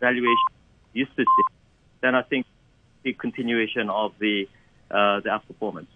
valuation 0.00 0.36
used 0.92 1.14
to 1.16 1.22
see, 1.22 1.54
then 2.00 2.14
I 2.14 2.22
think 2.22 2.46
the 3.02 3.12
continuation 3.12 3.88
of 3.90 4.12
the 4.18 4.48
uh, 4.90 5.20
the 5.20 5.30
outperformance. 5.30 5.86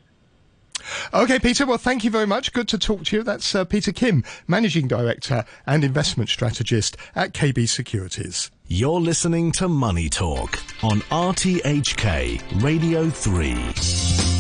Okay, 1.13 1.39
Peter. 1.39 1.67
Well, 1.67 1.79
thank 1.79 2.05
you 2.05 2.11
very 2.11 2.27
much. 2.27 2.53
Good 2.53 2.69
to 2.69 2.79
talk 2.79 3.05
to 3.05 3.17
you. 3.17 3.23
That's 3.23 3.55
uh, 3.55 3.65
Peter 3.65 3.93
Kim, 3.93 4.23
Managing 4.47 4.87
Director 4.87 5.45
and 5.67 5.83
Investment 5.83 6.29
Strategist 6.29 6.97
at 7.15 7.33
KB 7.33 7.69
Securities. 7.69 8.51
You're 8.67 9.01
listening 9.01 9.53
to 9.53 9.69
Money 9.69 10.09
Talk 10.09 10.59
on 10.83 11.01
RTHK 11.11 12.63
Radio 12.63 13.09
3. 13.09 14.34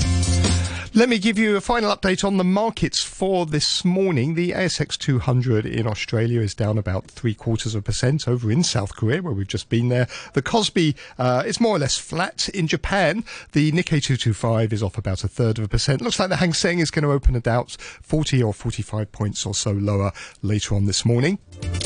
Let 0.97 1.09
me 1.09 1.19
give 1.19 1.39
you 1.39 1.57
a 1.57 1.61
final 1.61 1.91
update 1.91 2.23
on 2.23 2.37
the 2.37 2.45
markets 2.45 3.03
for 3.03 3.47
this 3.47 3.85
morning. 3.85 4.35
The 4.35 4.53
ASX 4.53 4.97
200 4.97 5.67
in 5.67 5.89
Australia 5.89 6.41
is 6.41 6.55
down 6.55 6.79
about 6.79 7.09
three 7.09 7.35
quarters 7.35 7.75
of 7.75 7.81
a 7.81 7.83
percent 7.83 8.29
over 8.29 8.49
in 8.49 8.63
South 8.63 8.95
Korea, 8.95 9.21
where 9.21 9.35
we've 9.35 9.49
just 9.49 9.69
been 9.69 9.89
there. 9.89 10.07
The 10.35 10.43
Kospi 10.43 10.95
uh, 11.19 11.43
is 11.45 11.61
more 11.61 11.75
or 11.75 11.81
less 11.81 11.99
flat 11.99 12.49
in 12.51 12.69
Japan. 12.69 13.25
The 13.51 13.73
Nikkei 13.73 14.01
225 14.01 14.73
is 14.73 14.85
off 14.85 14.97
about 14.97 15.25
a 15.25 15.29
third 15.29 15.59
of 15.59 15.65
a 15.65 15.69
percent. 15.69 16.01
Looks 16.01 16.21
like 16.21 16.29
the 16.29 16.37
Hang 16.37 16.53
Seng 16.53 16.79
is 16.79 16.93
going 16.93 17.03
to 17.03 17.11
open 17.11 17.35
about 17.35 17.73
40 17.73 18.41
or 18.41 18.55
45 18.55 19.11
points 19.11 19.45
or 19.45 19.53
so 19.53 19.73
lower 19.73 20.13
later 20.43 20.77
on 20.77 20.87
this 20.87 21.05
morning. 21.05 21.41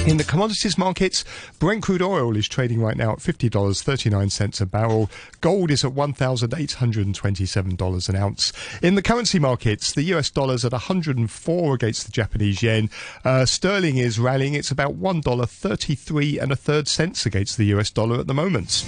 In 0.06 0.18
the 0.18 0.24
commodities 0.24 0.76
markets, 0.76 1.24
Brent 1.58 1.82
crude 1.82 2.02
oil 2.02 2.36
is 2.36 2.46
trading 2.46 2.82
right 2.82 2.98
now 2.98 3.12
at 3.12 3.20
$50.39 3.20 4.60
a 4.60 4.66
barrel. 4.66 5.08
Gold 5.40 5.70
is 5.70 5.82
at 5.82 5.92
$1,827 5.92 8.08
an 8.08 8.16
ounce. 8.16 8.52
In 8.82 8.97
the 8.98 9.02
currency 9.02 9.38
markets, 9.38 9.92
the 9.92 10.02
US 10.14 10.28
dollar 10.28 10.54
is 10.54 10.64
at 10.64 10.72
104 10.72 11.74
against 11.74 12.04
the 12.04 12.10
Japanese 12.10 12.64
yen. 12.64 12.90
Uh, 13.24 13.46
sterling 13.46 13.96
is 13.96 14.18
rallying. 14.18 14.54
It's 14.54 14.72
about 14.72 14.98
$1.33 14.98 16.42
and 16.42 16.50
a 16.50 16.56
third 16.56 16.88
cents 16.88 17.24
against 17.24 17.58
the 17.58 17.66
US 17.66 17.92
dollar 17.92 18.18
at 18.18 18.26
the 18.26 18.34
moment. 18.34 18.84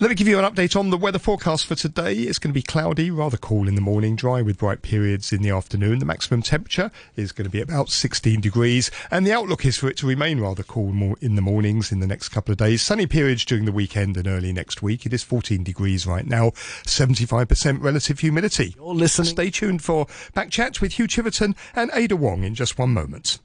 Let 0.00 0.10
me 0.10 0.14
give 0.14 0.28
you 0.28 0.38
an 0.38 0.44
update 0.44 0.78
on 0.78 0.90
the 0.90 0.96
weather 0.96 1.18
forecast 1.18 1.66
for 1.66 1.74
today. 1.74 2.14
It's 2.14 2.38
going 2.38 2.50
to 2.50 2.54
be 2.54 2.62
cloudy, 2.62 3.10
rather 3.10 3.36
cool 3.36 3.66
in 3.66 3.74
the 3.74 3.80
morning, 3.80 4.14
dry 4.14 4.42
with 4.42 4.58
bright 4.58 4.80
periods 4.80 5.32
in 5.32 5.42
the 5.42 5.50
afternoon. 5.50 5.98
The 5.98 6.04
maximum 6.04 6.40
temperature 6.40 6.92
is 7.16 7.32
going 7.32 7.46
to 7.46 7.50
be 7.50 7.60
about 7.60 7.88
16 7.88 8.40
degrees, 8.40 8.92
and 9.10 9.26
the 9.26 9.32
outlook 9.32 9.64
is 9.66 9.76
for 9.76 9.88
it 9.88 9.96
to 9.96 10.06
remain 10.06 10.38
rather 10.38 10.62
cool 10.62 11.16
in 11.20 11.34
the 11.34 11.42
mornings 11.42 11.90
in 11.90 11.98
the 11.98 12.06
next 12.06 12.28
couple 12.28 12.52
of 12.52 12.58
days. 12.58 12.80
Sunny 12.80 13.08
periods 13.08 13.44
during 13.44 13.64
the 13.64 13.72
weekend 13.72 14.16
and 14.16 14.28
early 14.28 14.52
next 14.52 14.82
week. 14.82 15.04
It 15.04 15.12
is 15.12 15.24
14 15.24 15.64
degrees 15.64 16.06
right 16.06 16.28
now, 16.28 16.50
75% 16.86 17.82
relative 17.82 18.20
humidity. 18.20 18.76
You're 18.76 18.94
listening. 18.94 19.30
Stay 19.30 19.50
tuned 19.50 19.82
for 19.82 20.06
back 20.32 20.50
chat 20.50 20.80
with 20.80 20.92
Hugh 20.92 21.08
Chiverton 21.08 21.56
and 21.74 21.90
Ada 21.92 22.14
Wong 22.14 22.44
in 22.44 22.54
just 22.54 22.78
one 22.78 22.94
moment. 22.94 23.40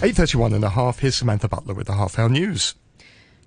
8.31 0.00 0.54
and 0.54 0.62
a 0.62 0.70
half, 0.70 1.00
here's 1.00 1.16
Samantha 1.16 1.48
Butler 1.48 1.74
with 1.74 1.88
the 1.88 1.94
half 1.94 2.16
hour 2.16 2.28
news. 2.28 2.76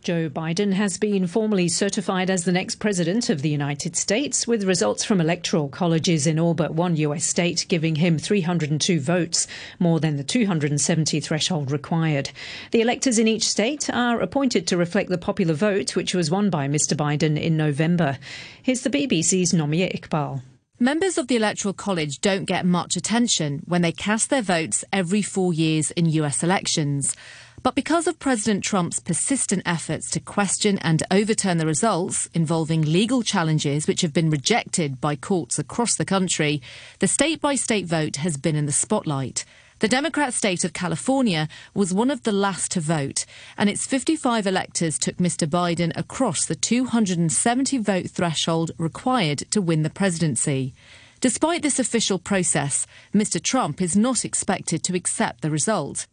Joe 0.03 0.29
Biden 0.29 0.73
has 0.73 0.97
been 0.97 1.27
formally 1.27 1.69
certified 1.69 2.29
as 2.29 2.43
the 2.43 2.51
next 2.51 2.75
president 2.75 3.29
of 3.29 3.41
the 3.41 3.47
United 3.49 3.95
States, 3.95 4.45
with 4.45 4.65
results 4.65 5.05
from 5.05 5.21
electoral 5.21 5.69
colleges 5.69 6.27
in 6.27 6.37
all 6.37 6.53
but 6.53 6.73
one 6.73 6.97
U.S. 6.97 7.23
state 7.23 7.65
giving 7.69 7.95
him 7.95 8.19
302 8.19 8.99
votes, 8.99 9.47
more 9.79 10.01
than 10.01 10.17
the 10.17 10.23
270 10.25 11.21
threshold 11.21 11.71
required. 11.71 12.31
The 12.71 12.81
electors 12.81 13.17
in 13.17 13.29
each 13.29 13.47
state 13.47 13.89
are 13.89 14.19
appointed 14.19 14.67
to 14.67 14.77
reflect 14.77 15.09
the 15.09 15.17
popular 15.17 15.53
vote, 15.53 15.95
which 15.95 16.13
was 16.13 16.29
won 16.29 16.49
by 16.49 16.67
Mr. 16.67 16.97
Biden 16.97 17.41
in 17.41 17.55
November. 17.55 18.17
Here's 18.61 18.81
the 18.81 18.89
BBC's 18.89 19.53
Nomia 19.53 19.89
Iqbal. 19.97 20.41
Members 20.81 21.17
of 21.17 21.29
the 21.29 21.37
Electoral 21.37 21.73
College 21.73 22.19
don't 22.19 22.43
get 22.43 22.65
much 22.65 22.97
attention 22.97 23.61
when 23.65 23.83
they 23.83 23.93
cast 23.93 24.29
their 24.29 24.41
votes 24.41 24.83
every 24.91 25.21
four 25.21 25.53
years 25.53 25.91
in 25.91 26.07
US 26.07 26.43
elections. 26.43 27.15
But 27.63 27.75
because 27.75 28.07
of 28.07 28.19
President 28.19 28.61
Trump's 28.61 28.99
persistent 28.99 29.61
efforts 29.65 30.09
to 30.09 30.19
question 30.19 30.77
and 30.79 31.01
overturn 31.09 31.59
the 31.59 31.65
results 31.65 32.27
involving 32.33 32.81
legal 32.81 33.23
challenges 33.23 33.87
which 33.87 34.01
have 34.01 34.11
been 34.11 34.29
rejected 34.29 34.99
by 34.99 35.15
courts 35.15 35.57
across 35.57 35.95
the 35.95 36.03
country, 36.03 36.61
the 36.99 37.07
state 37.07 37.39
by 37.39 37.55
state 37.55 37.85
vote 37.85 38.17
has 38.17 38.35
been 38.35 38.57
in 38.57 38.65
the 38.65 38.73
spotlight. 38.73 39.45
The 39.79 39.87
Democrat 39.87 40.33
state 40.33 40.65
of 40.65 40.73
California 40.73 41.47
was 41.73 41.93
one 41.93 42.11
of 42.11 42.23
the 42.23 42.33
last 42.33 42.71
to 42.71 42.81
vote, 42.81 43.25
and 43.57 43.69
its 43.69 43.85
55 43.85 44.45
electors 44.45 44.99
took 44.99 45.15
Mr. 45.15 45.47
Biden 45.47 45.95
across 45.95 46.45
the 46.45 46.55
270 46.55 47.77
vote 47.77 48.09
threshold 48.09 48.71
required 48.77 49.39
to 49.51 49.61
win 49.61 49.83
the 49.83 49.89
presidency. 49.89 50.73
Despite 51.21 51.61
this 51.61 51.79
official 51.79 52.19
process, 52.19 52.85
Mr. 53.13 53.41
Trump 53.41 53.81
is 53.81 53.95
not 53.95 54.25
expected 54.25 54.83
to 54.83 54.95
accept 54.95 55.39
the 55.39 55.49
result. 55.49 56.07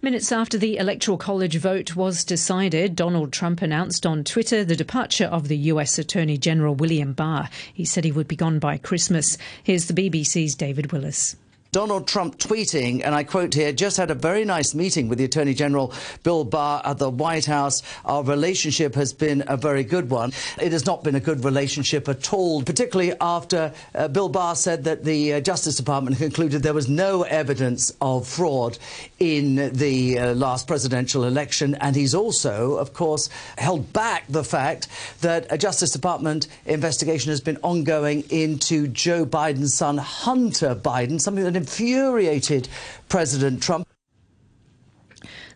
Minutes 0.00 0.30
after 0.30 0.56
the 0.56 0.76
Electoral 0.76 1.18
College 1.18 1.56
vote 1.56 1.96
was 1.96 2.22
decided, 2.22 2.94
Donald 2.94 3.32
Trump 3.32 3.60
announced 3.62 4.06
on 4.06 4.22
Twitter 4.22 4.64
the 4.64 4.76
departure 4.76 5.24
of 5.24 5.48
the 5.48 5.56
US 5.56 5.98
Attorney 5.98 6.38
General 6.38 6.76
William 6.76 7.12
Barr. 7.12 7.48
He 7.74 7.84
said 7.84 8.04
he 8.04 8.12
would 8.12 8.28
be 8.28 8.36
gone 8.36 8.60
by 8.60 8.78
Christmas. 8.78 9.36
Here's 9.64 9.86
the 9.86 9.94
BBC's 9.94 10.54
David 10.54 10.92
Willis. 10.92 11.34
Donald 11.70 12.08
Trump 12.08 12.38
tweeting, 12.38 13.02
and 13.04 13.14
I 13.14 13.24
quote 13.24 13.52
here, 13.52 13.72
just 13.72 13.98
had 13.98 14.10
a 14.10 14.14
very 14.14 14.46
nice 14.46 14.74
meeting 14.74 15.06
with 15.08 15.18
the 15.18 15.24
Attorney 15.24 15.52
General 15.52 15.92
Bill 16.22 16.42
Barr 16.42 16.80
at 16.82 16.96
the 16.96 17.10
White 17.10 17.44
House. 17.44 17.82
Our 18.06 18.22
relationship 18.22 18.94
has 18.94 19.12
been 19.12 19.44
a 19.46 19.58
very 19.58 19.84
good 19.84 20.08
one. 20.08 20.32
It 20.58 20.72
has 20.72 20.86
not 20.86 21.04
been 21.04 21.14
a 21.14 21.20
good 21.20 21.44
relationship 21.44 22.08
at 22.08 22.32
all, 22.32 22.62
particularly 22.62 23.12
after 23.20 23.74
uh, 23.94 24.08
Bill 24.08 24.30
Barr 24.30 24.56
said 24.56 24.84
that 24.84 25.04
the 25.04 25.34
uh, 25.34 25.40
Justice 25.40 25.76
Department 25.76 26.16
concluded 26.16 26.62
there 26.62 26.72
was 26.72 26.88
no 26.88 27.24
evidence 27.24 27.92
of 28.00 28.26
fraud 28.26 28.78
in 29.18 29.70
the 29.74 30.18
uh, 30.18 30.34
last 30.34 30.66
presidential 30.66 31.24
election. 31.24 31.74
And 31.82 31.94
he's 31.94 32.14
also, 32.14 32.76
of 32.76 32.94
course, 32.94 33.28
held 33.58 33.92
back 33.92 34.24
the 34.30 34.42
fact 34.42 34.88
that 35.20 35.46
a 35.50 35.58
Justice 35.58 35.90
Department 35.90 36.48
investigation 36.64 37.28
has 37.28 37.42
been 37.42 37.58
ongoing 37.58 38.24
into 38.30 38.88
Joe 38.88 39.26
Biden's 39.26 39.74
son, 39.74 39.98
Hunter 39.98 40.74
Biden, 40.74 41.20
something 41.20 41.44
that 41.44 41.57
infuriated 41.58 42.68
President 43.08 43.62
Trump. 43.62 43.86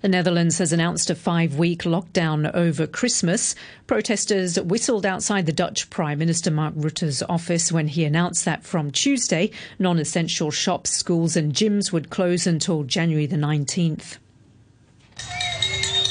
The 0.00 0.08
Netherlands 0.08 0.58
has 0.58 0.72
announced 0.72 1.10
a 1.10 1.14
five 1.14 1.54
week 1.54 1.84
lockdown 1.84 2.52
over 2.52 2.88
Christmas. 2.88 3.54
Protesters 3.86 4.60
whistled 4.60 5.06
outside 5.06 5.46
the 5.46 5.52
Dutch 5.52 5.88
Prime 5.90 6.18
Minister 6.18 6.50
Mark 6.50 6.74
Rutte's 6.76 7.22
office 7.28 7.70
when 7.70 7.86
he 7.86 8.04
announced 8.04 8.44
that 8.44 8.64
from 8.64 8.90
Tuesday, 8.90 9.52
non 9.78 10.00
essential 10.00 10.50
shops, 10.50 10.90
schools, 10.90 11.36
and 11.36 11.52
gyms 11.52 11.92
would 11.92 12.10
close 12.10 12.48
until 12.48 12.82
January 12.82 13.26
the 13.26 13.36
19th. 13.36 14.18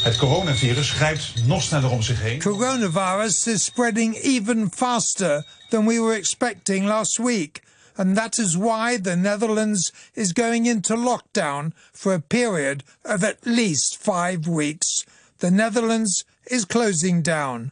Het 0.04 0.18
coronavirus 0.18 0.92
grijpt 0.92 1.34
nog 1.46 1.62
sneller 1.64 1.90
om 1.90 2.02
zich 2.02 2.22
heen. 2.22 2.40
Coronavirus 2.40 3.48
is 3.48 3.64
spreading 3.64 4.16
even 4.16 4.70
faster 4.72 5.46
than 5.70 5.86
we 5.86 6.00
were 6.00 6.18
expecting 6.18 6.86
last 6.86 7.20
week 7.20 7.62
and 8.02 8.18
that 8.18 8.40
is 8.40 8.58
why 8.58 8.98
the 8.98 9.16
Netherlands 9.16 9.92
is 10.16 10.34
going 10.34 10.66
into 10.66 10.96
lockdown 10.96 11.72
for 11.94 12.16
a 12.16 12.20
period 12.20 12.84
of 13.06 13.24
at 13.24 13.46
least 13.46 14.02
five 14.02 14.48
weeks. 14.48 15.06
The 15.38 15.52
Netherlands 15.52 16.26
is 16.50 16.66
closing 16.66 17.22
down. 17.22 17.72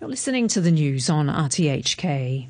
You're 0.00 0.10
listening 0.10 0.48
to 0.48 0.60
the 0.60 0.72
news 0.72 1.08
on 1.08 1.28
RTHK. 1.28 2.48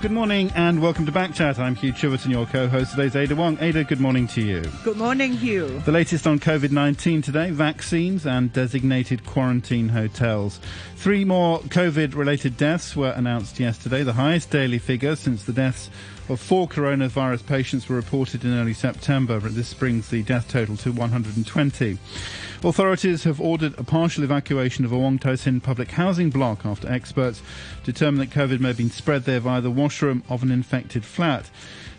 Good 0.00 0.12
morning 0.12 0.52
and 0.54 0.80
welcome 0.80 1.06
to 1.06 1.12
Backchat. 1.12 1.58
I'm 1.58 1.74
Hugh 1.74 1.92
Chiverton, 1.92 2.30
your 2.30 2.46
co-host. 2.46 2.92
Today's 2.92 3.16
Ada 3.16 3.34
Wong. 3.34 3.58
Ada, 3.60 3.82
good 3.82 3.98
morning 3.98 4.28
to 4.28 4.40
you. 4.40 4.62
Good 4.84 4.96
morning, 4.96 5.32
Hugh. 5.32 5.80
The 5.80 5.90
latest 5.90 6.24
on 6.24 6.38
COVID-19 6.38 7.24
today, 7.24 7.50
vaccines 7.50 8.24
and 8.24 8.52
designated 8.52 9.26
quarantine 9.26 9.88
hotels. 9.88 10.60
Three 10.94 11.24
more 11.24 11.58
COVID-related 11.62 12.56
deaths 12.56 12.94
were 12.94 13.10
announced 13.10 13.58
yesterday, 13.58 14.04
the 14.04 14.12
highest 14.12 14.50
daily 14.50 14.78
figure 14.78 15.16
since 15.16 15.42
the 15.42 15.52
deaths 15.52 15.90
four 16.36 16.68
coronavirus 16.68 17.46
patients 17.46 17.88
were 17.88 17.96
reported 17.96 18.44
in 18.44 18.52
early 18.52 18.74
September. 18.74 19.38
This 19.38 19.72
brings 19.72 20.08
the 20.08 20.22
death 20.22 20.48
total 20.48 20.76
to 20.78 20.92
120. 20.92 21.98
Authorities 22.62 23.24
have 23.24 23.40
ordered 23.40 23.78
a 23.78 23.84
partial 23.84 24.24
evacuation 24.24 24.84
of 24.84 24.92
a 24.92 24.98
Wong 24.98 25.18
Tai 25.18 25.36
Sin 25.36 25.60
public 25.60 25.92
housing 25.92 26.28
block 26.28 26.66
after 26.66 26.90
experts 26.90 27.40
determined 27.84 28.20
that 28.20 28.38
COVID 28.38 28.60
may 28.60 28.68
have 28.68 28.76
been 28.76 28.90
spread 28.90 29.24
there 29.24 29.40
via 29.40 29.60
the 29.60 29.70
washroom 29.70 30.22
of 30.28 30.42
an 30.42 30.50
infected 30.50 31.04
flat. 31.04 31.50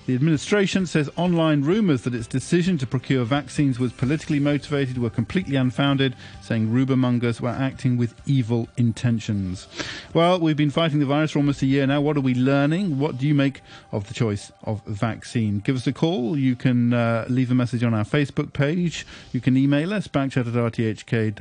The 0.10 0.16
administration 0.16 0.88
says 0.88 1.08
online 1.18 1.62
rumours 1.62 2.02
that 2.02 2.16
its 2.16 2.26
decision 2.26 2.80
to 2.80 2.88
procure 2.88 3.24
vaccines 3.26 3.78
was 3.78 3.94
politically 3.94 4.40
motivated 4.40 4.98
were 4.98 5.12
completely 5.12 5.56
unfounded, 5.56 6.16
saying 6.42 6.72
rumour-mongers 6.72 7.40
were 7.40 7.50
acting 7.50 7.96
with 7.96 8.20
evil 8.26 8.68
intentions. 8.76 9.68
Well, 10.16 10.40
we've 10.40 10.58
been 10.58 10.72
fighting 10.72 10.98
the 10.98 11.06
virus 11.06 11.30
for 11.30 11.38
almost 11.38 11.62
a 11.62 11.68
year 11.68 11.86
now. 11.86 12.02
What 12.02 12.18
are 12.18 12.22
we 12.22 12.34
learning? 12.34 12.98
What 12.98 13.20
do 13.20 13.28
you 13.28 13.36
make 13.36 13.62
of 13.92 14.08
the 14.08 14.16
choice 14.16 14.52
of 14.64 14.84
vaccine? 14.88 15.60
Give 15.60 15.76
us 15.76 15.86
a 15.86 15.94
call. 15.94 16.36
You 16.36 16.56
can 16.56 16.92
uh, 16.92 17.28
leave 17.30 17.52
a 17.52 17.54
message 17.54 17.84
on 17.84 17.94
our 17.94 18.04
Facebook 18.04 18.52
page. 18.52 19.06
You 19.32 19.42
can 19.42 19.56
email 19.58 19.94
us, 19.94 20.08
backchat 20.08 20.48
at 20.48 20.54
rthk. 20.54 21.40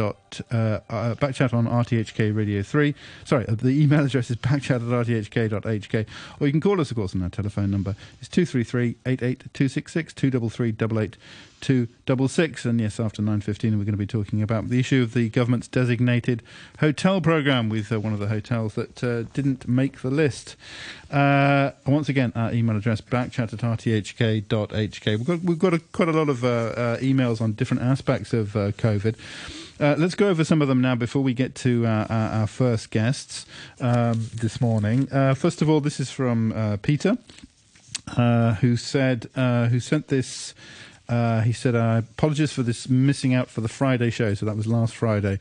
Uh, 0.50 0.54
uh, 0.54 1.14
backchat 1.14 1.54
on 1.54 1.66
RTHK 1.66 2.36
Radio 2.36 2.62
3. 2.62 2.94
Sorry, 3.24 3.48
uh, 3.48 3.54
the 3.54 3.70
email 3.70 4.04
address 4.04 4.30
is 4.30 4.36
backchat 4.36 4.76
at 4.76 4.82
rthk.hk. 4.82 6.06
Or 6.38 6.46
you 6.46 6.52
can 6.52 6.60
call 6.60 6.82
us, 6.82 6.90
of 6.90 6.98
course, 6.98 7.14
on 7.14 7.22
our 7.22 7.30
telephone 7.30 7.70
number. 7.70 7.96
It's 8.20 8.28
233 8.64 8.96
88266 9.06 10.14
233 10.14 10.72
266. 11.60 12.64
And 12.64 12.80
yes, 12.80 13.00
after 13.00 13.22
9.15, 13.22 13.62
we're 13.64 13.84
going 13.84 13.86
to 13.86 13.96
be 13.96 14.06
talking 14.06 14.42
about 14.42 14.68
the 14.68 14.78
issue 14.78 15.02
of 15.02 15.14
the 15.14 15.28
government's 15.28 15.68
designated 15.68 16.42
hotel 16.80 17.20
programme 17.20 17.68
with 17.68 17.92
uh, 17.92 18.00
one 18.00 18.12
of 18.12 18.18
the 18.18 18.28
hotels 18.28 18.74
that 18.74 19.02
uh, 19.02 19.22
didn't 19.34 19.68
make 19.68 20.00
the 20.02 20.10
list. 20.10 20.56
Uh, 21.10 21.72
once 21.86 22.08
again, 22.08 22.32
our 22.34 22.52
email 22.52 22.76
address, 22.76 23.00
backchat 23.00 23.52
at 23.52 23.60
rthk.hk. 23.60 25.06
We've 25.06 25.26
got, 25.26 25.40
we've 25.40 25.58
got 25.58 25.74
a, 25.74 25.78
quite 25.78 26.08
a 26.08 26.12
lot 26.12 26.28
of 26.28 26.44
uh, 26.44 26.48
uh, 26.48 26.96
emails 26.98 27.40
on 27.40 27.52
different 27.52 27.82
aspects 27.82 28.32
of 28.32 28.56
uh, 28.56 28.72
COVID. 28.72 29.16
Let's 29.80 30.16
go 30.16 30.28
over 30.28 30.42
some 30.42 30.60
of 30.60 30.66
them 30.66 30.80
now 30.80 30.96
before 30.96 31.22
we 31.22 31.34
get 31.34 31.54
to 31.56 31.86
our, 31.86 32.04
our, 32.10 32.30
our 32.40 32.46
first 32.48 32.90
guests 32.90 33.46
um, 33.80 34.28
this 34.34 34.60
morning. 34.60 35.06
First 35.36 35.62
of 35.62 35.70
all, 35.70 35.80
this 35.80 36.00
is 36.00 36.10
from 36.10 36.78
uh, 38.16 38.54
who 38.54 38.76
said, 38.76 39.28
uh, 39.36 39.66
who 39.66 39.80
sent 39.80 40.08
this. 40.08 40.54
Uh, 41.08 41.40
he 41.40 41.54
said, 41.54 41.74
I 41.74 41.98
apologize 41.98 42.52
for 42.52 42.62
this 42.62 42.86
missing 42.86 43.32
out 43.32 43.48
for 43.48 43.62
the 43.62 43.68
Friday 43.68 44.10
show. 44.10 44.34
So 44.34 44.44
that 44.44 44.56
was 44.56 44.66
last 44.66 44.94
Friday. 44.94 45.38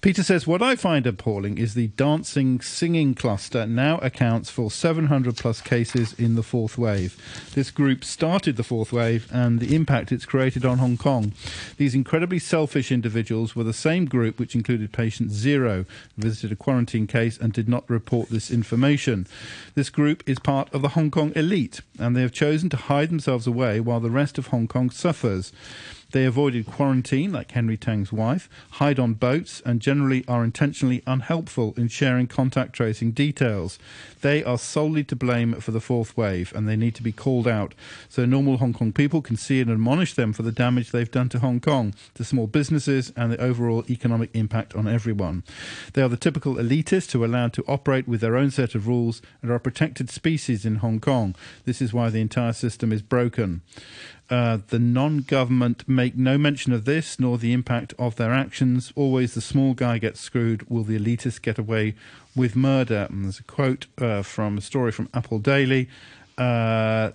Peter 0.00 0.22
says, 0.22 0.46
What 0.46 0.62
I 0.62 0.76
find 0.76 1.06
appalling 1.06 1.58
is 1.58 1.74
the 1.74 1.88
dancing 1.88 2.62
singing 2.62 3.14
cluster 3.14 3.66
now 3.66 3.98
accounts 3.98 4.48
for 4.48 4.70
700 4.70 5.36
plus 5.36 5.60
cases 5.60 6.14
in 6.14 6.36
the 6.36 6.42
fourth 6.42 6.78
wave. 6.78 7.18
This 7.54 7.70
group 7.70 8.02
started 8.02 8.56
the 8.56 8.62
fourth 8.62 8.94
wave 8.94 9.28
and 9.30 9.60
the 9.60 9.76
impact 9.76 10.10
it's 10.10 10.24
created 10.24 10.64
on 10.64 10.78
Hong 10.78 10.96
Kong. 10.96 11.34
These 11.76 11.94
incredibly 11.94 12.38
selfish 12.38 12.90
individuals 12.90 13.54
were 13.54 13.64
the 13.64 13.74
same 13.74 14.06
group 14.06 14.38
which 14.38 14.54
included 14.54 14.90
patient 14.90 15.32
zero, 15.32 15.84
visited 16.16 16.50
a 16.50 16.56
quarantine 16.56 17.06
case 17.06 17.36
and 17.36 17.52
did 17.52 17.68
not 17.68 17.88
report 17.90 18.30
this 18.30 18.50
information. 18.50 19.26
This 19.74 19.90
group 19.90 20.22
is 20.26 20.38
part 20.38 20.72
of 20.72 20.80
the 20.80 20.88
Hong 20.90 21.10
Kong 21.10 21.32
elite 21.36 21.82
and 21.98 22.16
they 22.16 22.22
have 22.22 22.32
chosen 22.32 22.70
to 22.70 22.76
hide 22.78 23.10
themselves 23.10 23.46
away 23.46 23.80
while 23.80 24.00
the 24.00 24.08
rest 24.08 24.38
of 24.38 24.46
Hong 24.46 24.66
Kong 24.66 24.88
suffers. 25.10 25.52
They 26.12 26.24
avoided 26.24 26.66
quarantine, 26.66 27.30
like 27.32 27.52
Henry 27.52 27.76
Tang's 27.76 28.12
wife, 28.12 28.48
hide 28.72 28.98
on 28.98 29.14
boats, 29.14 29.62
and 29.64 29.80
generally 29.80 30.24
are 30.26 30.42
intentionally 30.42 31.02
unhelpful 31.06 31.74
in 31.76 31.86
sharing 31.86 32.26
contact 32.26 32.72
tracing 32.72 33.12
details. 33.12 33.78
They 34.20 34.42
are 34.42 34.58
solely 34.58 35.04
to 35.04 35.14
blame 35.14 35.54
for 35.60 35.70
the 35.70 35.80
fourth 35.80 36.16
wave, 36.16 36.52
and 36.54 36.68
they 36.68 36.74
need 36.74 36.96
to 36.96 37.02
be 37.04 37.12
called 37.12 37.46
out 37.46 37.74
so 38.08 38.24
normal 38.24 38.56
Hong 38.56 38.72
Kong 38.72 38.92
people 38.92 39.22
can 39.22 39.36
see 39.36 39.60
and 39.60 39.70
admonish 39.70 40.14
them 40.14 40.32
for 40.32 40.42
the 40.42 40.50
damage 40.50 40.90
they've 40.90 41.10
done 41.10 41.28
to 41.28 41.38
Hong 41.38 41.60
Kong, 41.60 41.94
to 42.14 42.24
small 42.24 42.48
businesses, 42.48 43.12
and 43.16 43.32
the 43.32 43.40
overall 43.40 43.84
economic 43.88 44.30
impact 44.34 44.74
on 44.74 44.88
everyone. 44.88 45.44
They 45.92 46.02
are 46.02 46.08
the 46.08 46.16
typical 46.16 46.56
elitists 46.56 47.12
who 47.12 47.22
are 47.22 47.26
allowed 47.26 47.52
to 47.52 47.64
operate 47.68 48.08
with 48.08 48.20
their 48.20 48.36
own 48.36 48.50
set 48.50 48.74
of 48.74 48.88
rules 48.88 49.22
and 49.42 49.50
are 49.50 49.56
a 49.56 49.60
protected 49.60 50.10
species 50.10 50.64
in 50.64 50.76
Hong 50.76 50.98
Kong. 50.98 51.36
This 51.66 51.80
is 51.80 51.92
why 51.92 52.10
the 52.10 52.20
entire 52.20 52.52
system 52.52 52.92
is 52.92 53.02
broken. 53.02 53.62
Uh, 54.30 54.58
the 54.68 54.78
non 54.78 55.18
government 55.18 55.88
make 55.88 56.16
no 56.16 56.38
mention 56.38 56.72
of 56.72 56.84
this 56.84 57.18
nor 57.18 57.36
the 57.36 57.52
impact 57.52 57.92
of 57.98 58.14
their 58.14 58.32
actions. 58.32 58.92
Always 58.94 59.34
the 59.34 59.40
small 59.40 59.74
guy 59.74 59.98
gets 59.98 60.20
screwed. 60.20 60.70
Will 60.70 60.84
the 60.84 60.96
elitists 60.96 61.42
get 61.42 61.58
away 61.58 61.96
with 62.36 62.54
murder? 62.54 63.08
And 63.10 63.24
there's 63.24 63.40
a 63.40 63.44
quote 63.44 63.86
uh, 63.98 64.22
from 64.22 64.58
a 64.58 64.60
story 64.60 64.92
from 64.92 65.08
Apple 65.12 65.40
Daily 65.40 65.88
uh, 66.40 67.12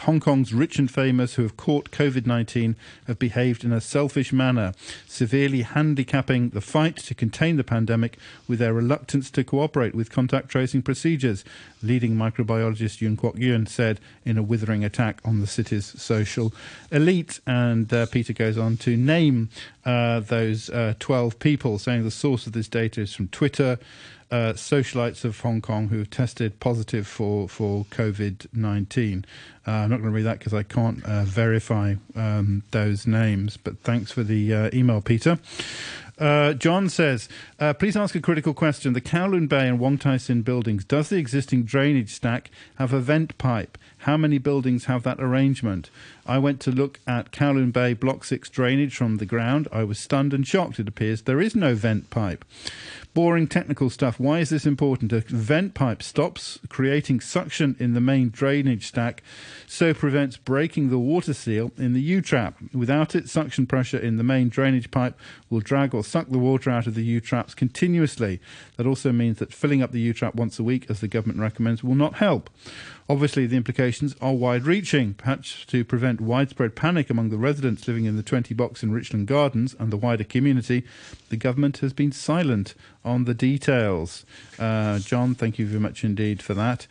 Hong 0.00 0.18
Kong's 0.18 0.54
rich 0.54 0.78
and 0.78 0.90
famous 0.90 1.34
who 1.34 1.42
have 1.42 1.58
caught 1.58 1.90
COVID 1.90 2.24
19 2.24 2.74
have 3.06 3.18
behaved 3.18 3.64
in 3.64 3.72
a 3.72 3.82
selfish 3.82 4.32
manner, 4.32 4.72
severely 5.06 5.60
handicapping 5.60 6.48
the 6.50 6.62
fight 6.62 6.96
to 6.96 7.14
contain 7.14 7.58
the 7.58 7.64
pandemic 7.64 8.16
with 8.48 8.60
their 8.60 8.72
reluctance 8.72 9.30
to 9.32 9.44
cooperate 9.44 9.94
with 9.94 10.10
contact 10.10 10.48
tracing 10.48 10.80
procedures, 10.80 11.44
leading 11.82 12.14
microbiologist 12.14 13.02
Yuen 13.02 13.18
Kwok 13.18 13.38
Yung 13.38 13.66
said 13.66 14.00
in 14.24 14.38
a 14.38 14.42
withering 14.42 14.86
attack 14.86 15.20
on 15.22 15.40
the 15.40 15.46
city's 15.46 16.00
social 16.00 16.54
elite. 16.90 17.40
And 17.46 17.92
uh, 17.92 18.06
Peter 18.06 18.32
goes 18.32 18.56
on 18.56 18.78
to 18.78 18.96
name 18.96 19.50
uh, 19.84 20.20
those 20.20 20.70
uh, 20.70 20.94
12 20.98 21.38
people, 21.38 21.78
saying 21.78 22.04
the 22.04 22.10
source 22.10 22.46
of 22.46 22.54
this 22.54 22.68
data 22.68 23.02
is 23.02 23.14
from 23.14 23.28
Twitter 23.28 23.78
uh, 24.32 24.54
socialites 24.54 25.24
of 25.24 25.38
Hong 25.40 25.60
Kong 25.60 25.88
who 25.88 25.98
have 25.98 26.10
tested 26.10 26.58
positive 26.58 27.06
for, 27.06 27.48
for 27.48 27.84
COVID 27.84 28.46
19. 28.52 29.26
Uh, 29.66 29.70
I'm 29.70 29.90
not 29.90 29.98
going 29.98 30.10
to 30.10 30.16
read 30.16 30.24
that 30.24 30.38
because 30.38 30.54
I 30.54 30.62
can't 30.62 31.04
uh, 31.04 31.24
verify 31.24 31.94
um, 32.16 32.64
those 32.70 33.06
names, 33.06 33.58
but 33.58 33.78
thanks 33.80 34.10
for 34.10 34.22
the 34.22 34.52
uh, 34.52 34.70
email, 34.72 35.02
Peter. 35.02 35.38
Uh, 36.18 36.52
John 36.52 36.88
says, 36.88 37.28
uh, 37.58 37.72
please 37.74 37.96
ask 37.96 38.14
a 38.14 38.20
critical 38.20 38.54
question. 38.54 38.92
The 38.92 39.00
Kowloon 39.00 39.48
Bay 39.48 39.66
and 39.66 39.78
Wong 39.78 39.98
Tai 39.98 40.18
Sin 40.18 40.42
buildings, 40.42 40.84
does 40.84 41.08
the 41.08 41.16
existing 41.16 41.64
drainage 41.64 42.10
stack 42.10 42.50
have 42.76 42.92
a 42.92 43.00
vent 43.00 43.36
pipe? 43.38 43.76
How 43.98 44.16
many 44.16 44.38
buildings 44.38 44.86
have 44.86 45.04
that 45.04 45.20
arrangement? 45.20 45.90
I 46.26 46.38
went 46.38 46.60
to 46.60 46.70
look 46.70 47.00
at 47.06 47.32
Kowloon 47.32 47.72
Bay 47.72 47.94
Block 47.94 48.24
6 48.24 48.48
drainage 48.50 48.96
from 48.96 49.18
the 49.18 49.26
ground. 49.26 49.68
I 49.72 49.84
was 49.84 49.98
stunned 49.98 50.34
and 50.34 50.46
shocked. 50.46 50.78
It 50.78 50.88
appears 50.88 51.22
there 51.22 51.40
is 51.40 51.56
no 51.56 51.74
vent 51.74 52.10
pipe 52.10 52.44
boring 53.14 53.46
technical 53.46 53.90
stuff. 53.90 54.18
Why 54.18 54.38
is 54.38 54.50
this 54.50 54.64
important? 54.64 55.12
A 55.12 55.20
vent 55.20 55.74
pipe 55.74 56.02
stops 56.02 56.58
creating 56.68 57.20
suction 57.20 57.76
in 57.78 57.92
the 57.92 58.00
main 58.00 58.30
drainage 58.30 58.86
stack, 58.86 59.22
so 59.66 59.92
prevents 59.92 60.36
breaking 60.36 60.88
the 60.88 60.98
water 60.98 61.34
seal 61.34 61.72
in 61.76 61.92
the 61.92 62.00
U-trap. 62.00 62.56
Without 62.72 63.14
it, 63.14 63.28
suction 63.28 63.66
pressure 63.66 63.98
in 63.98 64.16
the 64.16 64.24
main 64.24 64.48
drainage 64.48 64.90
pipe 64.90 65.18
will 65.50 65.60
drag 65.60 65.94
or 65.94 66.02
suck 66.02 66.28
the 66.28 66.38
water 66.38 66.70
out 66.70 66.86
of 66.86 66.94
the 66.94 67.04
U-traps 67.04 67.54
continuously. 67.54 68.40
That 68.76 68.86
also 68.86 69.12
means 69.12 69.38
that 69.38 69.52
filling 69.52 69.82
up 69.82 69.92
the 69.92 70.00
U-trap 70.00 70.34
once 70.34 70.58
a 70.58 70.64
week, 70.64 70.86
as 70.88 71.00
the 71.00 71.08
government 71.08 71.40
recommends, 71.40 71.84
will 71.84 71.94
not 71.94 72.14
help. 72.14 72.48
Obviously, 73.12 73.46
the 73.46 73.58
implications 73.58 74.16
are 74.22 74.32
wide 74.32 74.64
reaching. 74.64 75.12
Perhaps 75.12 75.66
to 75.66 75.84
prevent 75.84 76.18
widespread 76.18 76.74
panic 76.74 77.10
among 77.10 77.28
the 77.28 77.36
residents 77.36 77.86
living 77.86 78.06
in 78.06 78.16
the 78.16 78.22
20 78.22 78.54
box 78.54 78.82
in 78.82 78.90
Richland 78.90 79.26
Gardens 79.26 79.76
and 79.78 79.92
the 79.92 79.98
wider 79.98 80.24
community, 80.24 80.82
the 81.28 81.36
government 81.36 81.76
has 81.78 81.92
been 81.92 82.10
silent 82.10 82.74
on 83.04 83.26
the 83.26 83.34
details. 83.34 84.24
Uh, 84.58 84.98
John, 84.98 85.34
thank 85.34 85.58
you 85.58 85.66
very 85.66 85.78
much 85.78 86.04
indeed 86.04 86.40
for 86.40 86.54
that. 86.54 86.86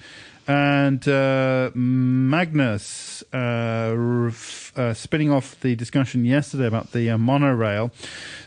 And 0.51 1.07
uh, 1.07 1.71
Magnus, 1.74 3.24
uh, 3.31 4.30
uh, 4.75 4.94
spinning 4.94 5.31
off 5.31 5.57
the 5.62 5.77
discussion 5.77 6.25
yesterday 6.25 6.68
about 6.68 6.92
the 6.92 7.09
uh, 7.09 7.18
monorail, 7.18 7.92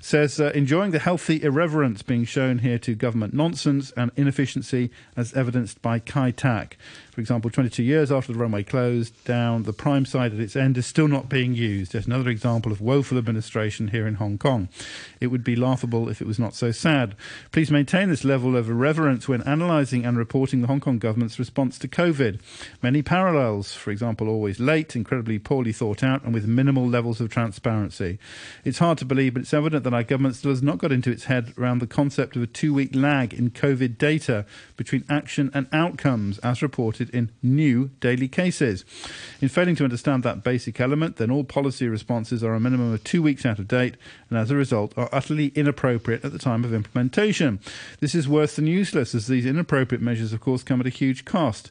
says 0.03 0.39
uh, 0.39 0.53
enjoying 0.55 0.91
the 0.91 0.99
healthy 0.99 1.43
irreverence 1.43 2.03
being 2.03 2.27
shown 2.27 2.59
here 2.59 2.79
to 2.81 2.95
government 2.95 3.33
nonsense 3.33 3.91
and 3.97 4.11
inefficiency 4.17 4.91
as 5.17 5.33
evidenced 5.33 5.81
by 5.81 5.99
Kai 5.99 6.31
Tak. 6.31 6.77
For 7.15 7.21
example, 7.21 7.49
22 7.49 7.83
years 7.83 8.11
after 8.11 8.33
the 8.33 8.39
runway 8.39 8.65
closed 8.65 9.25
down, 9.25 9.63
the 9.63 9.73
prime 9.73 10.05
side 10.05 10.35
at 10.35 10.41
its 10.41 10.57
end 10.57 10.77
is 10.77 10.85
still 10.85 11.07
not 11.07 11.29
being 11.29 11.55
used. 11.55 11.95
Yet 11.95 12.07
another 12.07 12.29
example 12.29 12.73
of 12.73 12.81
woeful 12.81 13.17
administration 13.17 13.89
here 13.89 14.07
in 14.07 14.17
Hong 14.17 14.37
Kong. 14.37 14.69
It 15.21 15.29
would 15.29 15.45
be 15.45 15.55
laughable 15.57 16.09
if 16.09 16.21
it 16.21 16.27
was 16.27 16.41
not 16.41 16.55
so 16.55 16.73
sad. 16.73 17.15
Please 17.53 17.71
maintain 17.71 18.11
this 18.11 18.25
level 18.25 18.57
of 18.57 18.69
irreverence 18.69 19.29
when 19.29 19.43
analysing 19.43 20.05
and 20.05 20.19
reporting 20.19 20.61
the 20.61 20.67
Hong 20.67 20.81
Kong 20.81 20.99
government's 20.99 21.39
response 21.39 21.79
to 21.79 21.89
COVID. 21.95 22.41
Many 22.83 23.03
parallels, 23.03 23.73
for 23.73 23.93
example, 23.93 24.29
always 24.29 24.59
late, 24.59 24.97
incredibly 24.97 25.39
poorly 25.39 25.73
thought 25.73 26.03
out, 26.03 26.25
and 26.25 26.35
with 26.35 26.47
minimal 26.47 26.87
levels 26.87 27.21
of 27.21 27.31
transparency. 27.31 28.19
It's 28.65 28.79
hard 28.79 28.99
to 28.99 29.05
believe, 29.05 29.35
but 29.35 29.43
it's 29.43 29.55
evident 29.55 29.85
that 29.85 29.95
our 29.95 30.03
government 30.03 30.35
still 30.35 30.51
has 30.51 30.63
not 30.63 30.79
got 30.79 30.91
into 30.91 31.11
its 31.11 31.25
head 31.25 31.55
around 31.57 31.79
the 31.79 31.87
concept 31.87 32.35
of 32.35 32.43
a 32.43 32.47
two 32.49 32.75
week 32.75 32.95
lag 32.95 33.33
in 33.33 33.51
COVID 33.51 33.97
data 33.97 34.45
between 34.77 35.05
action 35.09 35.51
and 35.55 35.69
outcomes, 35.73 36.39
as 36.39 36.63
reported 36.63 37.11
in 37.11 37.31
new 37.43 37.91
daily 38.01 38.27
cases. 38.29 38.85
In 39.41 39.49
failing 39.49 39.77
to 39.77 39.85
understand 39.85 40.25
that 40.25 40.43
basic 40.43 40.81
element, 40.81 41.17
then 41.17 41.31
all 41.31 41.45
policy 41.45 41.87
responses 41.89 42.43
are 42.43 42.55
a 42.55 42.61
minimum 42.61 42.93
of 42.93 43.05
two 43.05 43.23
weeks 43.23 43.47
out 43.47 43.61
of 43.61 43.69
date 43.69 43.95
and 44.31 44.39
as 44.39 44.51
a 44.51 44.57
result 44.57 44.93
are 44.97 45.09
utterly 45.13 45.53
inappropriate 45.55 46.25
at 46.25 46.33
the 46.33 46.39
time 46.39 46.65
of 46.65 46.75
implementation. 46.75 47.61
This 48.01 48.15
is 48.15 48.29
worse 48.29 48.57
than 48.57 48.67
useless, 48.67 49.15
as 49.15 49.29
these 49.29 49.47
inappropriate 49.47 50.03
measures, 50.03 50.33
of 50.33 50.41
course, 50.41 50.65
come 50.65 50.81
at 50.81 50.87
a 50.87 50.91
huge 50.91 51.25
cost. 51.25 51.71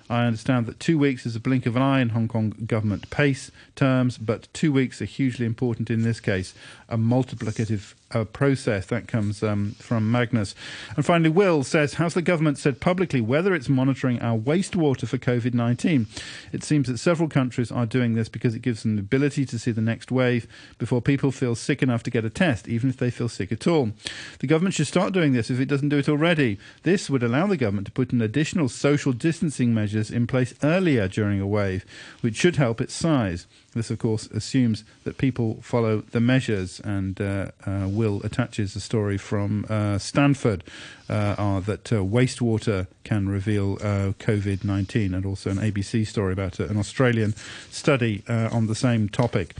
I 0.11 0.25
understand 0.25 0.65
that 0.65 0.77
two 0.81 0.97
weeks 0.97 1.25
is 1.25 1.37
a 1.37 1.39
blink 1.39 1.65
of 1.65 1.77
an 1.77 1.81
eye 1.81 2.01
in 2.01 2.09
Hong 2.09 2.27
Kong 2.27 2.53
government 2.65 3.09
pace 3.09 3.49
terms, 3.77 4.17
but 4.17 4.49
two 4.51 4.73
weeks 4.73 5.01
are 5.01 5.05
hugely 5.05 5.45
important 5.45 5.89
in 5.89 6.01
this 6.01 6.19
case. 6.19 6.53
A 6.89 6.97
multiplicative 6.97 7.93
uh, 8.13 8.25
process 8.25 8.85
that 8.87 9.07
comes 9.07 9.41
um, 9.41 9.71
from 9.79 10.11
Magnus. 10.11 10.53
And 10.97 11.05
finally, 11.05 11.29
Will 11.29 11.63
says, 11.63 11.93
Has 11.93 12.13
the 12.13 12.21
government 12.21 12.57
said 12.57 12.81
publicly 12.81 13.21
whether 13.21 13.53
it's 13.53 13.69
monitoring 13.69 14.21
our 14.21 14.37
wastewater 14.37 15.07
for 15.07 15.17
COVID 15.17 15.53
19? 15.53 16.07
It 16.51 16.63
seems 16.63 16.87
that 16.87 16.97
several 16.97 17.29
countries 17.29 17.71
are 17.71 17.85
doing 17.85 18.15
this 18.15 18.27
because 18.27 18.53
it 18.53 18.61
gives 18.61 18.83
them 18.83 18.97
the 18.97 19.01
ability 19.01 19.45
to 19.45 19.59
see 19.59 19.71
the 19.71 19.79
next 19.79 20.11
wave 20.11 20.45
before 20.77 21.01
people 21.01 21.31
feel 21.31 21.55
sick 21.55 21.81
enough 21.81 22.03
to 22.03 22.11
get 22.11 22.25
a 22.25 22.29
test, 22.29 22.67
even 22.67 22.89
if 22.89 22.97
they 22.97 23.11
feel 23.11 23.29
sick 23.29 23.51
at 23.51 23.65
all. 23.65 23.91
The 24.39 24.47
government 24.47 24.75
should 24.75 24.87
start 24.87 25.13
doing 25.13 25.31
this 25.33 25.49
if 25.49 25.59
it 25.59 25.69
doesn't 25.69 25.89
do 25.89 25.99
it 25.99 26.09
already. 26.09 26.59
This 26.83 27.09
would 27.09 27.23
allow 27.23 27.47
the 27.47 27.57
government 27.57 27.87
to 27.87 27.93
put 27.93 28.11
in 28.11 28.21
additional 28.21 28.67
social 28.67 29.13
distancing 29.13 29.73
measures 29.73 30.00
in 30.09 30.25
place 30.25 30.53
earlier 30.63 31.07
during 31.07 31.39
a 31.39 31.47
wave, 31.47 31.85
which 32.21 32.37
should 32.37 32.55
help 32.55 32.81
its 32.81 32.93
size. 32.93 33.45
This, 33.73 33.89
of 33.89 33.99
course, 33.99 34.27
assumes 34.27 34.83
that 35.05 35.17
people 35.17 35.59
follow 35.61 36.01
the 36.01 36.19
measures, 36.19 36.81
and 36.81 37.19
uh, 37.21 37.51
uh, 37.65 37.87
Will 37.87 38.21
attaches 38.23 38.75
a 38.75 38.81
story 38.81 39.17
from 39.17 39.65
uh, 39.69 39.97
Stanford 39.97 40.65
uh, 41.07 41.61
that 41.61 41.91
uh, 41.93 41.97
wastewater 41.97 42.87
can 43.05 43.29
reveal 43.29 43.75
uh, 43.75 44.11
COVID 44.19 44.65
19, 44.65 45.13
and 45.13 45.25
also 45.25 45.51
an 45.51 45.57
ABC 45.57 46.05
story 46.05 46.33
about 46.33 46.59
an 46.59 46.77
Australian 46.77 47.33
study 47.69 48.23
on 48.27 48.67
the 48.67 48.75
same 48.75 49.07
topic. 49.07 49.53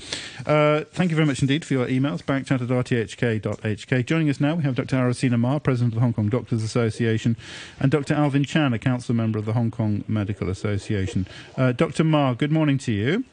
thank 0.43 1.09
you 1.09 1.15
very 1.15 1.25
much 1.25 1.41
indeed 1.41 1.63
for 1.63 1.73
your 1.73 1.87
emails. 1.87 2.21
Backchat 2.21 2.61
at 2.61 2.67
rthk.hk. 2.67 4.05
Joining 4.05 4.29
us 4.29 4.41
now, 4.41 4.55
we 4.55 4.63
have 4.63 4.75
Dr. 4.75 4.97
Arisina 4.97 5.39
Ma, 5.39 5.57
President 5.59 5.93
of 5.93 5.95
the 5.95 6.01
Hong 6.01 6.13
Kong 6.13 6.27
Doctors 6.27 6.63
Association, 6.63 7.37
and 7.79 7.89
Dr. 7.89 8.13
Alvin 8.13 8.43
Chan, 8.43 8.73
a 8.73 8.79
council 8.79 9.15
member 9.15 9.39
of 9.39 9.45
the 9.45 9.53
Hong 9.53 9.71
Kong 9.71 10.03
Medical 10.09 10.49
Association. 10.49 11.27
Dr. 11.55 12.03
Ma, 12.03 12.33
good 12.33 12.51
morning 12.51 12.77
to 12.79 12.91
you. 12.91 13.23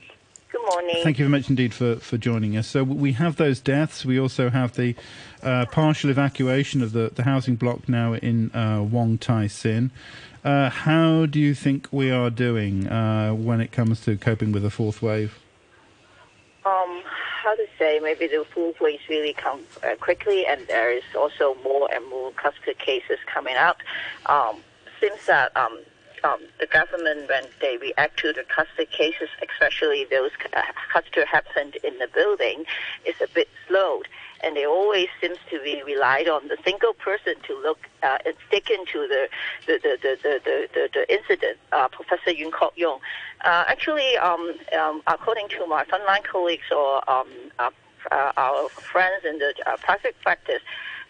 Good 0.50 0.62
morning. 0.62 0.96
Thank 1.02 1.18
you 1.18 1.26
very 1.26 1.38
much 1.38 1.50
indeed 1.50 1.74
for, 1.74 1.96
for 1.96 2.16
joining 2.16 2.56
us. 2.56 2.66
So 2.66 2.82
we 2.82 3.12
have 3.12 3.36
those 3.36 3.60
deaths. 3.60 4.06
We 4.06 4.18
also 4.18 4.48
have 4.48 4.74
the 4.76 4.94
uh, 5.42 5.66
partial 5.66 6.08
evacuation 6.08 6.80
of 6.80 6.92
the, 6.92 7.10
the 7.14 7.24
housing 7.24 7.56
block 7.56 7.86
now 7.86 8.14
in 8.14 8.50
uh, 8.54 8.82
Wong 8.82 9.18
Tai 9.18 9.46
Sin. 9.48 9.90
Uh, 10.42 10.70
how 10.70 11.26
do 11.26 11.38
you 11.38 11.54
think 11.54 11.88
we 11.90 12.10
are 12.10 12.30
doing 12.30 12.88
uh, 12.88 13.32
when 13.34 13.60
it 13.60 13.72
comes 13.72 14.00
to 14.02 14.16
coping 14.16 14.50
with 14.50 14.62
the 14.62 14.70
fourth 14.70 15.02
wave? 15.02 15.38
Um, 16.64 17.02
how 17.04 17.54
to 17.54 17.66
say? 17.78 18.00
Maybe 18.02 18.26
the 18.26 18.46
fourth 18.54 18.80
wave 18.80 19.00
really 19.10 19.34
come 19.34 19.60
uh, 19.82 19.96
quickly, 19.96 20.46
and 20.46 20.66
there 20.66 20.90
is 20.90 21.02
also 21.14 21.56
more 21.62 21.92
and 21.92 22.08
more 22.08 22.32
cluster 22.32 22.72
cases 22.72 23.18
coming 23.26 23.56
up. 23.56 23.78
Um, 24.24 24.56
seems 24.98 25.26
that 25.26 25.54
um, 25.56 25.78
um, 26.24 26.40
the 26.60 26.66
government, 26.66 27.28
when 27.28 27.44
they 27.60 27.76
react 27.76 28.18
to 28.20 28.32
the 28.32 28.44
cluster 28.54 28.84
cases, 28.84 29.28
especially 29.48 30.06
those 30.10 30.30
uh, 30.54 30.62
cluster 30.92 31.24
happened 31.26 31.76
in 31.84 31.98
the 31.98 32.08
building, 32.14 32.64
is 33.04 33.14
a 33.20 33.28
bit 33.34 33.48
slowed. 33.66 34.08
And 34.42 34.56
they 34.56 34.64
always 34.64 35.08
seems 35.20 35.38
to 35.50 35.60
be 35.62 35.82
relied 35.84 36.28
on 36.28 36.46
the 36.46 36.56
single 36.64 36.92
person 36.94 37.34
to 37.48 37.60
look 37.60 37.80
uh, 38.04 38.18
and 38.24 38.34
stick 38.46 38.70
into 38.70 39.08
the 39.08 39.28
the, 39.66 39.80
the, 39.82 39.98
the, 40.00 40.18
the, 40.22 40.68
the, 40.74 40.88
the 40.94 41.12
incident. 41.12 41.58
Uh, 41.72 41.88
Professor 41.88 42.30
Yuen 42.30 42.52
Kwok 42.52 42.70
Yung. 42.76 43.00
Uh, 43.44 43.64
actually, 43.66 44.16
um, 44.18 44.54
um, 44.78 45.02
according 45.08 45.48
to 45.48 45.66
my 45.66 45.84
frontline 45.84 46.22
colleagues 46.24 46.70
or 46.70 47.08
um, 47.10 47.28
uh, 47.58 47.70
uh, 48.12 48.32
our 48.36 48.68
friends 48.68 49.24
in 49.24 49.38
the 49.38 49.52
uh, 49.66 49.76
private 49.78 50.14
practice, 50.22 50.62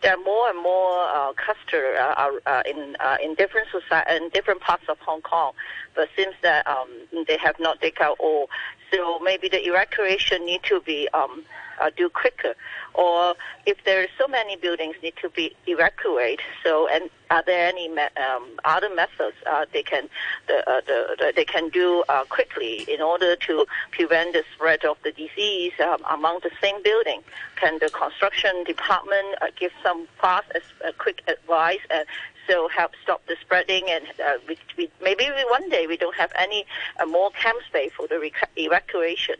there 0.02 0.14
are 0.14 0.23
more 0.23 0.49
and 0.49 0.62
more 0.62 1.02
uh, 1.09 1.33
cluster 1.35 1.97
uh, 1.97 2.31
uh, 2.47 2.62
in 2.67 2.97
uh, 3.00 3.17
in 3.23 3.35
different 3.35 3.69
society 3.71 4.17
in 4.17 4.28
different 4.31 4.61
parts 4.61 4.85
of 4.88 4.99
Hong 5.00 5.23
Kong, 5.23 5.52
but 5.95 6.09
seems 6.17 6.35
that 6.43 6.67
um, 6.67 6.88
they 7.26 7.37
have 7.38 7.57
not 7.59 7.81
taken 7.81 8.07
out 8.07 8.17
all. 8.21 8.49
So 8.93 9.19
maybe 9.19 9.49
the 9.49 9.67
evacuation 9.67 10.47
need 10.47 10.62
to 10.64 10.81
be 10.81 11.09
um, 11.12 11.45
uh, 11.81 11.90
do 11.97 12.09
quicker, 12.09 12.55
or 12.99 13.37
if 13.64 13.76
there 13.85 14.02
are 14.02 14.09
so 14.19 14.26
many 14.26 14.57
buildings 14.57 14.97
need 15.05 15.14
to 15.23 15.31
be 15.31 15.55
evacuated. 15.69 16.45
So, 16.64 16.88
and 16.88 17.09
are 17.31 17.45
there 17.47 17.69
any 17.69 17.88
me- 17.88 18.14
um, 18.17 18.45
other 18.64 18.93
methods 18.93 19.37
uh, 19.49 19.67
they 19.73 19.85
can 19.85 20.09
the, 20.49 20.69
uh, 20.69 20.81
the, 20.85 21.17
the, 21.19 21.33
they 21.37 21.45
can 21.45 21.69
do 21.69 22.02
uh, 22.09 22.25
quickly 22.25 22.85
in 22.88 23.00
order 23.00 23.37
to 23.37 23.67
prevent 23.93 24.33
the 24.33 24.43
spread 24.52 24.85
of 24.85 24.97
the 25.05 25.12
disease 25.12 25.73
um, 25.81 26.02
among 26.11 26.40
the 26.43 26.50
same 26.61 26.83
building? 26.83 27.23
Can 27.55 27.78
the 27.78 27.88
construction 27.90 28.64
department 28.64 29.28
uh, 29.40 29.47
give 29.59 29.71
some 29.81 30.09
fast, 30.21 30.50
uh, 30.85 30.90
quick 30.99 31.23
advice 31.28 31.81
and 31.90 32.05
so 32.49 32.67
help 32.69 32.93
stop 33.02 33.25
the 33.26 33.37
spreading 33.40 33.85
and 33.88 34.05
uh, 34.26 34.38
we, 34.49 34.57
we, 34.76 34.90
maybe 35.02 35.28
we, 35.37 35.45
one 35.50 35.69
day 35.69 35.87
we 35.87 35.97
don't 35.97 36.17
have 36.17 36.33
any 36.35 36.64
uh, 36.99 37.07
more 37.07 37.31
camp 37.33 37.59
space 37.69 37.93
for 37.97 38.09
the 38.09 38.19
rec- 38.19 38.50
evacuation. 38.57 39.37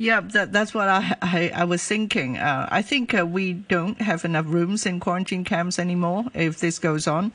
Yeah, 0.00 0.22
that, 0.32 0.50
that's 0.50 0.72
what 0.72 0.88
I, 0.88 1.14
I, 1.20 1.52
I 1.54 1.64
was 1.64 1.84
thinking. 1.84 2.38
Uh, 2.38 2.66
I 2.72 2.80
think 2.80 3.12
uh, 3.12 3.26
we 3.26 3.52
don't 3.52 4.00
have 4.00 4.24
enough 4.24 4.46
rooms 4.48 4.86
in 4.86 4.98
quarantine 4.98 5.44
camps 5.44 5.78
anymore 5.78 6.24
if 6.32 6.60
this 6.60 6.78
goes 6.78 7.06
on. 7.06 7.32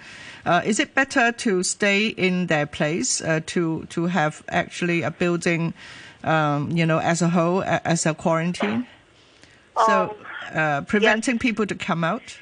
Uh, 0.47 0.63
is 0.65 0.79
it 0.79 0.95
better 0.95 1.31
to 1.31 1.61
stay 1.61 2.07
in 2.07 2.47
their 2.47 2.65
place 2.65 3.21
uh, 3.21 3.41
to 3.53 3.85
to 3.91 4.07
have 4.07 4.41
actually 4.49 5.03
a 5.03 5.11
building, 5.11 5.75
um, 6.23 6.71
you 6.71 6.87
know, 6.87 6.97
as 6.97 7.21
a 7.21 7.29
whole 7.29 7.61
as 7.63 8.07
a 8.07 8.15
quarantine? 8.15 8.87
So 9.85 10.17
Um, 10.51 10.57
uh, 10.57 10.81
preventing 10.81 11.37
people 11.37 11.67
to 11.67 11.75
come 11.75 12.03
out. 12.03 12.35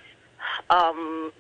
Um, 0.70 1.34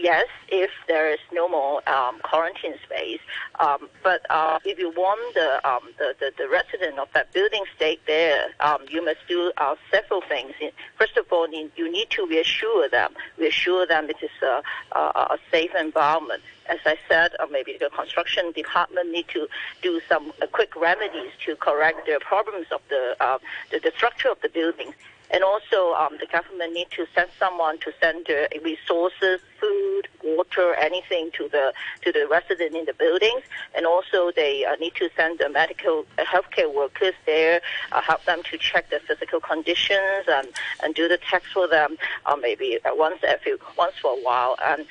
yes, 0.00 0.26
if 0.48 0.70
there 0.88 1.12
is 1.12 1.18
no 1.32 1.48
more 1.48 1.88
um, 1.88 2.18
quarantine 2.22 2.74
space. 2.84 3.20
Um, 3.58 3.88
but 4.02 4.22
uh, 4.30 4.58
if 4.64 4.78
you 4.78 4.90
want 4.90 5.34
the, 5.34 5.68
um, 5.68 5.82
the, 5.98 6.14
the, 6.18 6.32
the 6.36 6.48
resident 6.48 6.98
of 6.98 7.08
that 7.14 7.32
building 7.32 7.64
stay 7.76 7.98
there, 8.06 8.46
um, 8.60 8.84
you 8.88 9.04
must 9.04 9.20
do 9.28 9.52
uh, 9.58 9.76
several 9.90 10.22
things. 10.22 10.54
First 10.98 11.16
of 11.16 11.26
all, 11.30 11.46
you 11.50 11.92
need 11.92 12.10
to 12.10 12.26
reassure 12.26 12.88
them, 12.88 13.14
reassure 13.38 13.86
them 13.86 14.08
it 14.08 14.16
is 14.22 14.30
a, 14.42 14.62
a, 14.92 15.00
a 15.00 15.38
safe 15.50 15.74
environment. 15.74 16.42
As 16.68 16.78
I 16.86 16.96
said, 17.08 17.32
uh, 17.40 17.46
maybe 17.50 17.76
the 17.78 17.90
construction 17.90 18.52
department 18.52 19.10
need 19.10 19.28
to 19.28 19.48
do 19.82 20.00
some 20.08 20.32
uh, 20.40 20.46
quick 20.46 20.76
remedies 20.76 21.32
to 21.46 21.56
correct 21.56 22.06
the 22.06 22.20
problems 22.20 22.66
of 22.70 22.80
the, 22.88 23.16
uh, 23.20 23.38
the, 23.70 23.80
the 23.80 23.92
structure 23.96 24.30
of 24.30 24.40
the 24.40 24.48
building. 24.48 24.94
And 25.32 25.44
also, 25.44 25.92
um, 25.94 26.16
the 26.18 26.26
government 26.26 26.72
need 26.72 26.90
to 26.92 27.06
send 27.14 27.30
someone 27.38 27.78
to 27.78 27.92
send 28.00 28.28
uh, 28.28 28.48
resources, 28.62 29.40
food, 29.60 30.08
water, 30.24 30.74
anything 30.74 31.30
to 31.38 31.48
the 31.48 31.72
to 32.02 32.10
the 32.10 32.26
resident 32.28 32.74
in 32.74 32.84
the 32.84 32.94
buildings. 32.94 33.42
And 33.74 33.86
also, 33.86 34.32
they 34.32 34.64
uh, 34.64 34.74
need 34.76 34.94
to 34.96 35.08
send 35.16 35.38
the 35.38 35.48
medical 35.48 36.04
uh, 36.18 36.24
healthcare 36.24 36.72
workers 36.72 37.14
there, 37.26 37.60
uh, 37.92 38.00
help 38.00 38.24
them 38.24 38.42
to 38.50 38.58
check 38.58 38.90
their 38.90 39.00
physical 39.00 39.40
conditions 39.40 40.24
and 40.28 40.48
and 40.82 40.94
do 40.94 41.08
the 41.08 41.18
tests 41.18 41.52
for 41.52 41.68
them, 41.68 41.96
uh, 42.26 42.36
maybe 42.36 42.78
once 42.86 43.20
every 43.22 43.54
once 43.78 43.94
for 44.02 44.12
a 44.18 44.22
while. 44.22 44.56
And 44.62 44.84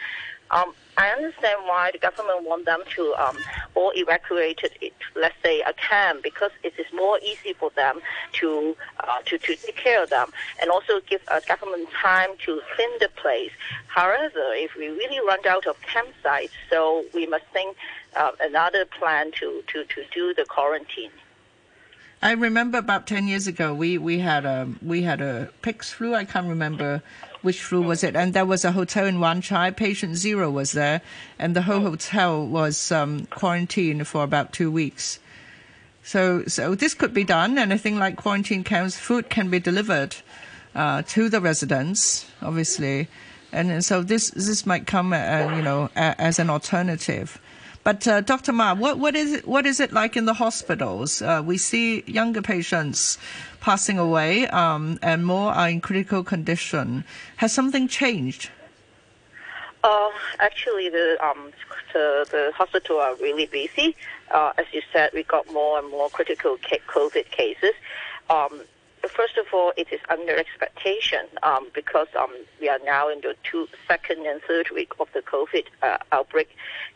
um, 0.51 0.73
I 0.99 1.07
understand 1.11 1.59
why 1.63 1.91
the 1.95 1.97
government 1.97 2.39
want 2.43 2.65
them 2.65 2.81
to 2.95 3.03
um, 3.23 3.37
all 3.73 3.91
evacuate 3.95 4.59
let's 5.15 5.39
say 5.41 5.61
a 5.61 5.73
camp, 5.73 6.23
because 6.23 6.51
it 6.61 6.73
is 6.77 6.87
more 6.93 7.17
easy 7.19 7.53
for 7.53 7.69
them 7.81 7.95
to 8.39 8.75
uh, 8.99 9.21
to 9.27 9.37
to 9.37 9.55
take 9.55 9.77
care 9.77 10.03
of 10.03 10.09
them, 10.09 10.27
and 10.61 10.69
also 10.69 10.99
give 11.11 11.21
uh, 11.29 11.39
government 11.47 11.87
time 12.07 12.31
to 12.45 12.61
clean 12.75 12.93
the 12.99 13.09
place. 13.15 13.53
However, 13.87 14.45
if 14.65 14.71
we 14.75 14.87
really 14.89 15.21
run 15.25 15.39
out 15.47 15.65
of 15.71 15.77
campsites, 15.93 16.55
so 16.69 17.05
we 17.13 17.25
must 17.27 17.45
think 17.53 17.77
uh, 18.17 18.31
another 18.41 18.83
plan 18.85 19.31
to, 19.39 19.63
to, 19.71 19.77
to 19.85 20.03
do 20.13 20.33
the 20.33 20.45
quarantine. 20.55 21.11
I 22.21 22.33
remember 22.33 22.77
about 22.77 23.07
ten 23.07 23.29
years 23.29 23.47
ago, 23.47 23.73
we, 23.73 23.97
we 23.97 24.19
had 24.19 24.43
a 24.43 24.67
we 24.81 25.03
had 25.03 25.21
a 25.21 25.49
pig's 25.61 25.89
flu. 25.95 26.13
I 26.13 26.25
can't 26.25 26.49
remember 26.49 27.01
which 27.41 27.61
flu 27.61 27.81
was 27.81 28.03
it, 28.03 28.15
and 28.15 28.33
there 28.33 28.45
was 28.45 28.65
a 28.65 28.71
hotel 28.71 29.05
in 29.05 29.19
Wan 29.19 29.41
Chai. 29.41 29.71
Patient 29.71 30.15
zero 30.15 30.49
was 30.49 30.73
there, 30.73 31.01
and 31.37 31.55
the 31.55 31.63
whole 31.63 31.81
hotel 31.81 32.45
was 32.45 32.91
um, 32.91 33.25
quarantined 33.27 34.07
for 34.07 34.23
about 34.23 34.53
two 34.53 34.71
weeks. 34.71 35.19
So 36.03 36.43
so 36.47 36.75
this 36.75 36.93
could 36.93 37.13
be 37.13 37.23
done. 37.23 37.57
Anything 37.57 37.99
like 37.99 38.15
quarantine 38.15 38.63
camps, 38.63 38.97
food 38.97 39.29
can 39.29 39.49
be 39.49 39.59
delivered 39.59 40.15
uh, 40.75 41.03
to 41.07 41.29
the 41.29 41.41
residents, 41.41 42.25
obviously, 42.41 43.07
and, 43.51 43.71
and 43.71 43.85
so 43.85 44.01
this 44.01 44.31
this 44.31 44.65
might 44.65 44.87
come, 44.87 45.13
uh, 45.13 45.53
you 45.55 45.61
know, 45.61 45.89
a, 45.95 46.19
as 46.19 46.39
an 46.39 46.49
alternative. 46.49 47.39
But 47.83 48.07
uh, 48.07 48.21
Dr. 48.21 48.51
Ma, 48.51 48.73
what, 48.75 48.99
what 48.99 49.15
is 49.15 49.33
it, 49.33 49.47
what 49.47 49.65
is 49.65 49.79
it 49.79 49.93
like 49.93 50.17
in 50.17 50.25
the 50.25 50.33
hospitals? 50.33 51.21
Uh, 51.21 51.41
we 51.43 51.57
see 51.57 52.03
younger 52.05 52.41
patients 52.41 53.17
passing 53.61 53.97
away, 53.97 54.47
um, 54.47 54.99
and 55.01 55.25
more 55.25 55.51
are 55.53 55.69
in 55.69 55.81
critical 55.81 56.23
condition. 56.23 57.03
Has 57.37 57.53
something 57.53 57.87
changed? 57.87 58.49
Uh, 59.83 60.09
actually, 60.39 60.89
the 60.89 61.17
um, 61.23 61.51
the, 61.93 62.25
the 62.31 62.51
hospital 62.55 62.97
are 62.97 63.15
really 63.15 63.45
busy. 63.45 63.95
Uh, 64.31 64.51
as 64.57 64.65
you 64.73 64.81
said, 64.91 65.09
we 65.13 65.23
got 65.23 65.51
more 65.51 65.79
and 65.79 65.89
more 65.89 66.09
critical 66.09 66.57
COVID 66.57 67.31
cases. 67.31 67.73
Um, 68.29 68.61
first 69.07 69.37
of 69.37 69.45
all, 69.53 69.71
it 69.77 69.87
is 69.91 69.99
under 70.09 70.35
expectation 70.35 71.25
um, 71.43 71.67
because 71.73 72.07
um, 72.17 72.33
we 72.59 72.67
are 72.69 72.79
now 72.83 73.09
in 73.09 73.21
the 73.21 73.35
two, 73.43 73.67
second 73.87 74.25
and 74.25 74.41
third 74.41 74.69
week 74.73 74.91
of 74.99 75.07
the 75.13 75.21
COVID 75.21 75.65
uh, 75.81 75.97
outbreak. 76.11 76.49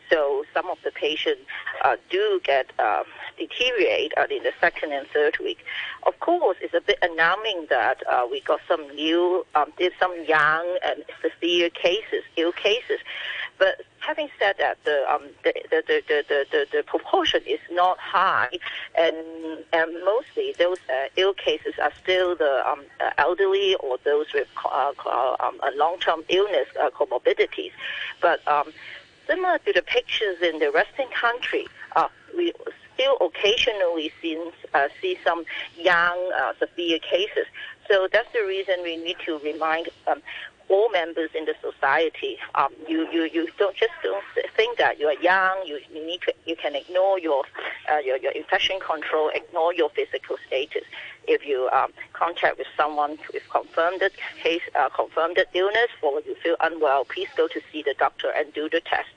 So 0.10 0.44
some 0.54 0.70
of 0.70 0.78
the 0.84 0.92
patients 0.92 1.42
uh, 1.84 1.96
do 2.10 2.42
get 2.44 2.72
uh, 2.78 3.04
deteriorate 3.38 4.14
uh, 4.18 4.26
in 4.30 4.44
the 4.44 4.52
second 4.60 4.92
and 4.92 5.08
third 5.08 5.38
week. 5.40 5.60
Of 6.06 6.20
course, 6.20 6.58
it's 6.62 6.74
a 6.74 6.82
bit 6.82 7.00
alarming 7.02 7.68
that 7.70 8.04
uh, 8.10 8.28
we 8.30 8.42
got 8.42 8.60
some 8.68 8.88
new, 8.96 9.46
um, 9.56 9.72
some 10.00 10.14
young 10.26 10.78
and 10.86 11.04
severe 11.22 11.70
cases, 11.70 12.24
ill 12.36 12.52
cases. 12.52 13.00
But 13.58 13.82
having 14.00 14.30
said 14.40 14.56
that, 14.60 14.78
the, 14.84 15.06
um, 15.12 15.24
the, 15.44 15.54
the, 15.70 15.84
the, 15.88 16.04
the, 16.08 16.46
the, 16.52 16.68
the, 16.72 16.84
proportion 16.84 17.42
is 17.46 17.60
not 17.72 17.98
high, 18.00 18.50
and, 18.98 19.16
and 19.72 19.94
mostly 20.04 20.54
those 20.58 20.78
uh, 20.90 21.08
ill 21.16 21.34
cases 21.34 21.74
are 21.82 21.92
still 22.02 22.36
the 22.36 22.68
um, 22.68 22.82
uh, 23.00 23.12
elderly 23.18 23.76
or 23.76 23.98
those 24.04 24.28
with 24.34 24.48
uh, 24.66 24.92
um, 25.40 25.60
long-term 25.76 26.24
illness 26.30 26.68
uh, 26.80 26.90
comorbidities. 26.90 27.72
But 28.22 28.46
um, 28.48 28.74
similar 29.28 29.60
to 29.60 29.74
the 29.74 29.82
pictures 29.82 30.42
in 30.42 30.60
the 30.60 30.72
Western 30.72 31.10
country, 31.10 31.68
uh, 31.96 32.10
we 32.36 32.54
still 32.94 33.18
occasionally 33.22 34.12
see, 34.22 34.40
uh, 34.74 34.88
see 35.02 35.18
some 35.24 35.46
young 35.78 36.32
severe 36.60 37.00
cases. 37.00 37.46
So 37.90 38.08
that's 38.12 38.32
the 38.34 38.46
reason 38.46 38.76
we 38.84 38.98
need 38.98 39.18
to 39.26 39.40
remind 39.40 39.90
um, 40.08 40.22
all 40.70 40.90
members 40.90 41.30
in 41.36 41.46
the 41.46 41.56
society. 41.62 42.38
Um, 42.56 42.74
you, 42.88 43.08
you, 43.12 43.24
you 43.24 43.48
don't 43.58 43.76
just 43.76 43.92
don't 44.02 44.24
think 44.56 44.78
that 44.78 45.00
you 45.00 45.08
are 45.08 45.20
young. 45.22 45.64
You, 45.66 45.80
you 45.94 46.06
need 46.06 46.22
to, 46.22 46.34
you 46.46 46.56
can 46.56 46.76
ignore 46.76 47.20
your, 47.20 47.44
uh, 47.92 47.98
your 47.98 48.18
your 48.18 48.32
infection 48.32 48.80
control, 48.80 49.30
ignore 49.34 49.74
your 49.74 49.90
physical 49.90 50.38
status. 50.48 50.84
If 51.28 51.46
you 51.46 51.70
um, 51.72 51.94
contact 52.14 52.58
with 52.58 52.68
someone 52.76 53.18
with 53.34 53.44
confirmed 53.50 54.02
case, 54.42 54.62
uh, 54.76 54.90
confirmed 54.90 55.44
illness, 55.54 55.90
or 56.02 56.22
you 56.22 56.36
feel 56.36 56.56
unwell, 56.62 57.06
please 57.06 57.30
go 57.36 57.48
to 57.48 57.62
see 57.72 57.82
the 57.82 57.96
doctor 57.98 58.30
and 58.36 58.54
do 58.54 58.70
the 58.70 58.82
test. 58.82 59.10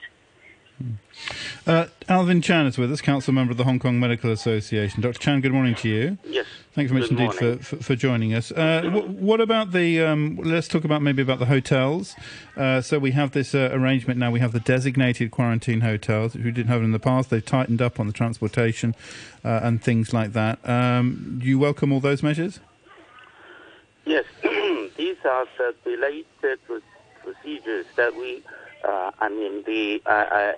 Uh, 1.66 1.86
Alvin 2.08 2.40
Chan 2.40 2.66
is 2.66 2.78
with 2.78 2.92
us, 2.92 3.00
Council 3.00 3.32
Member 3.32 3.50
of 3.50 3.56
the 3.56 3.64
Hong 3.64 3.78
Kong 3.78 3.98
Medical 3.98 4.30
Association. 4.30 5.00
Dr. 5.00 5.18
Chan, 5.18 5.40
good 5.40 5.52
morning 5.52 5.74
to 5.76 5.88
you. 5.88 6.18
Yes. 6.24 6.46
Thank 6.76 6.90
you 6.90 7.00
very 7.00 7.00
much 7.00 7.10
indeed 7.10 7.32
for, 7.32 7.64
for, 7.64 7.82
for, 7.82 7.96
joining 7.96 8.34
us. 8.34 8.52
Uh, 8.52 8.82
w- 8.82 9.06
what 9.06 9.40
about 9.40 9.72
the, 9.72 10.02
um, 10.02 10.36
let's 10.36 10.68
talk 10.68 10.84
about 10.84 11.00
maybe 11.00 11.22
about 11.22 11.38
the 11.38 11.46
hotels. 11.46 12.14
Uh, 12.54 12.82
so 12.82 12.98
we 12.98 13.12
have 13.12 13.30
this 13.30 13.54
uh, 13.54 13.70
arrangement 13.72 14.20
now, 14.20 14.30
we 14.30 14.40
have 14.40 14.52
the 14.52 14.60
designated 14.60 15.30
quarantine 15.30 15.80
hotels, 15.80 16.34
which 16.34 16.44
we 16.44 16.50
didn't 16.50 16.68
have 16.68 16.82
in 16.82 16.92
the 16.92 16.98
past. 16.98 17.30
They've 17.30 17.42
tightened 17.42 17.80
up 17.80 17.98
on 17.98 18.06
the 18.06 18.12
transportation 18.12 18.94
uh, 19.42 19.60
and 19.62 19.82
things 19.82 20.12
like 20.12 20.34
that. 20.34 20.58
Um, 20.68 21.38
do 21.42 21.48
you 21.48 21.58
welcome 21.58 21.94
all 21.94 22.00
those 22.00 22.22
measures? 22.22 22.60
Yes. 24.04 24.26
These 24.42 25.16
are 25.24 25.46
the 25.56 25.74
related 25.86 26.58
procedures 27.24 27.86
that 27.96 28.14
we 28.14 28.42
uh, 28.84 29.10
I 29.18 29.30
mean, 29.30 29.62
the 29.64 30.02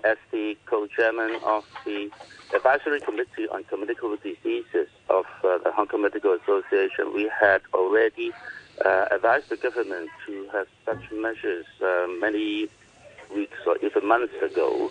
as 0.04 0.18
the 0.32 0.56
co-chairman 0.66 1.36
of 1.44 1.64
the 1.84 2.10
advisory 2.54 3.00
committee 3.00 3.48
on 3.50 3.64
communicable 3.64 4.16
diseases 4.16 4.88
of 5.08 5.26
uh, 5.44 5.58
the 5.58 5.72
Hong 5.72 5.86
Kong 5.86 6.02
Medical 6.02 6.32
Association, 6.34 7.12
we 7.14 7.30
had 7.40 7.62
already 7.74 8.32
uh, 8.84 9.06
advised 9.10 9.48
the 9.48 9.56
government 9.56 10.10
to 10.26 10.48
have 10.52 10.66
such 10.84 11.10
measures 11.12 11.66
uh, 11.82 12.06
many 12.20 12.68
weeks 13.34 13.58
or 13.66 13.76
even 13.78 14.06
months 14.06 14.34
ago. 14.42 14.90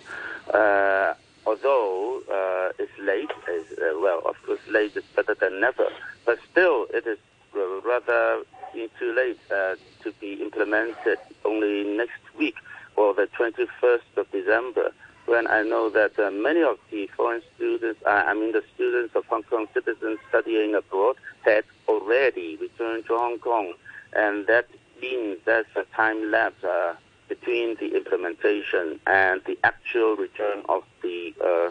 Uh, 0.52 1.14
although 1.46 2.22
it's 2.78 2.92
late, 3.00 3.30
it's, 3.48 3.80
well, 4.00 4.22
of 4.24 4.36
course, 4.44 4.60
late 4.70 4.96
is 4.96 5.02
better 5.16 5.34
than 5.34 5.60
never, 5.60 5.88
but 6.24 6.38
still, 6.50 6.86
it 6.94 7.06
is 7.06 7.18
rather 7.84 8.42
too 8.98 9.12
late 9.14 9.38
to 9.48 10.12
be 10.20 10.34
implemented 10.34 11.18
only 11.44 11.84
next 11.96 12.20
week 12.38 12.54
or 12.96 13.14
the 13.14 13.28
21st 13.38 14.16
of 14.16 14.30
December, 14.30 14.92
when 15.28 15.46
I 15.46 15.62
know 15.62 15.90
that 15.90 16.18
uh, 16.18 16.30
many 16.30 16.62
of 16.62 16.78
the 16.90 17.06
foreign 17.08 17.42
students, 17.54 18.00
uh, 18.06 18.24
I 18.26 18.34
mean 18.34 18.52
the 18.52 18.64
students 18.74 19.14
of 19.14 19.26
Hong 19.26 19.42
Kong 19.42 19.68
citizens 19.74 20.18
studying 20.30 20.74
abroad, 20.74 21.16
had 21.42 21.64
already 21.86 22.56
returned 22.56 23.06
to 23.06 23.18
Hong 23.18 23.38
Kong, 23.38 23.74
and 24.14 24.46
that 24.46 24.66
means 25.00 25.38
there's 25.44 25.66
a 25.76 25.84
time 25.94 26.30
lapse 26.30 26.64
uh, 26.64 26.94
between 27.28 27.76
the 27.76 27.94
implementation 27.94 28.98
and 29.06 29.42
the 29.44 29.58
actual 29.64 30.16
return 30.16 30.62
of 30.68 30.82
the 31.02 31.34
uh, 31.44 31.70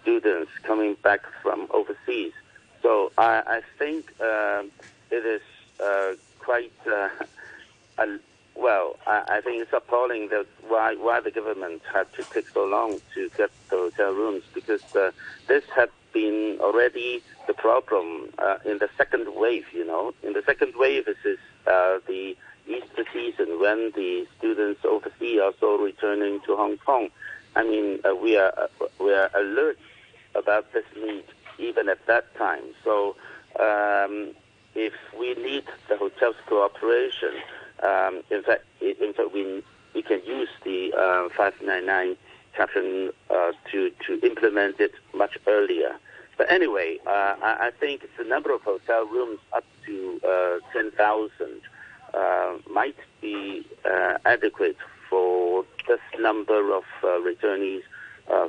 students 0.00 0.52
coming 0.62 0.94
back 1.02 1.22
from 1.42 1.66
overseas. 1.70 2.32
So 2.80 3.10
I, 3.18 3.42
I 3.46 3.60
think 3.76 4.12
um, 4.20 4.70
it 5.10 5.26
is 5.26 5.42
uh, 5.82 6.12
quite 6.38 6.72
uh, 6.86 7.08
a 7.98 8.18
well, 8.56 8.96
I, 9.06 9.24
I 9.28 9.40
think 9.40 9.62
it's 9.62 9.72
appalling 9.72 10.28
that 10.28 10.46
why 10.68 10.94
why 10.94 11.20
the 11.20 11.30
government 11.30 11.82
had 11.92 12.12
to 12.14 12.22
take 12.24 12.48
so 12.48 12.64
long 12.64 13.00
to 13.14 13.28
get 13.36 13.50
the 13.70 13.76
hotel 13.76 14.12
rooms 14.12 14.44
because 14.54 14.82
uh, 14.94 15.10
this 15.48 15.64
had 15.74 15.90
been 16.12 16.58
already 16.60 17.22
the 17.46 17.54
problem 17.54 18.32
uh, 18.38 18.58
in 18.64 18.78
the 18.78 18.88
second 18.96 19.34
wave. 19.34 19.66
You 19.72 19.84
know, 19.84 20.14
in 20.22 20.32
the 20.34 20.42
second 20.46 20.74
wave, 20.76 21.06
this 21.06 21.24
is 21.24 21.38
uh, 21.66 21.98
the 22.06 22.36
Easter 22.66 23.04
season 23.12 23.60
when 23.60 23.92
the 23.94 24.26
students 24.38 24.84
overseas 24.84 25.40
are 25.40 25.46
also 25.46 25.76
returning 25.82 26.40
to 26.46 26.56
Hong 26.56 26.78
Kong. 26.78 27.10
I 27.56 27.64
mean, 27.64 28.00
uh, 28.04 28.14
we 28.14 28.36
are 28.36 28.52
uh, 28.56 28.86
we 29.00 29.12
are 29.12 29.30
alert 29.34 29.78
about 30.34 30.72
this 30.72 30.84
need 30.96 31.24
even 31.58 31.88
at 31.88 32.04
that 32.06 32.34
time. 32.36 32.64
So, 32.82 33.16
um, 33.60 34.30
if 34.74 34.92
we 35.18 35.34
need 35.34 35.64
the 35.88 35.96
hotel's 35.96 36.36
cooperation 36.46 37.34
um, 37.84 38.22
in 38.30 38.42
fact, 38.42 38.64
in 38.80 39.12
fact, 39.12 39.32
we 39.32 39.62
we 39.94 40.02
can 40.02 40.20
use 40.24 40.48
the 40.64 40.92
uh, 40.92 41.28
599 41.36 42.16
caption 42.56 43.10
uh, 43.30 43.52
to 43.70 43.90
to 44.06 44.20
implement 44.26 44.80
it 44.80 44.92
much 45.14 45.36
earlier. 45.46 45.96
But 46.36 46.50
anyway, 46.50 46.98
uh, 47.06 47.36
I, 47.42 47.68
I, 47.68 47.70
think 47.78 48.08
the 48.18 48.24
number 48.24 48.52
of 48.52 48.62
hotel 48.62 49.06
rooms 49.06 49.38
up 49.52 49.62
to 49.86 50.20
uh, 50.28 50.58
10,000 50.72 51.30
uh, 52.12 52.54
might 52.68 52.96
be 53.20 53.64
uh, 53.84 54.18
adequate 54.24 54.76
for 55.08 55.64
this 55.86 56.00
number 56.18 56.74
of 56.74 56.82
returnees 57.04 57.82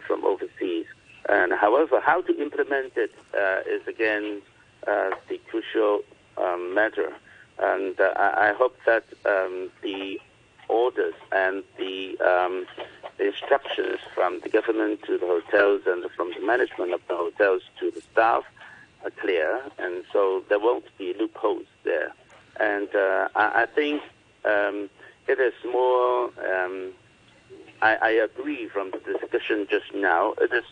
from 0.08 0.26
overseas. 0.26 0.88
And 1.30 1.54
however, 1.54 2.00
how 2.00 2.21
to 2.21 2.41
implement 2.41 2.93
it 2.95 3.12
is 3.69 3.88
again 3.88 4.41
the 4.86 5.39
crucial 5.50 6.02
um, 6.38 6.74
matter. 6.74 7.13
And 7.60 8.00
uh, 8.00 8.13
I 8.18 8.54
hope 8.58 8.78
that 8.86 9.06
um, 9.26 9.70
the 9.82 10.20
orders 10.68 11.13
and 11.32 11.63
the, 11.78 12.18
um, 12.20 12.65
instructions 13.20 14.00
from 14.13 14.39
the 14.41 14.50
government 14.50 15.02
to 15.04 15.18
the 15.18 15.26
hotels 15.26 15.82
and 15.86 16.04
from 16.12 16.32
the 16.34 16.46
management 16.46 16.94
of 16.94 17.02
the 17.08 17.15
hotels 17.15 17.62
to 17.80 17.91
the 17.91 18.02
staff 18.02 18.44
are 19.04 19.12
clear, 19.12 19.62
and 19.78 20.04
so 20.12 20.44
there 20.50 20.60
won't 20.60 20.86
be 20.98 21.13
loopholes 21.13 21.68
there. 21.84 22.12
And 22.60 22.94
uh, 22.96 23.30
I, 23.36 23.63
I, 23.63 23.65
think 23.68 24.02
um, 24.44 24.89
it 25.28 25.39
is 25.39 25.54
more. 25.65 26.32
Um, 26.39 26.91
I, 27.82 27.96
I, 27.96 28.10
agree 28.12 28.68
from 28.68 28.91
the 28.91 29.00
discussion 29.00 29.68
just 29.70 29.94
now. 29.94 30.34
It 30.39 30.54
is 30.54 30.63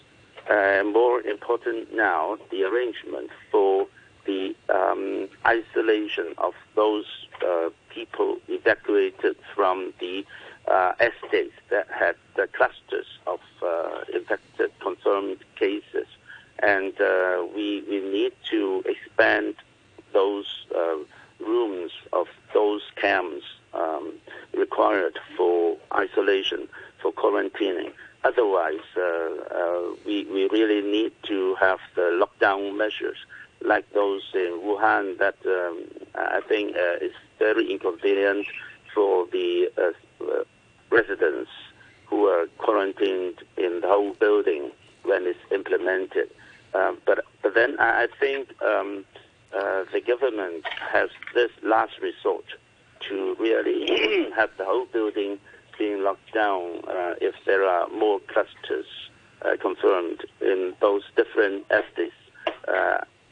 uh, 0.50 0.84
more 0.84 1.22
important 1.22 1.93
now 1.93 2.38
the 2.52 2.63
arrangement 2.63 3.30
for 3.52 3.88
the 4.25 4.55
um, 4.69 5.27
isolation 5.45 6.33
of 6.38 6.53
those 6.75 7.05
uh, 7.45 7.69
people 7.89 8.38
evacuated 8.47 9.36
from 9.55 9.93
the 9.99 10.25
uh, 10.67 10.93
estates 10.99 11.53
that 11.69 11.88
had 11.89 12.15
the 12.36 12.47
clusters 12.47 13.05
of 13.27 13.39
uh, 13.62 14.03
infected 14.13 14.71
confirmed 14.79 15.38
cases. 15.55 16.07
And 16.59 16.93
uh, 17.01 17.45
we, 17.53 17.83
we 17.89 17.99
need 17.99 18.31
to 18.51 18.83
expand 18.86 19.55
those 20.13 20.45
uh, 20.75 20.97
rooms 21.39 21.91
of 22.13 22.27
those 22.53 22.81
camps 22.95 23.43
um, 23.73 24.13
required 24.55 25.19
for 25.36 25.77
isolation, 25.93 26.67
for 27.01 27.12
quarantining. 27.12 27.91
Otherwise, 28.23 28.79
we, 30.05 30.23
we 30.25 30.47
really 30.49 30.81
need 30.81 31.12
to 31.23 31.55
have 31.55 31.79
the 31.95 32.23
lockdown 32.23 32.77
measures 32.77 33.17
like 33.63 33.91
those 33.93 34.21
in 34.34 34.60
Wuhan 34.63 35.17
that 35.19 35.36
um, 35.45 35.86
I 36.15 36.41
think 36.47 36.76
uh, 36.76 37.06
is 37.06 37.13
very 37.39 37.71
inconvenient 37.71 38.47
for 38.93 39.26
the 39.32 39.69
uh, 39.78 40.23
uh, 40.23 40.43
residents 40.89 41.49
who 42.06 42.26
are 42.26 42.47
quarantined 42.58 43.41
in 43.58 43.82
the 43.82 43.88
whole 43.88 44.13
building 44.13 44.71
when 45.04 45.26
it's 45.26 45.39
implemented. 45.52 46.30
Um, 46.73 46.99
but, 47.06 47.26
but 47.41 47.54
then 47.56 47.80
I 47.80 48.08
think 48.19 48.49
um, 48.62 49.06
uh, 49.56 49.84
the 49.91 50.02
government 50.02 50.65
has 50.91 51.10
this 51.34 51.52
last 51.63 51.93
resort 52.02 52.45
to 53.10 53.36
really 53.39 54.32
have 54.36 54.49
the 54.58 54.65
whole 54.65 54.86
building 54.86 55.39
being 55.78 56.04
locked 56.04 56.34
down 56.34 56.82
uh, 56.88 57.15
if 57.21 57.36
there 57.45 57.63
are 57.63 57.88
more 57.89 58.19
clusters 58.28 58.86
uh, 59.41 59.58
confirmed 59.60 60.23
in 60.41 60.73
those 60.80 61.04
different 61.15 61.65
estates 61.71 62.13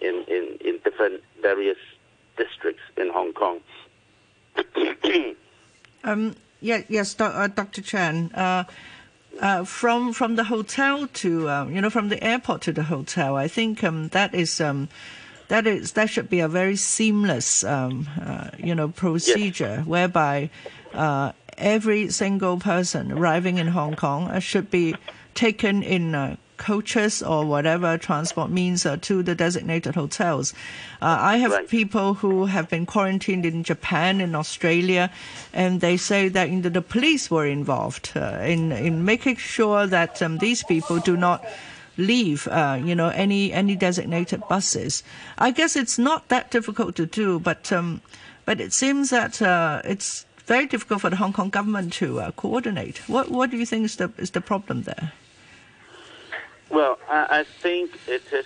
in, 0.01 0.23
in, 0.27 0.57
in 0.61 0.79
different 0.83 1.21
various 1.41 1.77
districts 2.37 2.81
in 2.97 3.09
Hong 3.09 3.33
Kong. 3.33 3.59
um, 6.03 6.35
yeah, 6.59 6.81
yes, 6.89 7.13
do, 7.13 7.25
uh, 7.25 7.47
Dr. 7.47 7.81
Chan. 7.81 8.31
Uh, 8.33 8.63
uh, 9.39 9.63
from 9.63 10.11
from 10.13 10.35
the 10.35 10.43
hotel 10.43 11.07
to 11.07 11.49
um, 11.49 11.73
you 11.73 11.81
know 11.81 11.89
from 11.89 12.09
the 12.09 12.21
airport 12.23 12.61
to 12.61 12.73
the 12.73 12.83
hotel, 12.83 13.37
I 13.37 13.47
think 13.47 13.83
um, 13.83 14.09
that 14.09 14.35
is 14.35 14.59
um, 14.59 14.89
that 15.47 15.65
is 15.65 15.93
that 15.93 16.09
should 16.09 16.29
be 16.29 16.41
a 16.41 16.47
very 16.47 16.75
seamless 16.75 17.63
um, 17.63 18.09
uh, 18.21 18.49
you 18.57 18.75
know 18.75 18.89
procedure 18.89 19.77
yes. 19.77 19.85
whereby 19.85 20.49
uh, 20.93 21.31
every 21.57 22.09
single 22.09 22.57
person 22.57 23.11
arriving 23.11 23.57
in 23.57 23.67
Hong 23.67 23.95
Kong 23.95 24.27
uh, 24.27 24.39
should 24.39 24.69
be 24.69 24.95
taken 25.33 25.81
in 25.81 26.13
uh, 26.13 26.35
coaches 26.61 27.23
or 27.23 27.43
whatever 27.43 27.97
transport 27.97 28.51
means 28.51 28.85
uh, 28.85 28.95
to 29.01 29.23
the 29.23 29.33
designated 29.33 29.95
hotels. 29.95 30.53
Uh, 31.01 31.17
I 31.19 31.37
have 31.37 31.51
right. 31.51 31.67
people 31.67 32.13
who 32.13 32.45
have 32.45 32.69
been 32.69 32.85
quarantined 32.85 33.45
in 33.47 33.63
Japan 33.63 34.21
and 34.21 34.35
Australia, 34.35 35.09
and 35.53 35.81
they 35.81 35.97
say 35.97 36.29
that 36.29 36.51
you 36.51 36.61
know, 36.61 36.69
the 36.69 36.83
police 36.83 37.31
were 37.31 37.47
involved 37.47 38.13
uh, 38.15 38.37
in 38.45 38.71
in 38.71 39.03
making 39.03 39.37
sure 39.37 39.87
that 39.87 40.21
um, 40.21 40.37
these 40.37 40.63
people 40.63 40.99
do 40.99 41.17
not 41.17 41.43
leave, 41.97 42.47
uh, 42.47 42.77
you 42.77 42.93
know, 42.93 43.09
any 43.09 43.51
any 43.51 43.75
designated 43.75 44.41
buses. 44.47 45.03
I 45.39 45.49
guess 45.49 45.75
it's 45.75 45.97
not 45.97 46.29
that 46.29 46.51
difficult 46.51 46.95
to 47.01 47.05
do, 47.07 47.39
but 47.39 47.71
um, 47.73 48.01
but 48.45 48.61
it 48.61 48.71
seems 48.71 49.09
that 49.09 49.41
uh, 49.41 49.81
it's 49.83 50.25
very 50.45 50.67
difficult 50.67 51.01
for 51.01 51.09
the 51.09 51.17
Hong 51.17 51.33
Kong 51.33 51.49
government 51.49 51.93
to 51.93 52.21
uh, 52.21 52.31
coordinate. 52.37 53.01
What 53.09 53.33
what 53.33 53.49
do 53.49 53.57
you 53.57 53.65
think 53.65 53.85
is 53.85 53.95
the 53.95 54.11
is 54.17 54.29
the 54.29 54.41
problem 54.41 54.83
there? 54.83 55.11
Well, 56.71 56.97
I, 57.09 57.39
I 57.39 57.43
think 57.43 57.99
it 58.07 58.23
is 58.31 58.45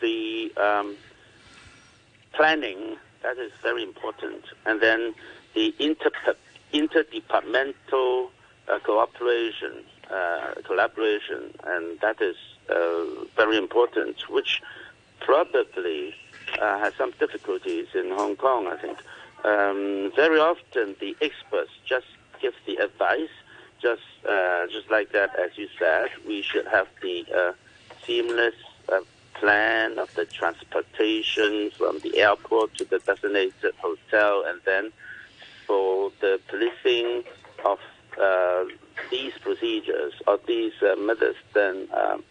the 0.00 0.50
um, 0.56 0.96
planning 2.32 2.96
that 3.22 3.36
is 3.36 3.52
very 3.62 3.82
important, 3.82 4.44
and 4.64 4.80
then 4.80 5.14
the 5.54 5.74
inter 5.78 6.10
interdepartmental 6.72 8.30
uh, 8.68 8.78
cooperation, 8.82 9.84
uh, 10.10 10.54
collaboration, 10.64 11.52
and 11.64 12.00
that 12.00 12.22
is 12.22 12.36
uh, 12.70 13.04
very 13.36 13.58
important, 13.58 14.28
which 14.30 14.62
probably 15.20 16.14
uh, 16.58 16.78
has 16.78 16.94
some 16.94 17.12
difficulties 17.18 17.88
in 17.94 18.10
Hong 18.10 18.36
Kong. 18.36 18.68
I 18.68 18.76
think 18.78 18.98
um, 19.44 20.12
very 20.16 20.38
often 20.40 20.96
the 20.98 21.14
experts 21.20 21.72
just 21.84 22.06
give 22.40 22.54
the 22.66 22.76
advice, 22.76 23.28
just 23.82 24.00
uh, 24.26 24.66
just 24.68 24.90
like 24.90 25.12
that, 25.12 25.38
as 25.38 25.58
you 25.58 25.68
said, 25.78 26.08
we 26.26 26.40
should 26.40 26.66
have 26.68 26.88
the 27.02 27.26
seamless 28.06 28.54
uh, 28.88 29.00
plan 29.34 29.98
of 29.98 30.14
the 30.14 30.24
transportation 30.24 31.70
from 31.76 31.98
the 32.00 32.18
airport 32.18 32.74
to 32.74 32.84
the 32.84 32.98
designated 33.00 33.74
hotel, 33.78 34.44
and 34.46 34.60
then 34.64 34.92
for 35.66 36.12
the 36.20 36.40
policing 36.48 37.24
of 37.64 37.78
uh, 38.20 38.64
these 39.10 39.32
procedures 39.40 40.14
or 40.26 40.38
these 40.46 40.72
uh, 40.82 40.96
methods, 40.96 41.36
then 41.52 41.88
um, 41.92 42.22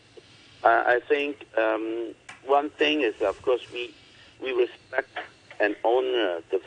I, 0.64 1.00
think 1.08 1.46
um, 1.58 2.16
one 2.46 2.70
thing 2.72 3.02
is, 3.02 3.22
of 3.22 3.40
course, 3.44 3.62
we 3.72 3.94
we 4.42 4.52
respect 4.52 5.18
and 5.60 5.76
honor 5.84 6.40
the 6.50 6.60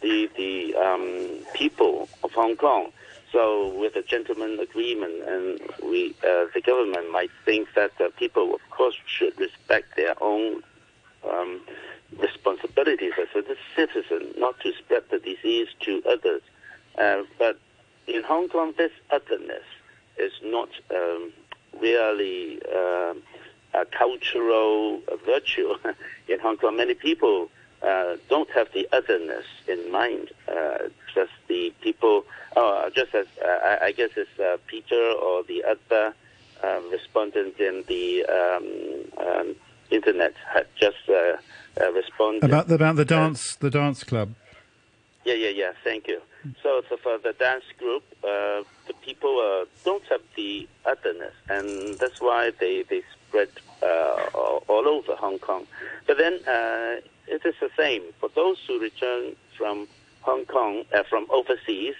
the 0.00 0.30
the 0.36 0.74
um, 0.76 1.30
people 1.54 2.08
of 2.22 2.32
Hong 2.32 2.56
Kong. 2.56 2.92
So 3.32 3.68
with 3.68 3.94
a 3.96 4.02
gentleman 4.02 4.58
agreement, 4.58 5.22
and 5.26 5.60
we, 5.82 6.14
uh, 6.24 6.46
the 6.52 6.60
government 6.64 7.10
might 7.12 7.30
think 7.44 7.68
that 7.76 7.92
uh, 8.00 8.08
people, 8.16 8.54
of 8.54 8.60
course, 8.70 8.96
should 9.06 9.38
respect 9.38 9.96
their 9.96 10.20
own 10.20 10.62
um, 11.28 11.60
responsibilities 12.18 13.12
as 13.18 13.44
a 13.44 13.56
citizen, 13.76 14.34
not 14.36 14.58
to 14.60 14.72
spread 14.72 15.04
the 15.10 15.18
disease 15.18 15.68
to 15.80 16.02
others. 16.08 16.42
Uh, 16.98 17.22
but 17.38 17.58
in 18.06 18.24
Hong 18.24 18.48
Kong, 18.48 18.74
this 18.76 18.92
otherness 19.10 19.62
is 20.18 20.32
not 20.42 20.68
um, 20.92 21.32
really 21.80 22.60
uh, 22.74 23.14
a 23.74 23.84
cultural 23.96 25.00
virtue. 25.24 25.74
in 26.28 26.40
Hong 26.40 26.56
Kong, 26.56 26.76
many 26.76 26.94
people 26.94 27.48
uh, 27.82 28.16
don't 28.28 28.50
have 28.50 28.72
the 28.72 28.88
otherness 28.92 29.46
in 29.68 29.90
mind. 29.92 30.30
Uh, 31.60 31.64
the 31.64 31.72
people, 31.80 32.24
oh, 32.56 32.90
just 32.94 33.14
as 33.14 33.26
uh, 33.44 33.76
I, 33.82 33.92
guess 33.92 34.10
it's 34.16 34.38
uh, 34.38 34.56
Peter 34.66 35.12
or 35.12 35.42
the 35.44 35.64
other 35.64 36.14
um, 36.62 36.90
respondent 36.90 37.58
in 37.58 37.84
the 37.86 38.24
um, 38.26 39.26
um, 39.26 39.56
internet 39.90 40.34
had 40.52 40.66
just 40.76 41.08
uh, 41.08 41.36
uh, 41.80 41.92
responded 41.92 42.44
about 42.44 42.68
the, 42.68 42.74
about 42.74 42.96
the 42.96 43.04
dance 43.04 43.56
the 43.56 43.70
dance 43.70 44.04
club. 44.04 44.34
Yeah, 45.24 45.34
yeah, 45.34 45.50
yeah. 45.50 45.72
Thank 45.84 46.08
you. 46.08 46.20
So, 46.62 46.82
so 46.88 46.96
for 46.96 47.18
the 47.18 47.34
dance 47.34 47.64
group, 47.78 48.02
the 48.22 48.94
people 49.02 49.66
don't 49.84 50.04
have 50.04 50.22
the 50.36 50.66
otherness, 50.86 51.34
and 51.50 51.98
that's 51.98 52.20
why 52.20 52.52
they 52.58 52.84
they 52.84 53.02
spread 53.28 53.50
all, 54.34 54.64
all 54.68 54.88
over 54.88 55.14
Hong 55.16 55.38
Kong. 55.38 55.66
But 56.06 56.16
then 56.16 56.40
it 57.26 57.44
is 57.44 57.54
the 57.60 57.70
same 57.76 58.02
for 58.18 58.30
those 58.34 58.58
who 58.66 58.80
return 58.80 59.36
from 59.56 59.86
Hong 60.22 60.44
Kong, 60.46 60.84
uh, 60.92 61.02
from 61.04 61.26
overseas. 61.30 61.94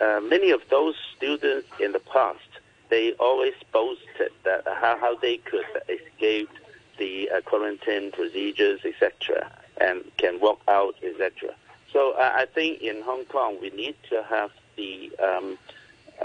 Uh, 0.00 0.20
many 0.22 0.50
of 0.50 0.60
those 0.70 0.94
students 1.16 1.68
in 1.80 1.92
the 1.92 2.00
past, 2.00 2.40
they 2.88 3.12
always 3.14 3.54
boasted 3.72 4.32
that 4.44 4.64
how, 4.66 4.96
how 4.98 5.16
they 5.16 5.38
could 5.38 5.64
escape 5.88 6.50
the 6.98 7.30
uh, 7.30 7.40
quarantine 7.42 8.12
procedures, 8.12 8.80
etc., 8.84 9.50
and 9.80 10.04
can 10.16 10.40
walk 10.40 10.60
out, 10.68 10.94
etc. 11.02 11.54
So 11.92 12.12
uh, 12.12 12.32
I 12.34 12.46
think 12.46 12.80
in 12.82 13.02
Hong 13.02 13.24
Kong 13.26 13.58
we 13.60 13.70
need 13.70 13.96
to 14.10 14.22
have 14.24 14.50
the 14.76 15.10
um, 15.22 15.58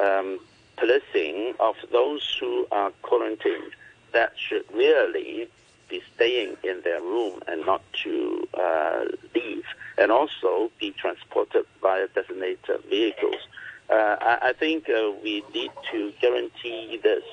um, 0.02 0.40
policing 0.78 1.54
of 1.60 1.76
those 1.92 2.38
who 2.40 2.68
are 2.72 2.92
quarantined. 3.02 3.72
That 4.12 4.34
should 4.38 4.66
really 4.74 5.48
be 5.88 6.02
staying 6.16 6.58
in 6.64 6.82
their 6.82 7.02
room 7.02 7.42
and 7.48 7.66
not 7.66 7.82
to 8.04 8.48
uh, 8.54 9.06
leave, 9.36 9.66
and 10.02 10.12
also 10.12 10.72
be 10.80 10.90
transported 10.92 11.64
via 11.80 12.08
designated 12.08 12.84
vehicles. 12.90 13.48
Uh, 13.88 14.16
I, 14.20 14.50
I, 14.50 14.54
think 14.54 14.90
uh, 14.90 15.12
we 15.24 15.44
need 15.54 15.72
to 15.92 16.12
guarantee 16.20 17.00
this. 17.04 17.24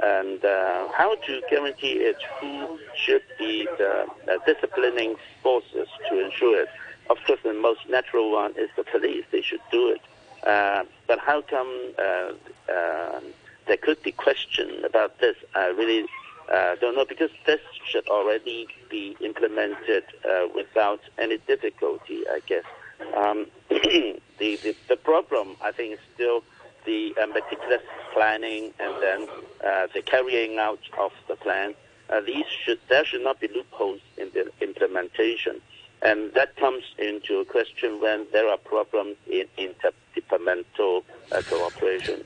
And 0.00 0.44
uh, 0.44 0.88
how 0.92 1.16
to 1.16 1.42
guarantee 1.50 1.94
it? 1.94 2.16
Who 2.40 2.78
should 2.94 3.22
be 3.38 3.66
the 3.76 4.06
uh, 4.28 4.38
disciplining 4.46 5.16
forces 5.42 5.88
to 6.08 6.24
ensure 6.24 6.62
it? 6.62 6.68
Of 7.10 7.18
course, 7.26 7.40
the 7.42 7.54
most 7.54 7.80
natural 7.88 8.30
one 8.30 8.52
is 8.56 8.70
the 8.76 8.84
police. 8.84 9.24
They 9.32 9.42
should 9.42 9.60
do 9.72 9.88
it. 9.88 10.00
Uh, 10.46 10.84
but 11.08 11.18
how 11.18 11.42
come 11.42 11.92
there 13.66 13.76
could 13.80 14.00
be 14.02 14.12
question 14.12 14.84
about 14.84 15.18
this? 15.18 15.36
I 15.54 15.68
really 15.68 16.06
uh, 16.50 16.76
don't 16.76 16.96
know 16.96 17.04
because 17.04 17.30
this 17.46 17.60
should 17.84 18.08
already 18.08 18.66
be 18.90 19.16
implemented 19.20 20.04
uh, 20.24 20.46
without 20.54 21.00
any 21.18 21.38
difficulty, 21.38 22.24
I 22.28 22.40
guess. 22.46 22.64
Um, 23.16 23.46
the, 23.68 24.20
the, 24.38 24.76
the 24.88 24.96
problem, 24.96 25.56
I 25.62 25.72
think, 25.72 25.94
is 25.94 25.98
still 26.14 26.42
the 26.84 27.14
uh, 27.20 27.26
meticulous 27.26 27.82
planning 28.12 28.72
and 28.80 29.02
then 29.02 29.28
uh, 29.64 29.86
the 29.94 30.02
carrying 30.02 30.58
out 30.58 30.80
of 30.98 31.12
the 31.28 31.36
plan. 31.36 31.74
Uh, 32.10 32.20
these 32.20 32.44
should 32.64 32.80
there 32.88 33.04
should 33.04 33.22
not 33.22 33.40
be 33.40 33.48
loopholes 33.48 34.00
in 34.18 34.30
the 34.34 34.50
implementation, 34.60 35.60
and 36.02 36.32
that 36.34 36.54
comes 36.56 36.82
into 36.98 37.44
question 37.46 38.00
when 38.00 38.26
there 38.32 38.48
are 38.48 38.58
problems 38.58 39.16
in 39.26 39.46
interdepartmental 40.12 41.02
uh, 41.30 41.42
cooperation. 41.48 42.24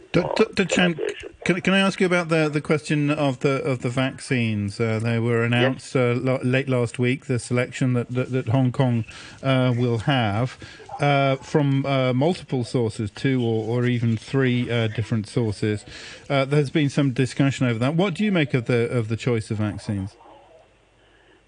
Chan, 0.68 0.99
can, 1.44 1.61
can 1.61 1.75
I 1.75 1.81
ask 1.81 2.01
you 2.01 2.07
about 2.07 2.29
the, 2.29 2.49
the 2.49 2.61
question 2.61 3.11
of 3.11 3.40
the 3.40 3.62
of 3.62 3.83
the 3.83 3.88
vaccines? 3.88 4.81
Uh, 4.81 4.99
they 4.99 5.18
were 5.18 5.44
announced 5.44 5.94
yes. 5.94 6.18
uh, 6.18 6.38
late 6.42 6.68
last 6.68 6.99
week. 6.99 7.27
The 7.27 7.38
selection 7.38 7.92
that 7.94 8.11
that, 8.11 8.33
that 8.33 8.49
Hong 8.49 8.72
Kong 8.72 9.05
uh, 9.42 9.75
will 9.77 9.99
have. 9.99 10.59
Uh, 10.99 11.37
from 11.37 11.85
uh, 11.85 12.14
multiple 12.14 12.64
sources, 12.64 13.11
two 13.11 13.44
or, 13.44 13.68
or 13.68 13.85
even 13.85 14.16
three 14.16 14.64
different 14.96 15.29
sources, 15.29 15.85
there's 16.27 16.70
been 16.70 16.88
some 16.88 17.12
discussion 17.12 17.66
over 17.66 17.79
that. 17.79 17.94
What 17.94 18.14
do 18.14 18.25
you 18.25 18.33
make 18.33 18.55
of 18.55 18.64
the 18.64 18.88
of 18.88 19.09
the 19.09 19.16
choice 19.16 19.51
of 19.51 19.59
vaccines? 19.59 20.16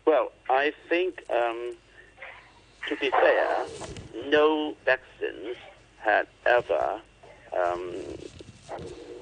Well, 0.04 0.32
I 0.50 0.74
think, 0.90 1.24
um, 1.30 1.74
to 2.88 2.96
be 2.96 3.08
fair, 3.08 3.64
no 4.26 4.74
vaccines 4.84 5.56
had 6.08 6.26
ever 6.46 7.00
um, 7.56 7.94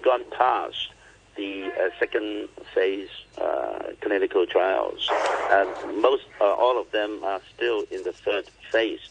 gone 0.03 0.25
past 0.31 0.90
the 1.37 1.64
uh, 1.64 1.90
second 1.99 2.49
phase 2.75 3.11
uh, 3.38 3.83
clinical 4.01 4.46
trials, 4.46 5.11
and 5.51 5.68
most, 6.01 6.25
uh, 6.40 6.44
all 6.44 6.81
of 6.81 6.90
them 6.92 7.22
are 7.25 7.40
still 7.55 7.85
in 7.90 8.03
the 8.05 8.12
third 8.12 8.46
phase. 8.70 9.05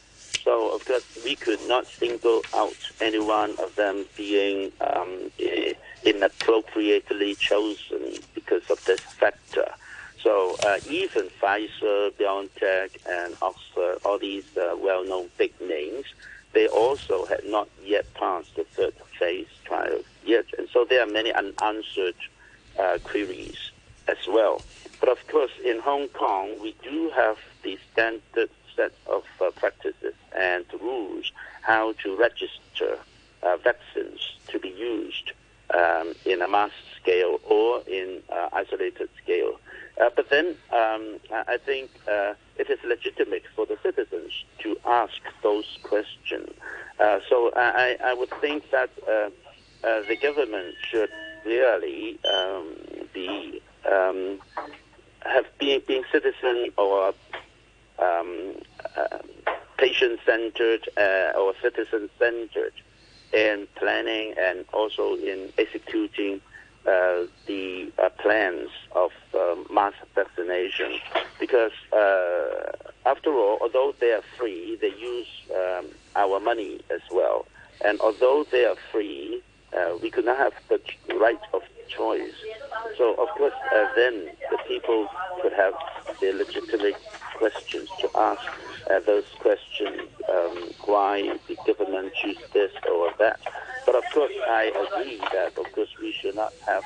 So, 0.44 0.74
of 0.76 0.86
course, 0.86 1.06
we 1.24 1.36
could 1.36 1.60
not 1.68 1.86
single 1.86 2.42
out 2.54 2.78
any 3.02 3.20
one 3.20 3.52
of 3.60 3.76
them 3.76 4.06
being 4.16 4.72
um, 4.82 5.32
inappropriately 6.04 7.36
chosen 7.36 8.04
because 8.34 8.70
of 8.70 8.84
this 8.86 9.02
factor. 9.22 9.70
So, 10.24 10.56
uh, 10.66 10.80
even 10.90 11.30
Pfizer, 11.40 12.12
BioNTech, 12.20 12.90
and 13.08 13.36
Oxford, 13.42 14.00
all 14.06 14.18
these 14.18 14.46
uh, 14.58 14.76
well-known 14.78 15.30
big 15.38 15.54
names, 15.62 16.06
they 16.56 16.68
also 16.70 17.26
had 17.26 17.44
not 17.46 17.68
yet 17.84 18.12
passed 18.16 18.56
the 18.56 18.64
third 18.64 18.96
phase 19.20 19.46
trial 19.66 20.00
yet, 20.26 20.46
and 20.58 20.68
so 20.74 20.86
there 20.86 21.04
are 21.04 21.12
many 21.12 21.32
unanswered 21.32 22.16
uh, 22.80 22.98
queries 23.04 23.72
as 24.08 24.18
well. 24.28 24.62
But 25.02 25.10
of 25.10 25.20
course, 25.28 25.52
in 25.64 25.80
Hong 25.80 26.08
Kong, 26.08 26.56
we 26.62 26.74
do 26.82 27.12
have 27.14 27.38
the 27.62 27.78
standard 27.92 28.50
set 28.76 28.94
of 29.06 29.26
uh, 29.42 29.52
practices 29.52 30.16
and 30.36 30.66
rules 30.82 31.32
how 31.62 31.92
to 32.04 32.16
register 32.16 32.98
uh, 33.44 33.58
vaccines 33.58 34.22
to 34.48 34.58
be 34.58 34.70
used 34.70 35.34
um, 35.74 36.14
in 36.26 36.42
a 36.42 36.48
mass 36.48 36.72
scale 37.02 37.40
or 37.44 37.82
in 37.88 38.22
uh, 38.32 38.50
isolated 38.54 39.10
scale. 39.22 39.60
Uh, 40.00 40.10
but 40.16 40.30
then 40.30 40.56
um, 40.74 41.20
I 41.32 41.58
think 41.58 41.90
uh, 42.08 42.34
it 42.58 42.70
is 42.70 42.80
legitimate 42.84 43.44
for 43.56 43.66
the 43.66 43.78
citizens 43.82 44.32
to 44.60 44.78
ask 44.86 45.22
those 45.42 45.78
questions. 45.84 46.50
Uh, 47.00 47.20
so 47.30 47.52
I, 47.56 47.98
I, 48.04 48.14
would 48.14 48.32
think 48.42 48.70
that 48.72 48.90
uh, 49.08 49.30
uh, 49.86 50.02
the 50.08 50.18
government 50.22 50.76
should 50.90 51.10
really 51.46 52.20
um, 52.26 52.76
be 53.14 53.62
um, 53.90 54.40
have 55.22 55.46
been 55.60 55.82
being 55.88 56.04
citizen 56.12 56.70
or 56.78 57.14
um, 58.00 58.56
uh, 58.98 59.20
patient 59.78 60.20
centered 60.26 60.90
or 61.38 61.54
citizen 61.62 62.10
centered 62.20 62.74
in 63.34 63.68
planning 63.76 64.34
and 64.38 64.66
also 64.74 65.16
in 65.16 65.52
executing 65.58 66.42
uh, 66.88 67.26
the 67.48 67.92
uh, 67.98 68.10
plans 68.22 68.70
of 68.96 69.12
um, 69.34 69.66
mass 69.72 69.94
vaccination 70.14 71.00
because 71.40 71.72
uh, 71.92 72.72
after 73.06 73.32
all, 73.32 73.58
although 73.62 73.94
they 74.00 74.12
are 74.12 74.24
free, 74.38 74.78
they 74.82 74.94
use 74.96 75.28
um, 75.54 75.88
our 76.16 76.40
money 76.40 76.80
as 76.90 77.02
well. 77.12 77.46
And 77.84 78.00
although 78.00 78.46
they 78.52 78.66
are 78.66 78.78
free, 78.92 79.42
uh, 79.76 79.98
we 80.02 80.10
could 80.10 80.26
not 80.26 80.38
have 80.38 80.54
the 80.70 80.80
right 81.16 81.40
of 81.54 81.62
choice. 81.88 82.34
So, 82.98 83.14
of 83.16 83.30
course, 83.30 83.54
uh, 83.76 83.88
then 83.96 84.30
the 84.52 84.58
people 84.68 85.08
could 85.42 85.54
have 85.54 85.74
their 86.22 86.34
legitimate 86.34 86.96
questions 87.38 87.90
to 88.00 88.10
ask. 88.16 88.42
Those 89.06 89.26
questions, 89.40 90.02
um, 90.30 90.72
why 90.86 91.38
the 91.48 91.58
government 91.68 92.14
choose 92.14 92.38
this 92.54 92.72
or 92.92 93.12
that. 93.20 93.40
But 93.96 94.04
of 94.04 94.12
course, 94.14 94.34
I 94.50 94.64
agree 94.66 95.18
that, 95.32 95.58
of 95.58 95.72
course, 95.72 95.90
we 96.02 96.12
should 96.12 96.36
not 96.36 96.54
have 96.68 96.84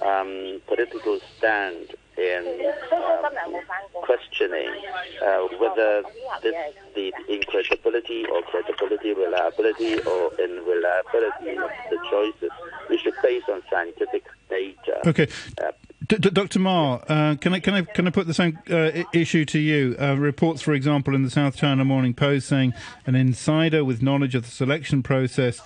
um, 0.00 0.60
political 0.68 1.18
stand 1.36 1.94
in 2.16 2.72
um, 2.92 3.54
questioning 4.02 4.70
uh, 5.24 5.38
whether 5.58 6.02
this, 6.42 6.54
the 6.94 7.12
incredibility 7.28 8.26
or 8.26 8.42
credibility, 8.42 9.12
reliability 9.12 10.00
or 10.02 10.30
unreliability 10.40 11.56
of 11.56 11.70
the 11.90 11.98
choices. 12.10 12.50
We 12.88 12.98
should 12.98 13.14
base 13.22 13.42
on 13.50 13.62
scientific 13.68 14.24
data. 14.48 15.00
Okay. 15.08 15.28
Uh, 15.60 15.72
D- 16.08 16.18
D- 16.18 16.30
Dr. 16.30 16.58
Ma, 16.58 16.94
uh, 17.08 17.36
can 17.36 17.54
I 17.54 17.60
can 17.60 17.74
I 17.74 17.82
can 17.82 18.06
I 18.06 18.10
put 18.10 18.26
the 18.26 18.34
same 18.34 18.58
uh, 18.68 18.90
issue 19.12 19.44
to 19.46 19.58
you? 19.58 19.96
Uh, 20.00 20.14
reports, 20.16 20.60
for 20.60 20.74
example, 20.74 21.14
in 21.14 21.22
the 21.22 21.30
South 21.30 21.56
China 21.56 21.84
Morning 21.84 22.12
Post, 22.12 22.48
saying 22.48 22.74
an 23.06 23.14
insider 23.14 23.84
with 23.84 24.02
knowledge 24.02 24.34
of 24.34 24.42
the 24.42 24.50
selection 24.50 25.02
process 25.02 25.60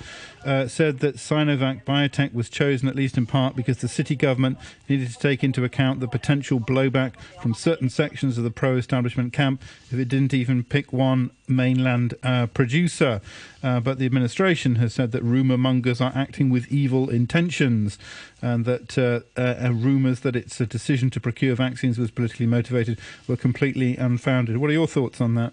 uh, 0.47 0.69
said 0.69 1.01
that 1.01 1.17
Sinovac 1.17 1.85
Biotech 1.85 2.33
was 2.33 2.49
chosen 2.49 2.89
at 2.89 2.95
least 2.95 3.19
in 3.19 3.27
part 3.27 3.57
because 3.57 3.79
the 3.79 3.89
city 3.89 4.15
government 4.15 4.59
needed 4.89 5.11
to 5.11 5.19
take 5.19 5.43
into 5.43 5.65
account 5.65 5.99
the 5.99 6.07
potential 6.07 6.61
blowback 6.61 7.15
from 7.43 7.53
certain 7.53 7.91
sections 7.91 8.39
of 8.39 8.45
the 8.45 8.51
pro-establishment 8.51 9.33
camp 9.33 9.61
if 9.91 9.95
it 9.95 10.09
didn't 10.09 10.33
even 10.33 10.63
pick 10.63 10.93
one 10.93 11.33
mainland 11.49 12.15
uh, 12.23 12.47
producer. 12.47 13.21
Uh, 13.63 13.81
but 13.81 13.99
the 13.99 14.07
administration 14.07 14.77
has 14.77 14.95
said 14.95 15.11
that 15.11 15.23
rumour 15.25 15.59
mongers 15.59 16.01
are 16.01 16.13
acting 16.15 16.49
with 16.49 16.71
evil 16.71 17.11
intentions 17.11 17.99
and 18.41 18.65
that 18.65 18.97
uh, 18.97 19.21
uh, 19.37 19.73
rumours 19.73 20.21
that 20.21 20.37
it's 20.37 20.59
decision 20.59 21.11
to 21.11 21.21
procure 21.21 21.57
vaccines 21.57 21.99
was 21.99 22.13
politically 22.13 22.47
motivated 22.47 23.01
were 23.27 23.37
completely 23.37 23.97
unfounded. 23.97 24.59
What 24.59 24.71
are 24.71 24.75
your 24.75 24.87
thoughts 24.87 25.21
on 25.21 25.35
that? 25.35 25.53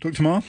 Dr. 0.00 0.22
Ma? 0.22 0.42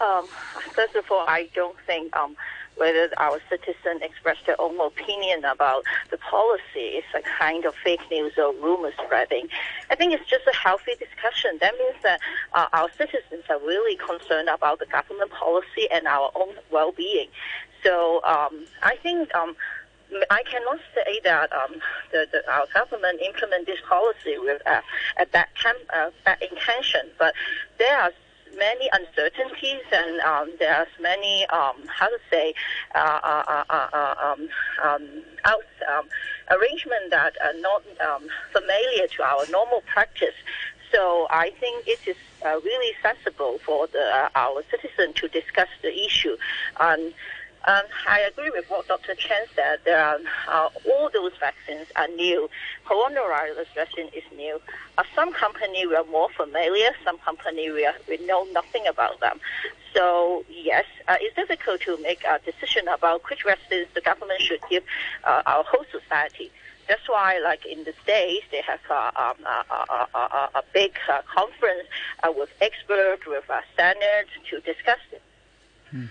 Um, 0.00 0.26
first 0.70 0.94
of 0.94 1.04
all, 1.10 1.24
I 1.26 1.48
don't 1.54 1.76
think 1.86 2.14
um, 2.16 2.36
whether 2.76 3.10
our 3.18 3.38
citizens 3.50 4.00
express 4.02 4.38
their 4.46 4.60
own 4.60 4.80
opinion 4.80 5.44
about 5.44 5.84
the 6.10 6.16
policy 6.16 6.96
is 6.96 7.04
a 7.14 7.20
kind 7.38 7.64
of 7.64 7.74
fake 7.84 8.00
news 8.10 8.32
or 8.38 8.54
rumor 8.54 8.92
spreading. 9.04 9.48
I 9.90 9.96
think 9.96 10.14
it's 10.14 10.28
just 10.28 10.46
a 10.46 10.56
healthy 10.56 10.92
discussion. 10.98 11.58
That 11.60 11.74
means 11.78 11.96
that 12.02 12.20
uh, 12.54 12.66
our 12.72 12.88
citizens 12.96 13.44
are 13.50 13.58
really 13.60 13.96
concerned 13.96 14.48
about 14.48 14.78
the 14.78 14.86
government 14.86 15.30
policy 15.30 15.90
and 15.92 16.06
our 16.06 16.30
own 16.34 16.54
well-being. 16.70 17.28
So 17.84 18.22
um, 18.24 18.64
I 18.82 18.96
think. 19.02 19.34
Um, 19.34 19.56
I 20.28 20.42
cannot 20.42 20.80
say 20.92 21.20
that 21.22 21.52
um, 21.52 21.76
the, 22.10 22.26
the, 22.32 22.52
our 22.52 22.66
government 22.74 23.20
implement 23.24 23.66
this 23.66 23.78
policy 23.88 24.38
with 24.38 24.60
uh, 24.66 24.80
bad 25.32 25.46
camp, 25.54 25.78
uh, 25.94 26.10
that 26.24 26.42
intention, 26.42 27.02
but 27.16 27.32
there 27.78 27.96
are 27.96 28.10
many 28.56 28.88
uncertainties 28.92 29.82
and 29.92 30.20
um, 30.20 30.50
there's 30.58 30.88
many 31.00 31.46
um, 31.46 31.76
how 31.86 32.08
to 32.08 32.18
say 32.30 32.54
uh, 32.94 33.20
uh, 33.22 33.64
uh, 33.68 33.86
uh 33.92 34.14
um, 34.22 34.48
um, 34.82 35.22
out, 35.44 35.64
um, 35.92 36.08
arrangement 36.50 37.10
that 37.10 37.36
are 37.42 37.58
not 37.60 37.82
um, 38.00 38.28
familiar 38.52 39.06
to 39.08 39.22
our 39.22 39.44
normal 39.50 39.82
practice. 39.82 40.34
So 40.92 41.28
I 41.30 41.50
think 41.60 41.86
it 41.86 42.00
is 42.06 42.16
uh, 42.44 42.60
really 42.64 42.94
sensible 43.02 43.58
for 43.64 43.86
the, 43.86 44.02
uh, 44.02 44.28
our 44.34 44.62
citizens 44.70 45.14
to 45.16 45.28
discuss 45.28 45.68
the 45.82 46.04
issue. 46.04 46.36
Um, 47.66 47.82
I 48.08 48.20
agree 48.20 48.50
with 48.50 48.70
what 48.70 48.88
Dr. 48.88 49.14
Chen 49.14 49.42
said. 49.54 49.80
There 49.84 50.02
are, 50.02 50.18
uh, 50.48 50.70
all 50.88 51.10
those 51.12 51.32
vaccines 51.38 51.86
are 51.94 52.08
new. 52.08 52.48
Coronavirus 52.86 53.66
vaccine 53.74 54.08
is 54.14 54.24
new. 54.34 54.60
Uh, 54.96 55.02
some 55.14 55.32
company 55.32 55.86
we 55.86 55.94
are 55.94 56.04
more 56.04 56.30
familiar. 56.30 56.90
Some 57.04 57.18
company 57.18 57.70
we, 57.70 57.84
are, 57.84 57.94
we 58.08 58.16
know 58.26 58.46
nothing 58.52 58.86
about 58.86 59.20
them. 59.20 59.40
So 59.94 60.44
yes, 60.48 60.86
uh, 61.06 61.16
it's 61.20 61.36
difficult 61.36 61.82
to 61.82 61.98
make 62.02 62.24
a 62.24 62.40
decision 62.44 62.88
about 62.88 63.28
which 63.28 63.44
vaccines 63.44 63.88
the 63.92 64.00
government 64.00 64.40
should 64.40 64.60
give 64.70 64.84
uh, 65.24 65.42
our 65.44 65.64
whole 65.64 65.84
society. 65.92 66.50
That's 66.88 67.08
why, 67.08 67.40
like 67.44 67.66
in 67.66 67.84
the 67.84 67.92
States, 68.02 68.46
they 68.50 68.62
have 68.62 68.80
uh, 68.90 69.12
um, 69.14 69.46
a, 69.46 69.64
a, 69.70 70.08
a, 70.18 70.50
a, 70.56 70.62
big 70.72 70.96
uh, 71.08 71.20
conference 71.32 71.86
with 72.34 72.50
experts, 72.60 73.26
with 73.26 73.44
standards 73.74 74.30
to 74.48 74.60
discuss 74.60 74.98
it. 75.12 75.22
Hmm. 75.90 76.06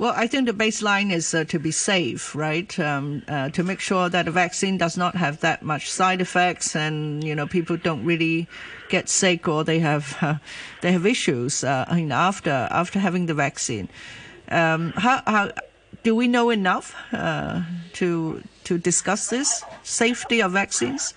Well, 0.00 0.14
I 0.16 0.28
think 0.28 0.46
the 0.46 0.54
baseline 0.54 1.12
is 1.12 1.34
uh, 1.34 1.44
to 1.44 1.58
be 1.58 1.70
safe, 1.70 2.34
right? 2.34 2.72
Um, 2.80 3.22
uh, 3.28 3.50
to 3.50 3.62
make 3.62 3.80
sure 3.80 4.08
that 4.08 4.24
the 4.24 4.30
vaccine 4.30 4.78
does 4.78 4.96
not 4.96 5.14
have 5.14 5.40
that 5.40 5.62
much 5.62 5.90
side 5.90 6.22
effects, 6.22 6.74
and 6.74 7.22
you 7.22 7.34
know 7.34 7.46
people 7.46 7.76
don't 7.76 8.02
really 8.02 8.48
get 8.88 9.10
sick 9.10 9.46
or 9.46 9.62
they 9.62 9.78
have 9.80 10.16
uh, 10.22 10.36
they 10.80 10.92
have 10.92 11.04
issues 11.04 11.62
uh, 11.64 11.84
after 12.10 12.66
after 12.70 12.98
having 12.98 13.26
the 13.26 13.34
vaccine. 13.34 13.90
Um, 14.48 14.94
how, 14.96 15.22
how 15.26 15.50
do 16.02 16.16
we 16.16 16.28
know 16.28 16.48
enough 16.48 16.96
uh, 17.12 17.60
to 18.00 18.42
to 18.64 18.78
discuss 18.78 19.28
this 19.28 19.62
safety 19.82 20.40
of 20.40 20.52
vaccines? 20.52 21.12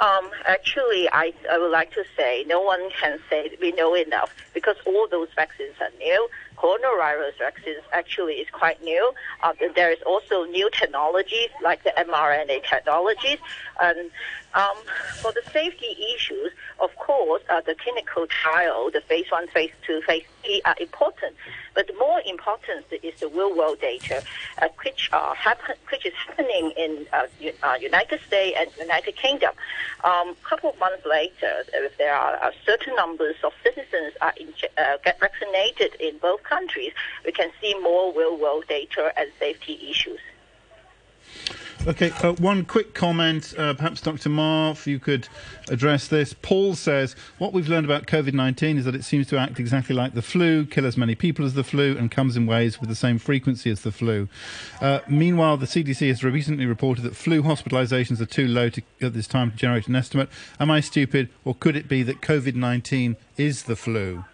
Um, 0.00 0.30
actually, 0.46 1.08
I, 1.12 1.32
I 1.50 1.58
would 1.58 1.70
like 1.70 1.92
to 1.94 2.04
say 2.16 2.44
no 2.48 2.60
one 2.60 2.90
can 3.00 3.20
say 3.30 3.56
we 3.60 3.72
know 3.72 3.94
enough 3.94 4.34
because 4.52 4.76
all 4.84 5.06
those 5.08 5.28
vaccines 5.34 5.76
are 5.80 5.90
new 5.98 6.28
coronavirus 6.62 7.36
vaccines 7.38 7.82
actually 7.92 8.34
is 8.34 8.48
quite 8.50 8.82
new. 8.82 9.12
Uh, 9.42 9.52
there 9.74 9.90
is 9.90 10.00
also 10.06 10.44
new 10.44 10.70
technologies 10.70 11.48
like 11.62 11.82
the 11.82 11.92
mRNA 11.98 12.64
technologies. 12.68 13.38
And 13.80 14.10
um, 14.54 14.76
for 15.20 15.32
the 15.32 15.42
safety 15.52 15.96
issues, 16.14 16.52
of 16.78 16.94
course, 16.96 17.42
uh, 17.50 17.60
the 17.62 17.74
clinical 17.74 18.26
trial, 18.26 18.90
the 18.92 19.00
phase 19.00 19.26
one, 19.30 19.48
phase 19.48 19.72
two, 19.86 20.02
phase 20.02 20.24
three 20.42 20.62
are 20.64 20.76
important. 20.80 21.34
But 21.74 21.90
more 21.98 22.20
important 22.26 22.86
is 23.02 23.18
the 23.20 23.28
real-world 23.28 23.80
data, 23.80 24.22
uh, 24.60 24.68
which, 24.84 25.08
uh, 25.12 25.34
happen, 25.34 25.76
which 25.90 26.04
is 26.04 26.12
happening 26.26 26.72
in 26.76 27.06
uh, 27.12 27.26
uh, 27.62 27.74
United 27.80 28.20
States 28.26 28.56
and 28.58 28.70
United 28.78 29.16
Kingdom. 29.16 29.52
A 30.04 30.08
um, 30.08 30.36
couple 30.42 30.70
of 30.70 30.78
months 30.78 31.06
later, 31.06 31.64
if 31.72 31.96
there 31.98 32.14
are 32.14 32.34
a 32.34 32.52
certain 32.66 32.94
numbers 32.96 33.36
of 33.44 33.52
citizens 33.62 34.12
are 34.20 34.34
in, 34.36 34.48
uh, 34.76 34.98
get 35.04 35.18
vaccinated 35.20 35.94
in 36.00 36.18
both 36.18 36.42
countries, 36.42 36.92
we 37.24 37.32
can 37.32 37.50
see 37.60 37.74
more 37.80 38.12
real-world 38.12 38.64
data 38.68 39.12
and 39.16 39.30
safety 39.38 39.78
issues. 39.90 40.20
Okay, 41.84 42.12
uh, 42.22 42.32
one 42.34 42.64
quick 42.64 42.94
comment. 42.94 43.54
Uh, 43.58 43.74
perhaps 43.74 44.00
Dr. 44.00 44.28
Ma, 44.28 44.70
if 44.70 44.86
you 44.86 45.00
could 45.00 45.26
address 45.68 46.06
this. 46.06 46.32
Paul 46.32 46.76
says 46.76 47.16
what 47.38 47.52
we've 47.52 47.68
learned 47.68 47.86
about 47.86 48.06
COVID 48.06 48.34
19 48.34 48.78
is 48.78 48.84
that 48.84 48.94
it 48.94 49.02
seems 49.02 49.26
to 49.28 49.36
act 49.38 49.58
exactly 49.58 49.92
like 49.92 50.14
the 50.14 50.22
flu, 50.22 50.64
kill 50.64 50.86
as 50.86 50.96
many 50.96 51.16
people 51.16 51.44
as 51.44 51.54
the 51.54 51.64
flu, 51.64 51.96
and 51.96 52.08
comes 52.08 52.36
in 52.36 52.46
waves 52.46 52.78
with 52.78 52.88
the 52.88 52.94
same 52.94 53.18
frequency 53.18 53.68
as 53.68 53.80
the 53.80 53.90
flu. 53.90 54.28
Uh, 54.80 55.00
meanwhile, 55.08 55.56
the 55.56 55.66
CDC 55.66 56.06
has 56.06 56.22
recently 56.22 56.66
reported 56.66 57.02
that 57.02 57.16
flu 57.16 57.42
hospitalizations 57.42 58.20
are 58.20 58.26
too 58.26 58.46
low 58.46 58.68
to, 58.68 58.82
at 59.00 59.12
this 59.12 59.26
time 59.26 59.50
to 59.50 59.56
generate 59.56 59.88
an 59.88 59.96
estimate. 59.96 60.28
Am 60.60 60.70
I 60.70 60.78
stupid, 60.78 61.30
or 61.44 61.52
could 61.52 61.74
it 61.74 61.88
be 61.88 62.04
that 62.04 62.20
COVID 62.20 62.54
19 62.54 63.16
is 63.36 63.64
the 63.64 63.74
flu? 63.74 64.24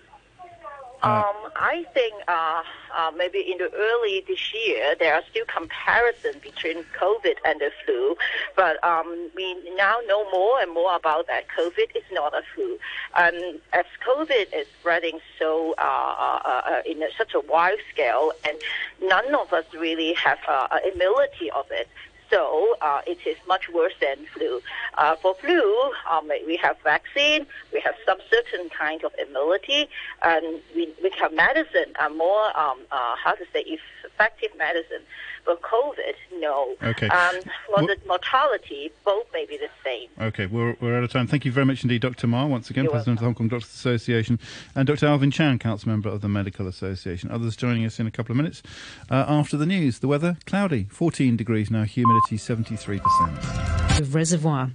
Um, 1.03 1.25
I 1.59 1.85
think 1.93 2.15
uh, 2.29 2.63
uh, 2.97 3.11
maybe 3.17 3.41
in 3.41 3.59
the 3.59 3.71
early 3.75 4.25
this 4.27 4.55
year 4.55 4.95
there 4.99 5.15
are 5.15 5.23
still 5.31 5.45
comparisons 5.47 6.37
between 6.37 6.85
COVID 6.99 7.35
and 7.45 7.61
the 7.61 7.71
flu, 7.85 8.17
but 8.57 8.83
um, 8.85 9.31
we 9.35 9.55
now 9.77 9.99
know 10.07 10.31
more 10.31 10.61
and 10.61 10.73
more 10.73 10.95
about 10.95 11.27
that. 11.27 11.47
COVID 11.49 11.97
is 11.97 12.05
not 12.13 12.33
a 12.35 12.43
flu, 12.55 12.79
and 13.17 13.61
as 13.73 13.85
COVID 14.07 14.47
is 14.55 14.67
spreading 14.81 15.19
so 15.39 15.75
uh, 15.79 15.81
uh, 15.83 16.41
uh, 16.45 16.83
in 16.87 17.03
a, 17.03 17.09
such 17.17 17.35
a 17.35 17.41
wide 17.41 17.79
scale, 17.93 18.33
and 18.47 18.57
none 19.03 19.35
of 19.35 19.53
us 19.53 19.65
really 19.75 20.15
have 20.15 20.39
uh, 20.49 20.79
immunity 20.93 21.51
of 21.51 21.67
it. 21.71 21.89
So 22.31 22.77
uh, 22.81 23.01
it 23.07 23.19
is 23.27 23.37
much 23.47 23.69
worse 23.73 23.95
than 24.01 24.27
flu. 24.35 24.61
Uh, 24.95 25.17
for 25.17 25.35
flu, 25.35 25.93
um, 26.11 26.29
we 26.47 26.57
have 26.57 26.77
vaccine, 26.83 27.47
we 27.73 27.81
have 27.81 27.95
some 28.05 28.19
certain 28.31 28.69
kind 28.71 29.03
of 29.05 29.13
immunity, 29.19 29.89
and 30.23 30.61
we, 30.75 30.93
we 31.03 31.11
have 31.21 31.33
medicine, 31.33 31.95
uh, 31.99 32.09
more, 32.11 32.47
um, 32.59 32.81
uh, 32.91 33.15
how 33.17 33.33
to 33.33 33.45
say, 33.53 33.65
effective 34.05 34.51
medicine. 34.59 35.03
But 35.49 35.63
COVID, 35.63 36.41
no. 36.41 36.77
Okay. 36.83 37.09
Um, 37.09 37.37
for 37.67 37.81
the 37.81 37.97
mortality, 38.07 38.93
both 39.03 39.25
may 39.33 39.47
be 39.47 39.57
the 39.57 39.71
same. 39.83 40.11
Okay, 40.21 40.45
we're, 40.45 40.77
we're 40.79 40.99
out 40.99 41.05
of 41.05 41.11
time. 41.11 41.27
Thank 41.27 41.47
you 41.47 41.53
very 41.53 41.65
much 41.65 41.83
indeed, 41.83 42.03
Dr. 42.03 42.27
Ma, 42.27 42.45
once 42.45 42.69
again, 42.69 42.85
You're 42.85 42.91
President 42.91 43.23
welcome. 43.23 43.31
of 43.31 43.37
the 43.39 43.41
Hong 43.41 43.49
Kong 43.49 43.59
Doctors 43.59 43.75
Association, 43.75 44.39
and 44.75 44.87
Dr. 44.87 45.07
Alvin 45.07 45.31
Chan, 45.31 45.59
Council 45.61 45.89
Member 45.89 46.11
of 46.11 46.21
the 46.21 46.29
Medical 46.29 46.69
Association. 46.69 47.31
Others 47.31 47.57
joining 47.57 47.87
us 47.87 47.99
in 47.99 48.07
a 48.07 48.11
couple 48.11 48.33
of 48.33 48.37
minutes 48.37 48.63
uh, 49.11 49.25
after 49.27 49.57
the 49.57 49.65
news. 49.65 50.01
The 50.01 50.09
weather, 50.09 50.37
cloudy, 50.45 50.85
14 50.91 51.39
degrees 51.39 51.71
now, 51.71 51.85
humidity 51.85 52.37
73%. 52.37 53.99
of 53.99 54.15
reservoir. 54.15 54.71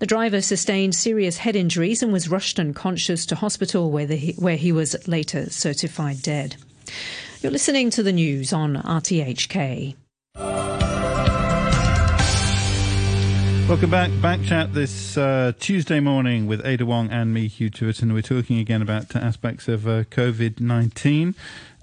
The 0.00 0.06
driver 0.06 0.42
sustained 0.42 0.96
serious 0.96 1.36
head 1.36 1.54
injuries 1.54 2.02
and 2.02 2.12
was 2.12 2.28
rushed 2.28 2.58
unconscious 2.58 3.26
to 3.26 3.36
hospital 3.36 3.92
where, 3.92 4.06
the, 4.06 4.34
where 4.38 4.56
he 4.56 4.72
was 4.72 5.06
later 5.06 5.50
certified 5.50 6.20
dead. 6.20 6.56
You're 7.42 7.52
listening 7.52 7.90
to 7.90 8.02
the 8.02 8.12
news 8.12 8.52
on 8.52 8.74
RTHK. 8.74 9.94
Welcome 13.68 13.90
back. 13.90 14.10
Backchat 14.10 14.74
this 14.74 15.16
uh, 15.16 15.52
Tuesday 15.58 15.98
morning 16.00 16.46
with 16.46 16.64
Ada 16.64 16.86
Wong 16.86 17.10
and 17.10 17.34
me, 17.34 17.48
Hugh 17.48 17.70
Chiverton. 17.70 18.12
We're 18.12 18.22
talking 18.22 18.58
again 18.58 18.80
about 18.80 19.16
aspects 19.16 19.66
of 19.66 19.88
uh, 19.88 20.04
COVID 20.04 20.60
19. 20.60 21.34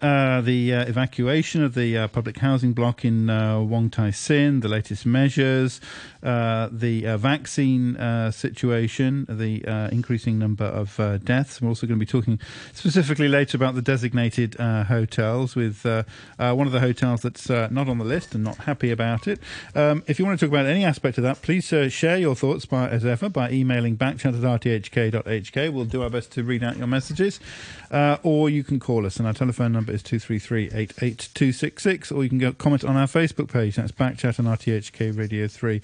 Uh, 0.04 0.42
the 0.42 0.74
uh, 0.74 0.86
evacuation 0.86 1.64
of 1.64 1.76
the 1.76 1.98
uh, 1.98 2.10
public 2.10 2.36
housing 2.40 2.74
block 2.74 3.06
in 3.06 3.30
uh, 3.30 3.58
Wong 3.62 3.90
Tai 3.90 4.12
Sin, 4.12 4.60
the 4.60 4.68
latest 4.68 5.06
measures, 5.06 5.80
uh, 6.22 6.68
the 6.70 7.08
uh, 7.08 7.16
vaccine 7.16 7.96
situation, 8.34 9.26
the 9.30 9.64
increasing 9.94 10.38
number 10.38 10.66
of 10.66 10.98
deaths. 11.24 11.62
We're 11.62 11.70
also 11.70 11.88
going 11.88 11.98
to 11.98 12.06
be 12.06 12.10
talking 12.10 12.38
specifically 12.74 13.30
later 13.30 13.56
about 13.56 13.76
the 13.76 13.82
designated 13.82 14.56
hotels 14.56 15.56
with 15.56 15.86
one 15.86 16.68
of 16.68 16.74
the 16.74 16.82
hotels 16.82 17.22
that's 17.22 17.50
not 17.50 17.88
on 17.88 17.98
the 17.98 18.04
list 18.04 18.36
and 18.36 18.44
not 18.44 18.58
happy 18.58 18.92
about 18.92 19.26
it. 19.26 19.40
Um, 19.74 20.04
if 20.08 20.20
you 20.20 20.26
want 20.26 20.38
to 20.38 20.46
talk 20.46 20.52
about 20.52 20.66
any 20.66 20.84
aspect 20.84 21.18
of 21.18 21.24
that, 21.24 21.42
please 21.42 21.66
share 21.66 22.18
your 22.18 22.36
thoughts 22.36 22.66
by, 22.66 22.90
as 22.90 23.06
ever 23.06 23.30
by 23.30 23.52
emailing 23.52 23.96
backchat 23.96 24.36
at 24.36 24.62
rthk.hk. 24.62 25.72
We'll 25.72 25.86
do 25.86 26.04
our 26.04 26.10
best 26.10 26.34
to 26.34 26.44
read 26.44 26.62
out 26.62 26.76
your 26.76 26.88
messages. 26.88 27.40
Or 27.90 28.50
you 28.50 28.66
can 28.66 28.82
call 28.82 29.06
us, 29.06 29.16
and 29.16 29.28
our 29.28 29.34
telephone 29.34 29.72
number 29.72 29.93
is 29.94 30.04
233 30.04 30.66
88266, 30.66 32.12
or 32.12 32.24
you 32.24 32.30
can 32.30 32.40
go 32.40 32.52
comment 32.52 32.84
on 32.84 32.98
our 32.98 33.08
Facebook 33.08 33.52
page. 33.52 33.76
That's 33.76 33.92
Backchat 33.92 34.40
on 34.40 34.46
RTHK 34.46 35.18
Radio 35.18 35.48
3. 35.48 35.82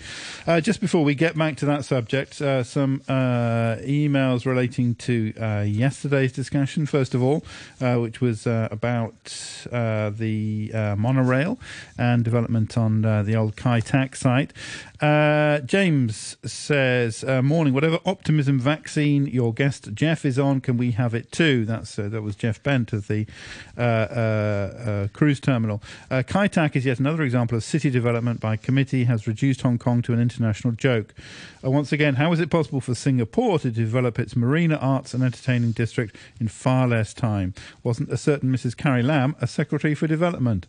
Uh, 0.48 0.62
just 0.62 0.82
before 0.82 1.04
we 1.04 1.16
get 1.16 1.38
back 1.38 1.56
to 1.58 1.66
that 1.66 1.86
subject, 1.86 2.42
uh, 2.42 2.64
some 2.64 3.02
uh, 3.08 3.78
emails 3.82 4.46
relating 4.46 4.96
to 4.96 5.34
uh, 5.40 5.62
yesterday's 5.62 6.32
discussion, 6.32 6.86
first 6.86 7.14
of 7.14 7.24
all, 7.24 7.44
uh, 7.82 7.96
which 7.96 8.22
was 8.22 8.48
uh, 8.48 8.68
about 8.72 9.68
uh, 9.72 10.10
the 10.10 10.72
monorail 10.98 11.60
and 11.98 12.24
development 12.24 12.78
on 12.78 13.02
the 13.02 13.36
old 13.36 13.56
Kai 13.56 13.80
Tak 13.80 14.16
site. 14.16 14.54
Uh, 15.02 15.60
James 15.60 16.36
says, 16.44 17.24
"Morning. 17.24 17.74
Whatever 17.74 18.00
optimism 18.06 18.60
vaccine 18.60 19.28
your 19.28 19.54
guest 19.54 19.94
Jeff 19.94 20.26
is 20.26 20.38
on, 20.38 20.60
can 20.62 20.78
we 20.78 20.92
have 20.92 21.14
it 21.14 21.32
too?" 21.32 21.66
That's 21.66 21.96
that 21.96 22.22
was 22.22 22.36
Jeff 22.36 22.62
Bent 22.64 22.92
of 22.94 23.08
the 23.08 23.26
uh, 24.12 24.90
uh, 24.90 25.08
cruise 25.10 25.40
terminal. 25.40 25.82
Uh, 26.10 26.24
Kai 26.26 26.48
Tak 26.48 26.76
is 26.76 26.86
yet 26.86 27.00
another 27.00 27.24
example 27.24 27.58
of 27.58 27.64
city 27.64 27.90
development 27.90 28.40
by 28.40 28.56
committee 28.56 29.06
has 29.06 29.28
reduced 29.28 29.62
Hong 29.62 29.78
Kong 29.78 30.02
to 30.04 30.14
an 30.14 30.20
international 30.20 30.74
joke. 30.74 31.14
Uh, 31.64 31.72
once 31.72 31.92
again, 31.92 32.16
how 32.16 32.32
is 32.32 32.40
it 32.40 32.50
possible 32.50 32.82
for 32.82 32.96
Singapore 32.96 33.60
to 33.60 33.72
develop 33.72 34.20
its 34.20 34.36
marina 34.36 34.76
arts 34.78 35.14
and 35.14 35.24
entertaining 35.24 35.72
district 35.72 36.16
in 36.40 36.48
far 36.48 36.88
less 36.88 37.14
time? 37.14 37.54
Wasn't 37.84 38.10
a 38.12 38.18
certain 38.18 38.52
Mrs. 38.52 38.76
Carrie 38.76 39.04
Lam 39.04 39.36
a 39.42 39.48
secretary 39.48 39.96
for 39.96 40.08
development? 40.08 40.68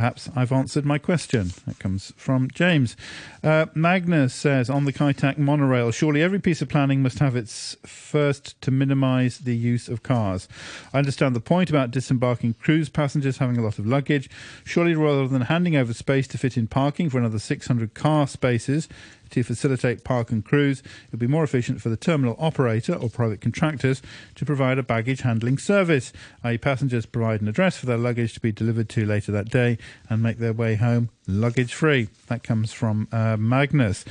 Perhaps 0.00 0.30
I've 0.34 0.50
answered 0.50 0.86
my 0.86 0.96
question. 0.96 1.50
That 1.66 1.78
comes 1.78 2.14
from 2.16 2.48
James. 2.50 2.96
Uh, 3.44 3.66
Magnus 3.74 4.32
says 4.32 4.70
on 4.70 4.86
the 4.86 4.94
Kai 4.94 5.12
Tak 5.12 5.36
monorail, 5.36 5.90
surely 5.90 6.22
every 6.22 6.38
piece 6.38 6.62
of 6.62 6.70
planning 6.70 7.02
must 7.02 7.18
have 7.18 7.36
its 7.36 7.76
first 7.84 8.58
to 8.62 8.70
minimise 8.70 9.40
the 9.40 9.54
use 9.54 9.90
of 9.90 10.02
cars. 10.02 10.48
I 10.94 10.98
understand 11.00 11.36
the 11.36 11.40
point 11.40 11.68
about 11.68 11.90
disembarking 11.90 12.54
cruise 12.54 12.88
passengers 12.88 13.36
having 13.36 13.58
a 13.58 13.62
lot 13.62 13.78
of 13.78 13.86
luggage. 13.86 14.30
Surely, 14.64 14.94
rather 14.94 15.28
than 15.28 15.42
handing 15.42 15.76
over 15.76 15.92
space 15.92 16.26
to 16.28 16.38
fit 16.38 16.56
in 16.56 16.66
parking 16.66 17.10
for 17.10 17.18
another 17.18 17.38
600 17.38 17.92
car 17.92 18.26
spaces, 18.26 18.88
to 19.30 19.42
facilitate 19.42 20.04
park 20.04 20.30
and 20.30 20.44
cruise, 20.44 20.80
it 20.80 21.12
would 21.12 21.20
be 21.20 21.26
more 21.26 21.44
efficient 21.44 21.80
for 21.80 21.88
the 21.88 21.96
terminal 21.96 22.36
operator 22.38 22.94
or 22.94 23.08
private 23.08 23.40
contractors 23.40 24.02
to 24.34 24.44
provide 24.44 24.78
a 24.78 24.82
baggage 24.82 25.22
handling 25.22 25.58
service, 25.58 26.12
i.e., 26.44 26.58
passengers 26.58 27.06
provide 27.06 27.40
an 27.40 27.48
address 27.48 27.76
for 27.76 27.86
their 27.86 27.98
luggage 27.98 28.34
to 28.34 28.40
be 28.40 28.52
delivered 28.52 28.88
to 28.88 29.04
later 29.04 29.32
that 29.32 29.50
day 29.50 29.78
and 30.08 30.22
make 30.22 30.38
their 30.38 30.52
way 30.52 30.74
home 30.74 31.10
luggage 31.26 31.74
free. 31.74 32.08
That 32.26 32.42
comes 32.42 32.72
from 32.72 33.08
uh, 33.12 33.36
Magnus. 33.36 34.04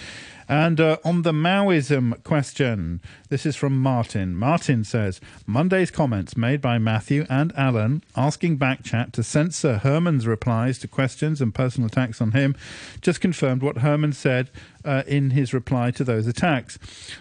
And 0.50 0.82
uh, 0.82 0.98
on 1.06 1.22
the 1.22 1.32
Maoism 1.32 2.24
question, 2.24 3.02
this 3.30 3.46
is 3.46 3.56
from 3.56 3.80
Martin. 3.80 4.36
Martin 4.36 4.84
says 4.84 5.22
Monday's 5.46 5.92
comments 5.92 6.36
made 6.36 6.60
by 6.60 6.80
Matthew 6.80 7.28
and 7.30 7.54
Alan 7.56 8.02
asking 8.16 8.58
Backchat 8.58 9.12
to 9.12 9.22
censor 9.22 9.78
Herman's 9.78 10.26
replies 10.26 10.80
to 10.80 10.88
questions 10.88 11.40
and 11.40 11.54
personal 11.54 11.86
attacks 11.86 12.20
on 12.20 12.32
him 12.32 12.56
just 13.00 13.22
confirmed 13.22 13.62
what 13.62 13.78
Herman 13.78 14.14
said 14.14 14.50
uh, 14.90 15.04
in 15.06 15.30
his 15.30 15.54
reply 15.54 15.92
to 15.92 16.04
those 16.04 16.26
attacks. 16.26 16.80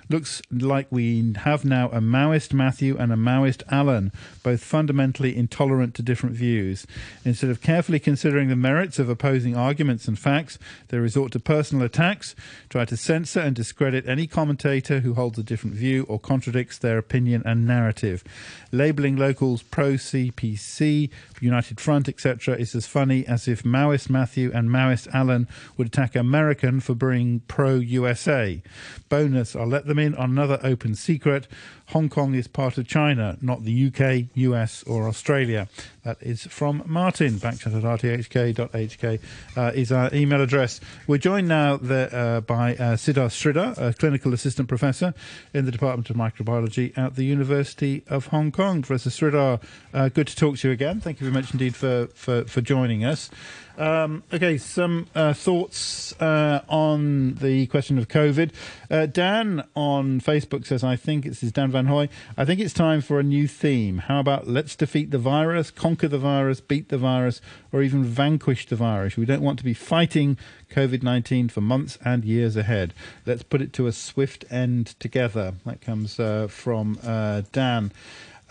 Looks 0.08 0.40
like 0.50 0.86
we 0.90 1.34
have 1.44 1.66
now 1.66 1.90
a 1.90 2.00
Maoist 2.00 2.54
Matthew 2.54 2.96
and 2.96 3.12
a 3.12 3.16
Maoist 3.16 3.62
Alan, 3.70 4.10
both 4.42 4.64
fundamentally 4.64 5.36
intolerant 5.36 5.94
to 5.96 6.02
different 6.02 6.34
views. 6.34 6.86
Instead 7.26 7.50
of 7.50 7.60
carefully 7.60 8.00
considering 8.00 8.48
the 8.48 8.56
merits 8.56 8.98
of 8.98 9.10
opposing 9.10 9.54
arguments 9.54 10.08
and 10.08 10.18
facts, 10.18 10.58
they 10.88 10.96
resort 10.96 11.30
to 11.32 11.40
personal 11.40 11.84
attacks, 11.84 12.34
try 12.70 12.86
to 12.86 12.96
censor 12.96 13.40
and 13.40 13.54
discredit 13.54 14.08
any 14.08 14.26
commentator 14.26 15.00
who 15.00 15.12
holds 15.12 15.38
a 15.38 15.42
different 15.42 15.76
view 15.76 16.06
or 16.08 16.18
contradicts 16.18 16.78
their 16.78 16.96
opinion 16.96 17.42
and 17.44 17.66
narrative. 17.66 18.24
Labeling 18.72 19.16
locals 19.16 19.62
pro 19.62 19.94
CPC, 19.94 21.10
United 21.40 21.80
Front, 21.80 22.08
etc., 22.08 22.56
is 22.56 22.74
as 22.74 22.86
funny 22.86 23.26
as 23.26 23.46
if 23.46 23.62
Maoist 23.62 24.08
Matthew 24.08 24.50
and 24.54 24.70
Maoist 24.70 25.06
Alan 25.12 25.46
would 25.76 25.88
attack 25.88 26.16
American 26.16 26.80
for 26.80 26.94
being 26.94 27.40
pro 27.58 27.74
USA. 27.74 28.62
Bonus, 29.08 29.56
I'll 29.56 29.66
let 29.66 29.86
them 29.86 29.98
in 29.98 30.14
on 30.14 30.30
another 30.30 30.60
open 30.62 30.94
secret. 30.94 31.48
Hong 31.86 32.08
Kong 32.08 32.36
is 32.36 32.46
part 32.46 32.78
of 32.78 32.86
China, 32.86 33.36
not 33.40 33.64
the 33.64 33.88
UK, 33.88 34.28
US, 34.36 34.84
or 34.84 35.08
Australia. 35.08 35.68
That 36.04 36.18
is 36.20 36.46
from 36.46 36.84
Martin. 36.86 37.32
Backchat 37.34 37.74
at 37.76 37.82
rthk.hk 37.82 39.20
uh, 39.56 39.72
is 39.74 39.90
our 39.90 40.14
email 40.14 40.40
address. 40.40 40.78
We're 41.08 41.18
joined 41.18 41.48
now 41.48 41.74
uh, 41.74 42.42
by 42.42 42.74
uh, 42.74 42.94
Siddharth 42.94 43.34
Sridhar, 43.34 43.76
a 43.76 43.92
clinical 43.92 44.32
assistant 44.32 44.68
professor 44.68 45.12
in 45.52 45.64
the 45.64 45.72
Department 45.72 46.10
of 46.10 46.16
Microbiology 46.16 46.96
at 46.96 47.16
the 47.16 47.24
University 47.24 48.04
of 48.06 48.26
Hong 48.26 48.52
Kong. 48.52 48.82
Professor 48.82 49.10
Sridhar, 49.10 49.60
uh, 49.92 50.08
good 50.10 50.28
to 50.28 50.36
talk 50.36 50.58
to 50.58 50.68
you 50.68 50.72
again. 50.72 51.00
Thank 51.00 51.20
you 51.20 51.28
very 51.28 51.42
much 51.42 51.52
indeed 51.52 51.74
for, 51.74 52.06
for, 52.14 52.44
for 52.44 52.60
joining 52.60 53.04
us. 53.04 53.30
Um, 53.78 54.24
okay, 54.32 54.58
some 54.58 55.06
uh, 55.14 55.32
thoughts 55.32 56.12
uh, 56.20 56.62
on 56.68 57.34
the 57.34 57.68
question 57.68 57.96
of 57.96 58.08
COVID. 58.08 58.50
Uh, 58.90 59.06
Dan 59.06 59.62
on 59.76 60.20
Facebook 60.20 60.66
says, 60.66 60.82
I 60.82 60.96
think 60.96 61.24
it's 61.24 61.40
Dan 61.40 61.70
Van 61.70 61.86
Hoy. 61.86 62.08
I 62.36 62.44
think 62.44 62.58
it's 62.58 62.74
time 62.74 63.00
for 63.00 63.20
a 63.20 63.22
new 63.22 63.46
theme. 63.46 63.98
How 63.98 64.18
about 64.18 64.48
let's 64.48 64.74
defeat 64.74 65.12
the 65.12 65.18
virus, 65.18 65.70
conquer 65.70 66.08
the 66.08 66.18
virus, 66.18 66.60
beat 66.60 66.88
the 66.88 66.98
virus, 66.98 67.40
or 67.70 67.80
even 67.80 68.02
vanquish 68.02 68.66
the 68.66 68.74
virus? 68.74 69.16
We 69.16 69.26
don't 69.26 69.42
want 69.42 69.60
to 69.60 69.64
be 69.64 69.74
fighting 69.74 70.38
COVID 70.72 71.04
19 71.04 71.48
for 71.48 71.60
months 71.60 71.98
and 72.04 72.24
years 72.24 72.56
ahead. 72.56 72.92
Let's 73.26 73.44
put 73.44 73.62
it 73.62 73.72
to 73.74 73.86
a 73.86 73.92
swift 73.92 74.44
end 74.50 74.98
together. 74.98 75.54
That 75.64 75.80
comes 75.80 76.18
uh, 76.18 76.48
from 76.48 76.98
uh, 77.04 77.42
Dan. 77.52 77.92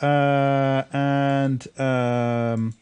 Uh, 0.01 0.83
and. 0.93 1.67
Um, 1.77 2.75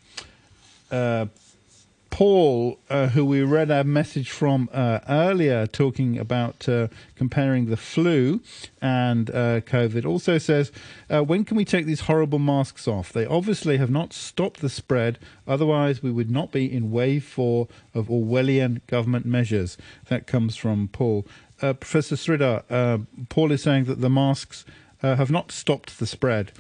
Paul, 2.16 2.80
uh, 2.90 3.08
who 3.08 3.26
we 3.26 3.42
read 3.42 3.70
our 3.70 3.84
message 3.84 4.32
from 4.32 4.70
uh, 4.72 5.02
earlier, 5.10 5.68
talking 5.68 6.18
about 6.18 6.70
uh, 6.70 6.88
comparing 7.18 7.66
the 7.66 7.76
flu 7.76 8.40
and 8.82 9.30
uh, 9.32 9.60
COVID, 9.60 10.06
also 10.06 10.38
says, 10.38 10.72
uh, 11.10 11.26
When 11.26 11.44
can 11.44 11.58
we 11.58 11.66
take 11.66 11.86
these 11.86 12.00
horrible 12.00 12.40
masks 12.40 12.88
off? 12.88 13.12
They 13.12 13.26
obviously 13.26 13.76
have 13.80 13.90
not 13.90 14.14
stopped 14.14 14.62
the 14.62 14.70
spread, 14.70 15.20
otherwise, 15.46 16.02
we 16.02 16.10
would 16.10 16.32
not 16.32 16.54
be 16.54 16.74
in 16.74 16.90
wave 16.90 17.26
four 17.26 17.68
of 17.94 18.08
Orwellian 18.08 18.80
government 18.88 19.26
measures. 19.26 19.78
That 20.08 20.26
comes 20.26 20.56
from 20.56 20.88
Paul. 20.88 21.28
Uh, 21.62 21.74
Professor 21.74 22.16
Sridhar, 22.16 23.06
Paul 23.28 23.52
is 23.52 23.62
saying 23.62 23.86
that 23.86 24.00
the 24.00 24.10
masks 24.10 24.64
have 25.02 25.32
not 25.32 25.52
stopped 25.52 26.00
the 26.00 26.08
spread, 26.08 26.54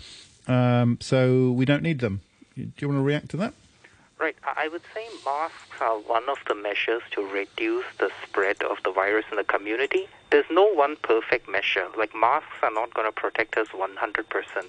um, 0.49 0.97
so 0.99 1.49
we 1.51 1.64
don't 1.64 1.82
need 1.82 1.99
them. 1.99 2.20
Do 2.58 2.70
you 2.80 2.89
want 2.89 2.99
to 2.99 3.03
react 3.03 3.30
to 3.30 3.38
that? 3.38 3.53
Right. 4.26 4.36
I 4.57 4.69
would 4.69 4.82
say 4.91 5.05
masks 5.23 5.80
are 5.80 5.99
one 5.99 6.28
of 6.30 6.39
the 6.47 6.55
measures 6.55 7.03
to 7.11 7.21
reduce 7.21 7.86
the 7.99 8.09
spread 8.23 8.63
of 8.63 8.78
the 8.84 8.91
virus 8.91 9.26
in 9.30 9.38
the 9.38 9.43
community. 9.43 10.07
There's 10.32 10.49
no 10.49 10.65
one 10.65 10.95
perfect 11.03 11.47
measure. 11.47 11.86
Like 11.95 12.15
masks 12.15 12.57
are 12.63 12.71
not 12.71 12.91
going 12.95 13.05
to 13.05 13.11
protect 13.11 13.55
us 13.55 13.67
100%, 13.67 13.86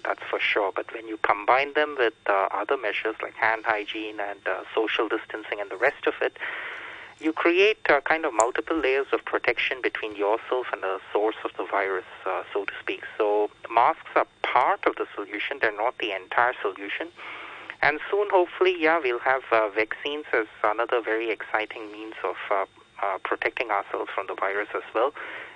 that's 0.04 0.22
for 0.28 0.38
sure. 0.38 0.72
But 0.76 0.92
when 0.92 1.08
you 1.08 1.16
combine 1.22 1.72
them 1.72 1.96
with 1.98 2.12
uh, 2.26 2.48
other 2.50 2.76
measures 2.76 3.16
like 3.22 3.32
hand 3.32 3.62
hygiene 3.64 4.20
and 4.20 4.40
uh, 4.46 4.64
social 4.74 5.08
distancing 5.08 5.58
and 5.58 5.70
the 5.70 5.78
rest 5.78 6.06
of 6.06 6.12
it, 6.20 6.36
you 7.18 7.32
create 7.32 7.78
uh, 7.88 8.02
kind 8.02 8.26
of 8.26 8.34
multiple 8.34 8.76
layers 8.76 9.06
of 9.14 9.24
protection 9.24 9.78
between 9.82 10.16
yourself 10.16 10.66
and 10.70 10.82
the 10.82 11.00
source 11.14 11.36
of 11.46 11.52
the 11.56 11.64
virus, 11.64 12.04
uh, 12.26 12.42
so 12.52 12.66
to 12.66 12.72
speak. 12.78 13.04
So 13.16 13.48
masks 13.72 14.10
are 14.16 14.26
part 14.42 14.84
of 14.86 14.96
the 14.96 15.06
solution. 15.14 15.60
They're 15.62 15.74
not 15.74 15.96
the 15.96 16.12
entire 16.12 16.52
solution. 16.60 17.08
And 17.82 18.00
soon, 18.10 18.28
hopefully, 18.30 18.74
yeah, 18.78 18.98
we'll 19.02 19.18
have 19.20 19.42
uh, 19.52 19.68
vaccines 19.68 20.24
as 20.32 20.46
another 20.64 21.00
very 21.00 21.30
exciting 21.30 21.90
means 21.92 22.14
of 22.24 22.36
uh, 22.50 22.64
uh, 23.02 23.18
protecting 23.24 23.70
ourselves 23.70 24.10
from 24.14 24.26
the 24.26 24.34
virus 24.34 24.68
as 24.74 24.82
well. 24.94 25.12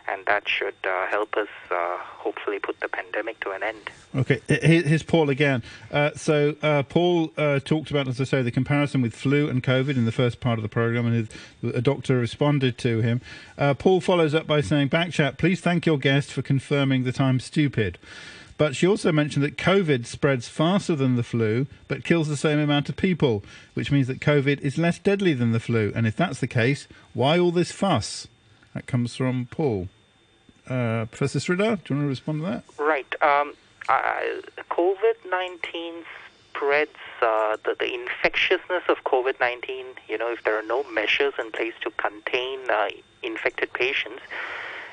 And 0.09 0.27
that 0.27 0.49
should 0.49 0.75
uh, 0.85 1.07
help 1.07 1.37
us 1.37 1.49
uh, 1.71 1.97
hopefully 1.99 2.59
put 2.59 2.81
the 2.81 2.89
pandemic 2.89 3.39
to 3.41 3.51
an 3.51 3.63
end. 3.63 3.91
Okay, 4.15 4.41
here's 4.49 5.03
Paul 5.03 5.31
again. 5.31 5.63
Uh, 5.91 6.11
so, 6.15 6.55
Paul 6.89 7.29
talked 7.61 7.91
about, 7.91 8.09
as 8.09 8.21
I 8.21 8.25
say, 8.25 8.43
the 8.43 8.51
comparison 8.51 9.03
with 9.03 9.15
flu 9.15 9.49
and 9.49 9.63
COVID 9.63 9.97
in 9.97 10.07
the 10.07 10.13
first 10.13 10.41
part 10.41 10.59
of 10.59 10.63
the 10.63 10.69
program, 10.69 11.07
and 11.07 11.29
his, 11.63 11.75
a 11.75 11.81
doctor 11.81 12.19
responded 12.19 12.77
to 12.79 13.01
him. 13.01 13.21
Paul 13.79 14.01
follows 14.01 14.35
up 14.35 14.47
by 14.47 14.63
saying, 14.63 14.89
Backchat, 14.89 15.39
please 15.39 15.61
thank 15.61 15.87
your 15.87 15.99
guest 15.99 16.33
for 16.33 16.43
confirming 16.43 17.05
that 17.05 17.21
I'm 17.21 17.39
stupid. 17.39 17.99
But 18.61 18.77
she 18.77 18.87
also 18.87 19.11
mentioned 19.11 19.43
that 19.43 19.57
COVID 19.57 20.05
spreads 20.05 20.47
faster 20.47 20.95
than 20.95 21.17
the 21.17 21.23
flu, 21.23 21.67
but 21.89 22.05
kills 22.05 22.29
the 22.29 22.37
same 22.37 22.59
amount 22.59 22.91
of 22.91 22.97
people, 22.97 23.43
which 23.73 23.91
means 23.91 24.07
that 24.09 24.21
COVID 24.21 24.61
is 24.61 24.77
less 24.77 24.99
deadly 24.99 25.33
than 25.33 25.53
the 25.53 25.59
flu. 25.59 25.91
And 25.97 26.07
if 26.07 26.15
that's 26.15 26.41
the 26.41 26.47
case, 26.47 26.87
why 27.15 27.39
all 27.39 27.53
this 27.53 27.73
fuss? 27.73 28.29
That 28.75 28.85
comes 28.87 29.17
from 29.17 29.49
Paul. 29.51 29.89
Uh, 30.69 31.07
Professor 31.07 31.39
Sridhar, 31.39 31.83
do 31.83 31.95
you 31.95 31.97
want 31.97 32.05
to 32.05 32.09
respond 32.09 32.43
to 32.43 32.47
that? 32.49 32.65
Right. 32.79 33.15
Um, 33.23 33.55
COVID 33.89 35.31
19 35.31 35.95
spreads 36.51 36.91
uh, 37.23 37.57
the, 37.65 37.77
the, 37.79 37.95
infectiousness 37.95 38.83
of 38.91 39.05
COVID 39.05 39.41
19. 39.41 39.87
You 40.07 40.19
know, 40.19 40.31
if 40.31 40.45
there 40.45 40.59
are 40.59 40.67
no 40.67 40.83
measures 40.83 41.33
in 41.39 41.51
place 41.51 41.73
to 41.81 41.91
contain 41.93 42.59
uh, 42.69 42.91
infected 43.23 43.73
patients, 43.73 44.21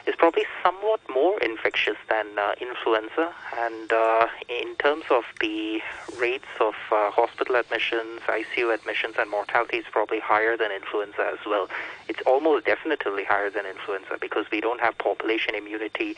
is 0.08 0.16
probably 0.16 0.46
somewhat 0.64 1.02
more 1.10 1.38
infectious 1.42 1.98
than 2.10 2.26
uh, 2.40 2.54
influenza. 2.62 3.34
And 3.58 3.92
uh, 3.92 4.28
in 4.48 4.76
terms 4.76 5.04
of 5.12 5.26
the 5.42 5.82
rates 6.18 6.48
of 6.62 6.76
uh, 6.92 7.12
hospital 7.12 7.56
admissions, 7.58 8.22
ICU 8.22 8.74
admissions, 8.74 9.16
and 9.20 9.30
mortality, 9.30 9.78
is 9.78 9.86
probably 9.92 10.20
higher 10.20 10.56
than 10.56 10.72
influenza 10.72 11.30
as 11.34 11.46
well. 11.46 11.70
It's 12.08 12.22
almost 12.26 12.66
definitely 12.66 13.26
higher 13.26 13.50
than 13.50 13.66
influenza 13.66 14.18
because 14.20 14.46
we 14.50 14.62
don't 14.62 14.80
have 14.80 14.98
population 14.98 15.56
immunity 15.56 16.16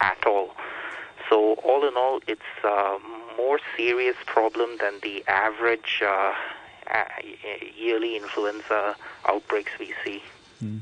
at 0.00 0.24
all. 0.24 0.54
So 1.28 1.54
all 1.64 1.86
in 1.86 1.96
all, 1.96 2.20
it's 2.26 2.42
a 2.64 2.98
more 3.36 3.58
serious 3.76 4.16
problem 4.26 4.78
than 4.78 5.00
the 5.02 5.24
average 5.26 6.02
uh, 6.06 6.32
yearly 7.76 8.16
influenza 8.16 8.94
outbreaks 9.26 9.72
we 9.78 9.94
see. 10.04 10.22
Mm. 10.62 10.80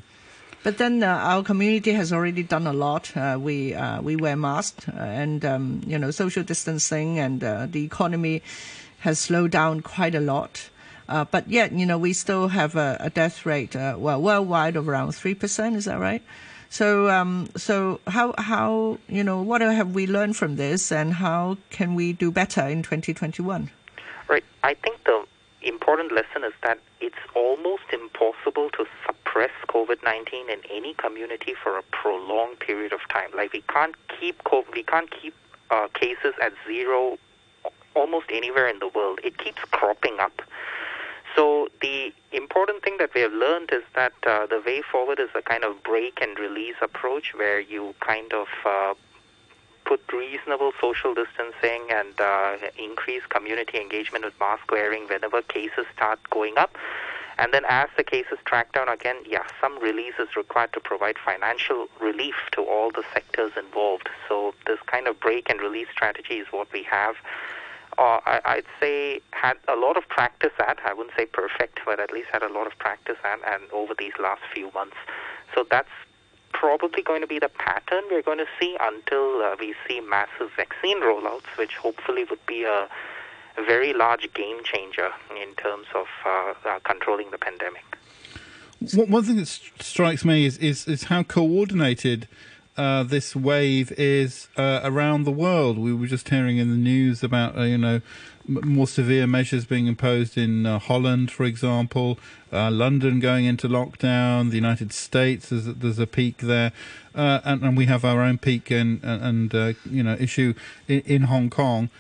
But 0.63 0.77
then 0.77 1.03
uh, 1.03 1.07
our 1.07 1.43
community 1.43 1.93
has 1.93 2.13
already 2.13 2.43
done 2.43 2.67
a 2.67 2.73
lot. 2.73 3.17
Uh, 3.17 3.39
we 3.41 3.75
uh, 3.75 4.03
we 4.03 4.17
wear 4.17 4.37
masks 4.37 4.89
uh, 4.89 4.93
and 4.93 5.45
um, 5.45 5.81
you 5.87 5.99
know 5.99 6.11
social 6.11 6.43
distancing, 6.43 7.19
and 7.19 7.43
uh, 7.43 7.67
the 7.67 7.83
economy 7.83 8.43
has 8.99 9.19
slowed 9.19 9.53
down 9.53 9.81
quite 9.81 10.15
a 10.15 10.21
lot. 10.21 10.69
Uh, 11.09 11.25
but 11.25 11.49
yet, 11.49 11.73
you 11.73 11.87
know, 11.87 11.99
we 11.99 12.13
still 12.13 12.49
have 12.49 12.77
a, 12.77 12.97
a 13.01 13.11
death 13.11 13.45
rate, 13.45 13.75
well, 13.75 14.23
worldwide 14.23 14.77
of 14.77 14.89
around 14.89 15.13
three 15.13 15.35
percent. 15.35 15.77
Is 15.77 15.87
that 15.87 15.99
right? 15.99 16.23
So, 16.69 17.11
um, 17.11 17.49
so 17.57 18.01
how 18.07 18.35
how 18.39 18.99
you 19.09 19.25
know 19.25 19.43
what 19.43 19.61
have 19.63 19.95
we 19.95 20.07
learned 20.07 20.37
from 20.37 20.57
this, 20.57 20.93
and 20.93 21.15
how 21.15 21.57
can 21.71 21.95
we 21.95 22.13
do 22.13 22.31
better 22.31 22.63
in 22.69 22.83
2021? 22.83 23.71
Right. 24.29 24.45
I 24.63 24.75
think 24.75 25.03
the 25.05 25.25
important 25.63 26.13
lesson 26.13 26.45
is 26.45 26.53
that 26.63 26.79
it's 27.01 27.19
almost 27.35 27.83
impossible 27.93 28.71
to 28.71 28.87
suppress 29.31 29.51
COVID 29.69 30.03
nineteen 30.03 30.49
in 30.51 30.61
any 30.71 30.95
community 30.95 31.55
for 31.63 31.79
a 31.79 31.83
prolonged 31.93 32.59
period 32.59 32.93
of 32.93 33.01
time. 33.09 33.31
Like 33.35 33.53
we 33.53 33.63
can't 33.63 33.95
keep 34.19 34.43
COVID, 34.45 34.73
we 34.75 34.83
can't 34.83 35.11
keep 35.11 35.35
uh, 35.71 35.89
cases 35.95 36.35
at 36.43 36.53
zero 36.67 37.19
almost 37.95 38.27
anywhere 38.31 38.69
in 38.69 38.79
the 38.79 38.89
world. 38.89 39.21
It 39.23 39.39
keeps 39.39 39.63
cropping 39.71 40.19
up. 40.21 40.43
So 41.37 41.69
the 41.81 42.13
important 42.33 42.83
thing 42.83 42.97
that 42.99 43.15
we 43.15 43.21
have 43.21 43.33
learned 43.33 43.71
is 43.73 43.83
that 43.95 44.13
uh, 44.27 44.47
the 44.47 44.61
way 44.67 44.83
forward 44.83 45.21
is 45.21 45.31
a 45.35 45.43
kind 45.43 45.65
of 45.65 45.83
break 45.85 46.21
and 46.21 46.39
release 46.39 46.75
approach 46.83 47.33
where 47.35 47.61
you 47.61 47.95
kind 48.01 48.33
of 48.33 48.49
uh, 48.65 48.95
put 49.85 50.01
reasonable 50.13 50.73
social 50.81 51.15
distancing 51.15 51.87
and 51.91 52.21
uh, 52.21 52.57
increase 52.79 53.23
community 53.29 53.79
engagement 53.79 54.25
with 54.25 54.35
mask 54.41 54.71
wearing 54.73 55.07
whenever 55.07 55.41
cases 55.43 55.87
start 55.95 56.19
going 56.31 56.59
up. 56.59 56.77
And 57.41 57.55
then 57.55 57.65
as 57.71 57.89
the 57.97 58.05
cases 58.05 58.39
track 58.45 58.73
down 58.75 58.91
again, 58.91 59.17
yeah, 59.27 59.45
some 59.63 59.79
release 59.83 60.13
is 60.19 60.37
required 60.37 60.75
to 60.75 60.81
provide 60.81 61.17
financial 61.19 61.89
relief 61.99 62.35
to 62.53 62.61
all 62.61 62.91
the 62.91 63.03
sectors 63.15 63.53
involved. 63.57 64.11
So 64.29 64.55
this 64.67 64.79
kind 64.85 65.09
of 65.09 65.19
break 65.19 65.49
and 65.49 65.59
release 65.59 65.89
strategy 65.91 66.35
is 66.35 66.47
what 66.51 66.71
we 66.71 66.83
have. 66.83 67.17
Uh, 67.97 68.21
I, 68.27 68.57
would 68.57 68.67
say 68.79 69.21
had 69.31 69.55
a 69.69 69.75
lot 69.75 69.97
of 69.97 70.07
practice 70.09 70.53
at. 70.59 70.79
I 70.85 70.93
wouldn't 70.93 71.17
say 71.17 71.25
perfect, 71.25 71.81
but 71.87 71.99
at 71.99 72.13
least 72.13 72.29
had 72.31 72.43
a 72.43 72.53
lot 72.53 72.67
of 72.67 72.79
practice 72.79 73.17
at, 73.25 73.41
and 73.51 73.71
over 73.73 73.95
these 73.99 74.13
last 74.21 74.43
few 74.53 74.71
months. 74.73 74.97
So 75.55 75.67
that's 75.71 75.89
probably 76.53 77.03
going 77.03 77.23
to 77.23 77.27
be 77.27 77.39
the 77.39 77.49
pattern 77.49 78.03
we're 78.11 78.23
going 78.23 78.39
to 78.39 78.49
see 78.61 78.77
until 78.81 79.41
uh, 79.43 79.57
we 79.59 79.75
see 79.89 80.01
massive 80.01 80.51
vaccine 80.57 81.01
rollouts, 81.01 81.57
which 81.57 81.77
hopefully 81.77 82.25
would 82.29 82.45
be 82.45 82.65
a, 82.65 82.87
very 83.63 83.93
large 83.93 84.33
game 84.35 84.63
changer 84.65 85.11
in 85.41 85.55
terms 85.55 85.87
of 85.95 86.07
uh, 86.25 86.55
uh, 86.65 86.79
controlling 86.85 87.31
the 87.31 87.39
pandemic. 87.39 87.85
One 88.95 89.25
thing 89.25 89.37
that 89.37 89.49
strikes 89.81 90.25
me 90.25 90.47
is, 90.47 90.57
is, 90.57 90.89
is 90.89 91.05
how 91.05 91.23
coordinated 91.23 92.27
uh, 92.77 93.03
this 93.03 93.37
wave 93.37 93.93
is 93.99 94.49
uh, 94.57 94.81
around 94.83 95.25
the 95.25 95.31
world. 95.31 95.77
We 95.77 95.93
were 95.93 96.07
just 96.07 96.29
hearing 96.31 96.57
in 96.57 96.71
the 96.71 96.79
news 96.79 97.23
about 97.23 97.59
uh, 97.59 97.63
you 97.63 97.77
know 97.77 98.01
more 98.49 98.87
severe 98.87 99.27
measures 99.27 99.67
being 99.67 99.87
imposed 99.87 100.39
in 100.39 100.65
uh, 100.65 100.79
Holland, 100.79 101.31
for 101.31 101.45
example, 101.45 102.19
London 102.51 103.21
going 103.21 103.45
into 103.45 103.69
lockdown, 103.69 104.49
the 104.49 104.57
United 104.57 104.93
States, 104.93 105.51
there's, 105.51 105.67
there's 105.67 105.99
a 105.99 106.07
peak 106.07 106.39
there, 106.39 106.73
and, 107.15 107.63
and, 107.63 107.77
we 107.77 107.85
have 107.85 108.05
our 108.05 108.23
own 108.23 108.39
peak 108.39 108.71
and, 108.71 109.05
and 109.05 109.53
you 109.85 110.03
know 110.03 110.17
issue 110.19 110.55
in, 110.89 111.01
in 111.01 111.23
Hong 111.25 111.51
Kong. 111.51 111.91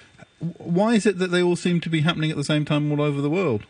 Why 0.40 0.94
is 0.94 1.06
it 1.06 1.18
that 1.18 1.30
they 1.30 1.42
all 1.42 1.56
seem 1.56 1.80
to 1.80 1.90
be 1.90 2.00
happening 2.00 2.30
at 2.30 2.36
the 2.36 2.44
same 2.44 2.64
time 2.64 2.90
all 2.90 3.02
over 3.02 3.20
the 3.20 3.28
world? 3.28 3.64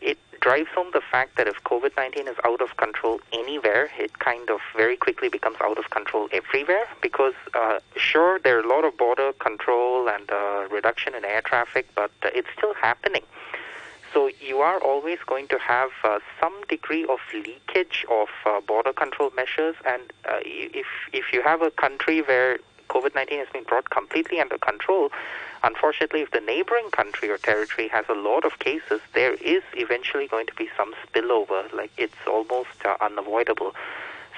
It 0.00 0.18
drives 0.40 0.68
home 0.74 0.90
the 0.92 1.00
fact 1.00 1.36
that 1.36 1.48
if 1.48 1.56
COVID 1.64 1.96
19 1.96 2.28
is 2.28 2.36
out 2.44 2.60
of 2.60 2.76
control 2.76 3.20
anywhere, 3.32 3.90
it 3.98 4.18
kind 4.20 4.48
of 4.48 4.60
very 4.76 4.96
quickly 4.96 5.28
becomes 5.28 5.56
out 5.60 5.78
of 5.78 5.90
control 5.90 6.28
everywhere 6.30 6.86
because, 7.02 7.34
uh, 7.54 7.80
sure, 7.96 8.38
there 8.38 8.56
are 8.56 8.62
a 8.62 8.68
lot 8.68 8.84
of 8.84 8.96
border 8.96 9.32
control 9.32 10.08
and 10.08 10.30
uh, 10.30 10.68
reduction 10.70 11.14
in 11.16 11.24
air 11.24 11.42
traffic, 11.42 11.88
but 11.96 12.12
uh, 12.22 12.30
it's 12.32 12.48
still 12.56 12.74
happening. 12.74 13.24
So 14.14 14.30
you 14.40 14.60
are 14.60 14.78
always 14.78 15.18
going 15.26 15.48
to 15.48 15.58
have 15.58 15.90
uh, 16.04 16.20
some 16.40 16.54
degree 16.68 17.04
of 17.04 17.18
leakage 17.34 18.06
of 18.10 18.28
uh, 18.46 18.60
border 18.60 18.92
control 18.92 19.32
measures, 19.34 19.74
and 19.84 20.12
uh, 20.24 20.38
if 20.42 20.86
if 21.12 21.32
you 21.32 21.42
have 21.42 21.60
a 21.62 21.70
country 21.72 22.22
where 22.22 22.58
COVID-19 22.88 23.38
has 23.38 23.48
been 23.52 23.64
brought 23.64 23.90
completely 23.90 24.40
under 24.40 24.58
control, 24.58 25.10
unfortunately, 25.62 26.20
if 26.20 26.30
the 26.30 26.40
neighboring 26.40 26.90
country 26.90 27.30
or 27.30 27.38
territory 27.38 27.88
has 27.88 28.04
a 28.08 28.14
lot 28.14 28.44
of 28.44 28.58
cases, 28.58 29.00
there 29.14 29.34
is 29.34 29.62
eventually 29.74 30.26
going 30.26 30.46
to 30.46 30.54
be 30.54 30.68
some 30.76 30.94
spillover. 31.06 31.72
Like 31.72 31.92
it's 31.96 32.26
almost 32.26 32.84
uh, 32.84 32.96
unavoidable. 33.00 33.74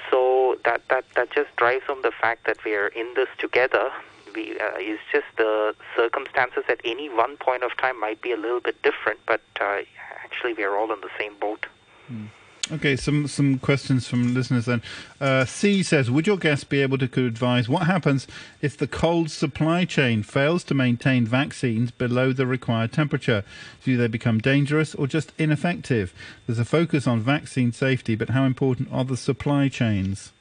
So 0.09 0.57
that 0.65 0.87
that 0.89 1.05
that 1.15 1.31
just 1.31 1.55
drives 1.55 1.85
home 1.85 2.01
the 2.01 2.11
fact 2.11 2.45
that 2.45 2.63
we 2.63 2.73
are 2.75 2.87
in 2.87 3.13
this 3.15 3.29
together 3.37 3.91
we 4.33 4.51
uh, 4.59 4.71
it's 4.77 5.01
just 5.11 5.25
the 5.37 5.75
circumstances 5.95 6.63
at 6.67 6.79
any 6.83 7.09
one 7.09 7.37
point 7.37 7.63
of 7.63 7.75
time 7.77 7.99
might 7.99 8.21
be 8.21 8.31
a 8.31 8.37
little 8.37 8.59
bit 8.59 8.81
different, 8.81 9.19
but 9.25 9.41
uh, 9.59 9.81
actually 10.23 10.53
we 10.53 10.63
are 10.63 10.77
all 10.77 10.91
in 10.91 11.01
the 11.01 11.09
same 11.17 11.35
boat. 11.39 11.65
Mm. 12.11 12.29
Okay, 12.71 12.95
some 12.95 13.27
some 13.27 13.57
questions 13.57 14.07
from 14.07 14.35
listeners 14.35 14.65
then. 14.65 14.83
Uh, 15.19 15.43
C 15.43 15.81
says, 15.81 16.11
would 16.11 16.27
your 16.27 16.37
guest 16.37 16.69
be 16.69 16.83
able 16.83 16.99
to 16.99 17.25
advise 17.25 17.67
what 17.67 17.87
happens 17.87 18.27
if 18.61 18.77
the 18.77 18.85
cold 18.85 19.31
supply 19.31 19.85
chain 19.85 20.21
fails 20.21 20.63
to 20.65 20.75
maintain 20.75 21.25
vaccines 21.25 21.89
below 21.89 22.31
the 22.31 22.45
required 22.45 22.91
temperature? 22.91 23.43
Do 23.83 23.97
they 23.97 24.05
become 24.05 24.37
dangerous 24.37 24.93
or 24.93 25.07
just 25.07 25.33
ineffective? 25.39 26.13
There's 26.45 26.59
a 26.59 26.65
focus 26.65 27.07
on 27.07 27.21
vaccine 27.21 27.71
safety, 27.71 28.13
but 28.13 28.29
how 28.29 28.43
important 28.43 28.89
are 28.91 29.03
the 29.03 29.17
supply 29.17 29.67
chains? 29.67 30.31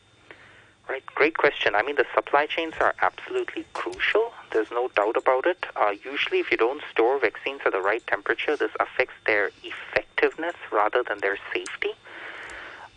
Right, 0.87 1.05
great 1.07 1.39
question. 1.39 1.75
I 1.75 1.83
mean, 1.83 1.97
the 1.97 2.07
supply 2.15 2.45
chains 2.45 2.75
are 2.79 2.95
absolutely 3.01 3.65
crucial. 3.73 4.33
There's 4.51 4.71
no 4.71 4.89
doubt 4.89 5.17
about 5.17 5.47
it. 5.47 5.65
Uh, 5.77 5.95
usually, 6.05 6.41
if 6.41 6.51
you 6.51 6.57
don't 6.57 6.83
store 6.91 7.19
vaccines 7.19 7.61
at 7.67 7.73
the 7.73 7.81
right 7.81 8.07
temperature, 8.07 8.57
this 8.57 8.73
affects 8.81 9.15
their 9.27 9.51
effectiveness 9.63 10.57
rather 10.73 11.03
than 11.03 11.19
their 11.19 11.39
safety. 11.53 11.93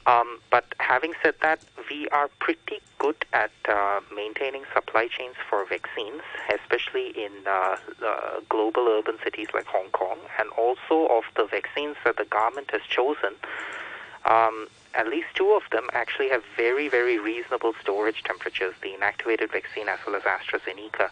Um, 0.05 0.39
but 0.49 0.65
having 0.79 1.13
said 1.21 1.35
that, 1.41 1.59
we 1.89 2.07
are 2.09 2.29
pretty 2.39 2.79
good 2.97 3.23
at 3.33 3.51
uh, 3.69 3.99
maintaining 4.13 4.63
supply 4.73 5.07
chains 5.07 5.35
for 5.47 5.63
vaccines, 5.65 6.21
especially 6.49 7.09
in 7.09 7.31
uh, 7.45 7.77
uh, 8.03 8.39
global 8.49 8.87
urban 8.87 9.17
cities 9.23 9.49
like 9.53 9.65
Hong 9.67 9.89
Kong, 9.89 10.17
and 10.39 10.49
also 10.57 11.07
of 11.07 11.23
the 11.35 11.45
vaccines 11.45 11.97
that 12.03 12.17
the 12.17 12.25
government 12.25 12.71
has 12.71 12.81
chosen. 12.89 13.35
Um, 14.25 14.67
at 14.93 15.07
least 15.07 15.27
two 15.35 15.51
of 15.51 15.63
them 15.71 15.89
actually 15.93 16.29
have 16.29 16.43
very, 16.55 16.89
very 16.89 17.17
reasonable 17.17 17.73
storage 17.81 18.23
temperatures, 18.23 18.73
the 18.81 18.89
inactivated 18.89 19.51
vaccine 19.51 19.87
as 19.87 19.99
well 20.05 20.15
as 20.15 20.23
AstraZeneca. 20.23 21.09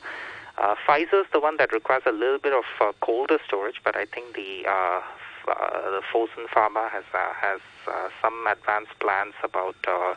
Uh, 0.57 0.75
Pfizer 0.85 1.21
is 1.21 1.27
the 1.31 1.39
one 1.39 1.57
that 1.57 1.71
requires 1.71 2.03
a 2.05 2.11
little 2.11 2.39
bit 2.39 2.53
of 2.53 2.65
uh, 2.81 2.91
colder 2.99 3.39
storage, 3.45 3.81
but 3.83 3.95
I 3.95 4.05
think 4.05 4.35
the 4.35 4.65
uh, 4.67 5.01
uh, 5.47 5.91
the 5.91 6.01
Fosun 6.13 6.47
Pharma 6.53 6.89
has 6.89 7.05
uh, 7.13 7.33
has 7.33 7.61
uh, 7.87 8.09
some 8.21 8.45
advanced 8.45 8.97
plans 8.99 9.33
about 9.41 9.75
uh, 9.87 10.15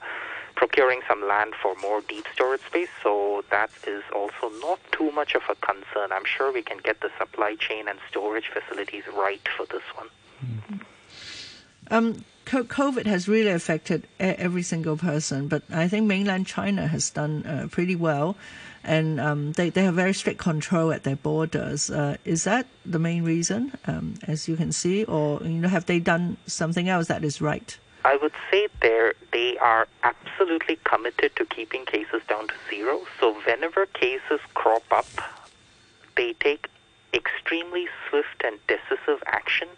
procuring 0.57 1.01
some 1.09 1.27
land 1.27 1.55
for 1.61 1.75
more 1.77 2.03
deep 2.03 2.27
storage 2.35 2.61
space. 2.63 2.89
So 3.03 3.45
that 3.51 3.71
is 3.87 4.03
also 4.15 4.51
not 4.61 4.81
too 4.91 5.11
much 5.13 5.35
of 5.35 5.43
a 5.49 5.55
concern. 5.55 6.11
I'm 6.13 6.25
sure 6.25 6.53
we 6.53 6.63
can 6.63 6.79
get 6.79 7.01
the 7.01 7.11
supply 7.19 7.55
chain 7.55 7.89
and 7.89 7.99
storage 8.11 8.49
facilities 8.49 9.05
right 9.17 9.47
for 9.57 9.65
this 9.67 9.83
one. 9.95 10.09
Mm-hmm. 10.45 10.77
Um, 11.91 12.25
COVID 12.53 13.07
has 13.07 13.29
really 13.29 13.51
affected 13.51 14.07
every 14.21 14.63
single 14.63 14.97
person, 14.97 15.49
but 15.49 15.63
I 15.71 15.89
think 15.89 16.07
mainland 16.07 16.47
China 16.47 16.87
has 16.87 17.11
done 17.11 17.47
uh, 17.47 17.69
pretty 17.71 17.97
well, 17.97 18.37
and 18.85 19.19
um, 19.21 19.53
they 19.53 19.71
they 19.71 19.85
have 19.85 19.95
very 19.95 20.13
strict 20.13 20.39
control 20.39 20.93
at 20.93 21.03
their 21.05 21.17
borders. 21.17 21.91
Uh, 21.91 22.17
is 22.25 22.45
that 22.45 22.67
the 22.85 22.99
main 22.99 23.25
reason, 23.25 23.73
um, 23.87 24.15
as 24.27 24.49
you 24.49 24.57
can 24.57 24.73
see, 24.73 25.05
or 25.05 25.41
you 25.43 25.61
know, 25.61 25.69
have 25.69 25.87
they 25.87 25.99
done 25.99 26.37
something 26.47 26.89
else 26.89 27.09
that 27.09 27.25
is 27.25 27.41
right? 27.41 27.79
I 28.05 28.17
would 28.17 28.35
say 28.51 28.69
they 28.81 29.13
they 29.33 29.57
are 29.59 29.89
absolutely 30.03 30.79
committed 30.85 31.35
to 31.37 31.47
keeping 31.47 31.87
cases 31.87 32.23
down 32.29 32.49
to 32.49 32.55
zero. 32.69 33.07
So 33.19 33.35
whenever 33.47 33.87
cases 33.87 34.41
crop 34.55 34.85
up, 34.91 35.07
they 36.17 36.35
take 36.35 36.69
extremely 37.15 37.89
swift 38.09 38.43
and 38.45 38.59
decisive 38.67 39.23
action 39.27 39.69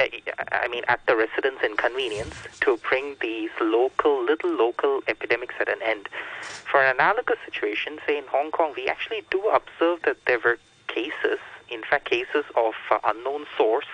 I 0.00 0.68
mean, 0.68 0.82
at 0.88 1.04
the 1.06 1.14
residents' 1.14 1.62
inconvenience 1.62 2.34
to 2.60 2.78
bring 2.88 3.16
these 3.20 3.50
local, 3.60 4.24
little 4.24 4.50
local 4.50 5.02
epidemics 5.06 5.54
at 5.60 5.68
an 5.68 5.80
end. 5.84 6.08
For 6.40 6.82
an 6.82 6.94
analogous 6.96 7.36
situation, 7.44 7.98
say 8.06 8.16
in 8.16 8.24
Hong 8.28 8.50
Kong, 8.50 8.72
we 8.74 8.88
actually 8.88 9.22
do 9.30 9.46
observe 9.48 10.02
that 10.02 10.16
there 10.26 10.38
were 10.38 10.58
cases, 10.88 11.38
in 11.68 11.82
fact, 11.82 12.06
cases 12.06 12.44
of 12.56 12.74
uh, 12.90 12.98
unknown 13.04 13.44
source, 13.56 13.86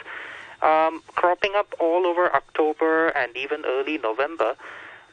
um, 0.62 1.02
cropping 1.14 1.52
up 1.56 1.74
all 1.80 2.06
over 2.06 2.32
October 2.34 3.08
and 3.08 3.36
even 3.36 3.64
early 3.64 3.98
November. 3.98 4.56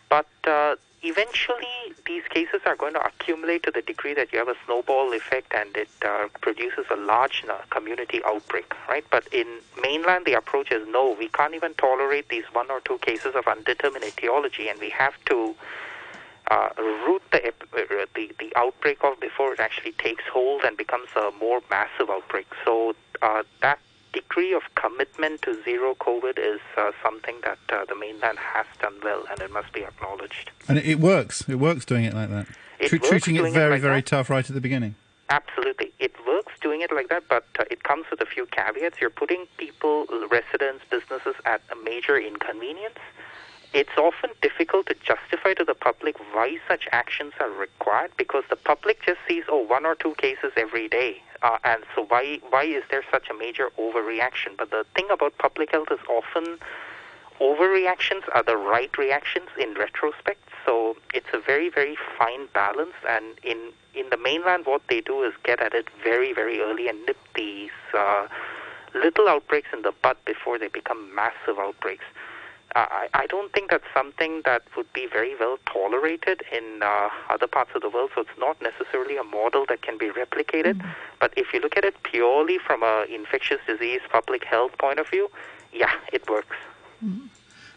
But 0.10 0.28
uh, 0.46 0.76
eventually 1.04 1.94
these 2.06 2.24
cases 2.30 2.62
are 2.66 2.76
going 2.76 2.94
to 2.94 3.06
accumulate 3.06 3.64
to 3.64 3.72
the 3.72 3.82
degree 3.82 4.14
that 4.14 4.32
you 4.32 4.40
have 4.40 4.48
a 4.48 4.56
snowball 4.66 5.14
effect 5.14 5.54
and 5.54 5.76
it 5.76 5.90
uh, 6.06 6.28
produces 6.42 6.86
a 6.92 6.96
large 6.96 7.44
uh, 7.50 7.58
community 7.70 8.22
outbreak, 8.26 8.74
right? 8.88 9.06
But 9.12 9.28
in 9.34 9.48
mainland, 9.82 10.26
the 10.26 10.34
approach 10.34 10.72
is 10.72 10.88
no, 10.88 11.16
we 11.18 11.28
can't 11.28 11.54
even 11.54 11.74
tolerate 11.76 12.30
these 12.30 12.46
one 12.54 12.72
or 12.72 12.80
two 12.82 12.98
cases 13.00 13.36
of 13.36 13.48
undetermined 13.48 14.06
etiology, 14.06 14.70
and 14.70 14.80
we 14.80 14.90
have 14.92 15.14
to 15.26 15.56
uh, 16.50 16.70
root 16.78 17.22
the, 17.32 17.48
uh, 17.48 18.06
the 18.16 18.32
the 18.40 18.52
outbreak 18.56 19.04
off 19.04 19.20
before 19.20 19.54
it 19.54 19.60
actually 19.60 19.94
takes 19.94 20.24
hold 20.32 20.64
and 20.64 20.78
becomes 20.78 21.08
a 21.16 21.32
more 21.40 21.62
massive 21.70 22.10
outbreak. 22.10 22.48
So 22.66 22.96
uh, 23.22 23.44
that 23.62 23.80
degree 24.14 24.54
of 24.54 24.62
commitment 24.76 25.42
to 25.42 25.62
zero 25.64 25.96
COVID 25.96 26.38
is 26.40 26.62
uh, 26.78 26.92
something 27.04 27.36
that 27.44 27.58
uh, 27.70 27.84
the 27.86 27.96
mainland 27.96 28.38
has 28.40 28.66
done 28.82 28.94
well, 29.04 29.26
and 29.30 29.40
it 29.42 29.52
must 29.52 29.74
be 29.74 29.84
acknowledged. 29.84 30.52
And 30.68 30.78
it 30.78 31.00
works. 31.00 31.44
It 31.50 31.56
works 31.56 31.84
doing 31.86 32.06
it 32.06 32.14
like 32.14 32.30
that. 32.30 32.48
It 32.80 32.90
Tr- 32.90 32.98
treating 32.98 33.36
it 33.36 33.52
very, 33.52 33.68
it 33.68 33.70
like 33.72 33.82
very 33.82 34.02
that. 34.02 34.06
tough 34.06 34.30
right 34.30 34.48
at 34.48 34.54
the 34.54 34.62
beginning. 34.62 34.96
Absolutely. 35.30 35.92
It 36.00 36.14
works 36.28 36.54
doing 36.62 36.82
it 36.82 36.92
like 36.94 37.10
that, 37.10 37.24
but 37.28 37.46
uh, 37.58 37.64
it 37.72 37.84
comes 37.84 38.06
with 38.12 38.22
a 38.22 38.26
few 38.26 38.46
caveats. 38.48 39.02
You're 39.02 39.10
putting 39.10 39.48
people, 39.58 40.06
residents, 40.30 40.84
businesses 40.90 41.36
at 41.46 41.62
a 41.72 41.76
major 41.84 42.18
inconvenience. 42.20 43.00
It's 43.74 43.98
often 43.98 44.30
difficult 44.44 44.86
to 44.86 44.94
justify 44.94 45.56
to 45.56 45.64
the 45.64 45.74
public 45.74 46.16
why 46.32 46.60
such 46.68 46.88
actions 46.92 47.34
are 47.40 47.50
required 47.50 48.12
because 48.18 48.44
the 48.52 48.56
public 48.56 49.04
just 49.04 49.18
sees, 49.28 49.46
oh, 49.50 49.58
one 49.58 49.84
or 49.84 49.96
two 49.96 50.14
cases 50.16 50.52
every 50.56 50.88
day. 50.88 51.24
Uh, 51.42 51.58
and 51.64 51.84
so 51.96 52.06
why 52.06 52.40
why 52.52 52.64
is 52.64 52.84
there 52.92 53.04
such 53.10 53.30
a 53.32 53.34
major 53.34 53.72
overreaction? 53.80 54.56
But 54.58 54.70
the 54.70 54.86
thing 54.96 55.08
about 55.10 55.38
public 55.40 55.72
health 55.72 55.88
is 55.92 56.00
often 56.08 56.60
overreactions 57.42 58.22
are 58.32 58.44
the 58.44 58.58
right 58.58 58.96
reactions 58.96 59.50
in 59.60 59.74
retrospect. 59.74 60.48
So 60.68 60.96
it's 61.12 61.34
a 61.34 61.40
very 61.40 61.70
very 61.70 61.98
fine 62.18 62.46
balance. 62.54 62.94
And 63.10 63.26
in 63.44 63.74
in 63.96 64.10
the 64.12 64.18
mainland, 64.18 64.68
what 64.68 64.84
they 64.88 65.02
do 65.02 65.24
is 65.24 65.34
get 65.44 65.60
at 65.60 65.74
it 65.74 65.88
very 66.04 66.32
very 66.32 66.62
early 66.62 66.88
and 66.88 67.04
nip 67.08 67.18
these 67.34 67.72
uh, 67.98 68.28
little 68.94 69.28
outbreaks 69.28 69.70
in 69.74 69.82
the 69.82 69.94
bud 70.04 70.18
before 70.26 70.60
they 70.60 70.68
become 70.68 71.14
massive 71.16 71.58
outbreaks. 71.58 72.06
I, 72.76 73.08
I 73.14 73.28
don't 73.28 73.52
think 73.54 73.70
that's 73.70 73.86
something 73.94 74.42
that 74.46 74.64
would 74.76 74.92
be 74.94 75.08
very 75.08 75.36
well 75.40 75.58
tolerated 75.66 76.42
in 76.52 76.82
uh, 76.82 77.10
other 77.30 77.48
parts 77.48 77.72
of 77.76 77.82
the 77.82 77.90
world. 77.90 78.12
So 78.16 78.22
it's 78.22 78.40
not 78.40 78.62
necessarily 78.62 79.18
a 79.18 79.24
model 79.24 79.66
that 79.70 79.82
can 79.82 79.98
be 79.98 80.10
replicated. 80.10 80.76
Mm-hmm. 80.76 80.90
But 81.20 81.34
if 81.38 81.54
you 81.54 81.60
look 81.60 81.78
at 81.78 81.86
it 81.86 82.02
purely 82.04 82.58
from 82.58 82.84
a 82.84 83.06
infectious 83.10 83.60
disease 83.68 84.02
public 84.12 84.44
health 84.44 84.78
point 84.78 85.00
of 85.00 85.08
view, 85.10 85.30
yeah, 85.72 85.92
it 86.12 86.30
works. 86.30 86.56
Mm-hmm. 87.04 87.28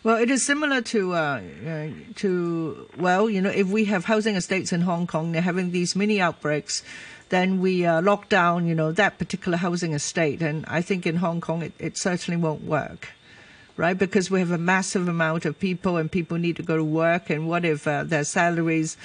Well, 0.02 0.18
it 0.18 0.30
is 0.30 0.46
similar 0.46 0.82
to 0.82 1.14
uh, 1.14 1.40
uh, 1.66 1.88
to 2.16 2.88
well, 2.96 3.28
you 3.28 3.40
know, 3.42 3.50
if 3.50 3.66
we 3.66 3.86
have 3.86 4.04
housing 4.04 4.36
estates 4.36 4.72
in 4.72 4.82
Hong 4.82 5.06
Kong, 5.06 5.32
they're 5.32 5.42
having 5.42 5.72
these 5.72 5.96
mini 5.96 6.20
outbreaks 6.20 6.82
then 7.28 7.60
we 7.60 7.84
uh, 7.84 8.00
lock 8.02 8.28
down, 8.28 8.68
you 8.68 8.74
know, 8.76 8.92
that 8.92 9.18
particular 9.18 9.58
housing 9.58 9.92
estate. 9.94 10.40
And 10.40 10.64
I 10.66 10.80
think 10.80 11.06
in 11.06 11.16
Hong 11.16 11.40
Kong, 11.40 11.62
it, 11.62 11.72
it 11.78 11.96
certainly 11.96 12.40
won't 12.40 12.62
work 12.62 13.08
right? 13.76 13.96
Because 13.96 14.30
we 14.30 14.40
have 14.40 14.50
a 14.50 14.58
massive 14.58 15.08
amount 15.08 15.44
of 15.44 15.58
people 15.58 15.96
and 15.96 16.10
people 16.10 16.38
need 16.38 16.56
to 16.56 16.62
go 16.62 16.76
to 16.76 16.84
work. 16.84 17.30
And 17.30 17.48
what 17.48 17.64
if 17.64 17.86
uh, 17.86 18.04
their 18.04 18.24
salaries, 18.24 18.96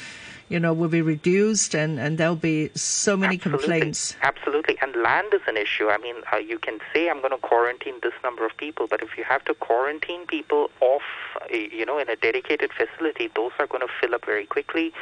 you 0.49 0.59
know, 0.59 0.73
will 0.73 0.89
be 0.89 1.01
reduced 1.01 1.75
and, 1.75 1.99
and 1.99 2.17
there'll 2.17 2.35
be 2.35 2.69
so 2.75 3.17
many 3.17 3.35
Absolutely. 3.35 3.59
complaints? 3.59 4.15
Absolutely. 4.21 4.77
And 4.81 4.95
land 4.95 5.33
is 5.33 5.41
an 5.47 5.57
issue. 5.57 5.89
I 5.89 5.97
mean, 5.97 6.15
uh, 6.31 6.37
you 6.37 6.59
can 6.59 6.79
say 6.93 7.09
I'm 7.09 7.19
going 7.19 7.31
to 7.31 7.37
quarantine 7.37 7.95
this 8.01 8.13
number 8.23 8.45
of 8.45 8.55
people, 8.57 8.87
but 8.87 9.01
if 9.01 9.17
you 9.17 9.23
have 9.23 9.43
to 9.45 9.53
quarantine 9.53 10.25
people 10.25 10.69
off, 10.79 11.03
you 11.49 11.85
know, 11.85 11.99
in 11.99 12.09
a 12.09 12.15
dedicated 12.15 12.71
facility, 12.73 13.29
those 13.35 13.51
are 13.59 13.67
going 13.67 13.81
to 13.81 13.93
fill 13.99 14.15
up 14.15 14.25
very 14.25 14.45
quickly 14.45 14.93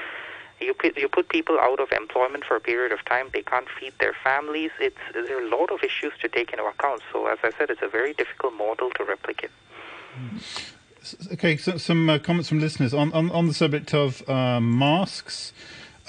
you 0.59 0.73
put 0.73 0.97
you 0.97 1.07
put 1.07 1.29
people 1.29 1.59
out 1.59 1.79
of 1.79 1.91
employment 1.91 2.43
for 2.45 2.55
a 2.55 2.59
period 2.59 2.91
of 2.91 3.03
time. 3.05 3.29
They 3.33 3.41
can't 3.41 3.67
feed 3.79 3.93
their 3.99 4.15
families. 4.23 4.71
It's 4.79 4.97
there 5.13 5.37
are 5.37 5.45
a 5.45 5.49
lot 5.49 5.71
of 5.71 5.83
issues 5.83 6.13
to 6.21 6.27
take 6.27 6.51
into 6.51 6.65
account. 6.65 7.01
So 7.11 7.27
as 7.27 7.39
I 7.43 7.51
said, 7.57 7.69
it's 7.69 7.81
a 7.81 7.87
very 7.87 8.13
difficult 8.13 8.53
model 8.53 8.89
to 8.91 9.03
replicate. 9.03 9.51
Okay, 11.33 11.57
so 11.57 11.77
some 11.77 12.09
uh, 12.09 12.19
comments 12.19 12.49
from 12.49 12.59
listeners 12.59 12.93
on, 12.93 13.11
on, 13.13 13.31
on 13.31 13.47
the 13.47 13.53
subject 13.53 13.93
of 13.93 14.27
uh, 14.29 14.59
masks. 14.59 15.53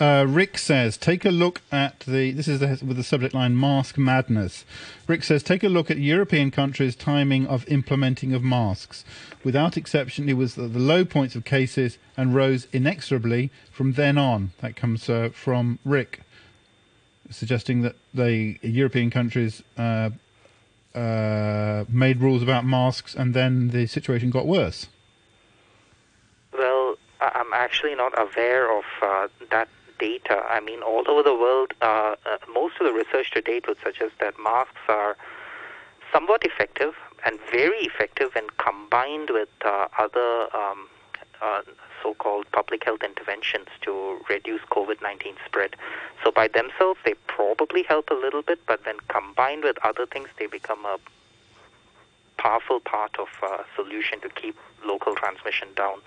Uh, 0.00 0.24
Rick 0.26 0.56
says, 0.56 0.96
take 0.96 1.26
a 1.26 1.30
look 1.30 1.60
at 1.70 2.00
the. 2.00 2.32
This 2.32 2.48
is 2.48 2.60
the, 2.60 2.82
with 2.82 2.96
the 2.96 3.04
subject 3.04 3.34
line 3.34 3.54
"Mask 3.60 3.98
Madness." 3.98 4.64
Rick 5.06 5.22
says, 5.22 5.42
take 5.42 5.62
a 5.62 5.68
look 5.68 5.90
at 5.90 5.98
European 5.98 6.50
countries' 6.50 6.96
timing 6.96 7.46
of 7.46 7.68
implementing 7.68 8.32
of 8.32 8.42
masks. 8.42 9.04
Without 9.44 9.76
exception, 9.76 10.26
it 10.30 10.38
was 10.38 10.54
the 10.54 10.62
low 10.62 11.04
points 11.04 11.34
of 11.34 11.44
cases 11.44 11.98
and 12.16 12.34
rose 12.34 12.66
inexorably 12.72 13.50
from 13.70 13.92
then 13.92 14.16
on. 14.16 14.52
That 14.60 14.74
comes 14.74 15.10
uh, 15.10 15.28
from 15.34 15.78
Rick, 15.84 16.20
suggesting 17.28 17.82
that 17.82 17.96
the 18.14 18.58
European 18.62 19.10
countries 19.10 19.62
uh, 19.76 20.10
uh, 20.94 21.84
made 21.90 22.22
rules 22.22 22.42
about 22.42 22.64
masks 22.64 23.14
and 23.14 23.34
then 23.34 23.68
the 23.68 23.86
situation 23.86 24.30
got 24.30 24.46
worse. 24.46 24.86
Well, 26.54 26.96
I'm 27.20 27.52
actually 27.52 27.94
not 27.94 28.14
aware 28.18 28.74
of 28.74 28.84
uh, 29.02 29.28
that 29.50 29.68
data. 30.00 30.42
I 30.48 30.60
mean, 30.60 30.82
all 30.82 31.04
over 31.06 31.22
the 31.22 31.34
world, 31.34 31.74
uh, 31.80 32.16
uh, 32.26 32.38
most 32.52 32.74
of 32.80 32.86
the 32.86 32.92
research 32.92 33.30
to 33.32 33.40
date 33.40 33.68
would 33.68 33.78
suggest 33.84 34.14
that 34.20 34.34
masks 34.42 34.80
are 34.88 35.16
somewhat 36.12 36.42
effective 36.44 36.94
and 37.24 37.38
very 37.52 37.80
effective 37.80 38.34
when 38.34 38.48
combined 38.58 39.30
with 39.30 39.50
uh, 39.64 39.86
other 39.98 40.48
um, 40.56 40.88
uh, 41.42 41.62
so-called 42.02 42.46
public 42.52 42.84
health 42.84 43.02
interventions 43.04 43.68
to 43.82 44.18
reduce 44.28 44.62
COVID-19 44.72 45.34
spread. 45.46 45.76
So 46.24 46.32
by 46.32 46.48
themselves, 46.48 46.98
they 47.04 47.14
probably 47.26 47.82
help 47.82 48.10
a 48.10 48.14
little 48.14 48.42
bit, 48.42 48.60
but 48.66 48.84
when 48.86 48.96
combined 49.08 49.64
with 49.64 49.76
other 49.84 50.06
things, 50.06 50.28
they 50.38 50.46
become 50.46 50.84
a 50.84 50.98
powerful 52.38 52.80
part 52.80 53.16
of 53.18 53.28
uh, 53.42 53.62
solution 53.76 54.20
to 54.22 54.30
keep 54.30 54.56
local 54.84 55.14
transmission 55.14 55.68
down. 55.76 56.00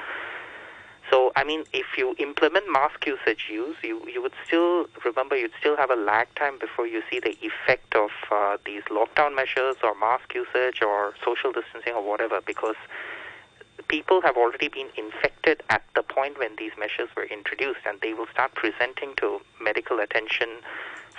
So, 1.09 1.31
I 1.35 1.43
mean, 1.43 1.65
if 1.73 1.97
you 1.97 2.15
implement 2.17 2.71
mask 2.71 3.05
usage 3.05 3.47
use, 3.51 3.75
you, 3.83 4.01
you 4.07 4.21
would 4.21 4.33
still, 4.47 4.87
remember, 5.03 5.35
you'd 5.35 5.51
still 5.59 5.75
have 5.75 5.91
a 5.91 5.95
lag 5.95 6.33
time 6.35 6.57
before 6.59 6.87
you 6.87 7.03
see 7.11 7.19
the 7.19 7.37
effect 7.41 7.93
of 7.93 8.09
uh, 8.31 8.57
these 8.65 8.83
lockdown 8.83 9.35
measures 9.35 9.75
or 9.83 9.93
mask 9.95 10.33
usage 10.33 10.81
or 10.81 11.13
social 11.23 11.51
distancing 11.51 11.93
or 11.93 12.07
whatever, 12.07 12.39
because 12.41 12.75
people 13.89 14.21
have 14.21 14.37
already 14.37 14.69
been 14.69 14.87
infected 14.97 15.61
at 15.69 15.83
the 15.93 16.03
point 16.03 16.39
when 16.39 16.55
these 16.57 16.71
measures 16.79 17.09
were 17.17 17.25
introduced, 17.25 17.81
and 17.85 17.99
they 18.01 18.13
will 18.13 18.27
start 18.31 18.55
presenting 18.55 19.13
to 19.17 19.41
medical 19.61 19.99
attention 19.99 20.47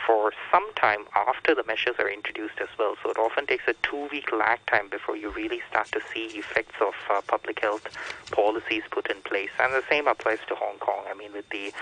for 0.06 0.32
some 0.50 0.66
time 0.74 1.04
after 1.14 1.54
the 1.54 1.64
measures 1.64 1.96
are 1.98 2.10
introduced 2.10 2.60
as 2.60 2.68
well. 2.78 2.96
So 3.02 3.10
it 3.10 3.18
often 3.18 3.46
takes 3.46 3.64
a 3.68 3.74
two 3.82 4.08
week 4.10 4.32
lag 4.32 4.64
time 4.66 4.88
before 4.88 5.16
you 5.16 5.30
really 5.30 5.62
start 5.68 5.90
to 5.92 6.00
see 6.12 6.26
effects 6.38 6.76
of 6.80 6.94
uh, 7.10 7.20
public 7.26 7.60
health 7.60 7.86
policies 8.30 8.82
put 8.90 9.10
in 9.10 9.20
place. 9.22 9.50
And 9.58 9.72
the 9.72 9.82
same 9.88 10.06
applies 10.06 10.38
to 10.48 10.54
Hong 10.54 10.78
Kong. 10.78 11.04
I 11.10 11.14
mean, 11.14 11.32
with 11.32 11.48
the 11.50 11.72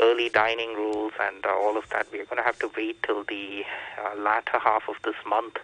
early 0.00 0.28
dining 0.28 0.74
rules 0.74 1.12
and 1.20 1.44
uh, 1.44 1.50
all 1.50 1.76
of 1.76 1.88
that, 1.90 2.06
we're 2.12 2.24
going 2.24 2.38
to 2.38 2.42
have 2.42 2.58
to 2.60 2.70
wait 2.76 3.02
till 3.02 3.24
the 3.24 3.64
uh, 3.98 4.20
latter 4.20 4.58
half 4.58 4.88
of 4.88 4.96
this 5.04 5.16
month 5.26 5.56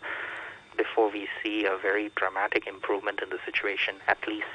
before 0.77 1.11
we 1.11 1.29
see 1.43 1.65
a 1.65 1.77
very 1.77 2.11
dramatic 2.17 2.67
improvement 2.67 3.21
in 3.23 3.31
the 3.31 3.39
situation, 3.45 3.95
at 4.09 4.19
least. 4.27 4.47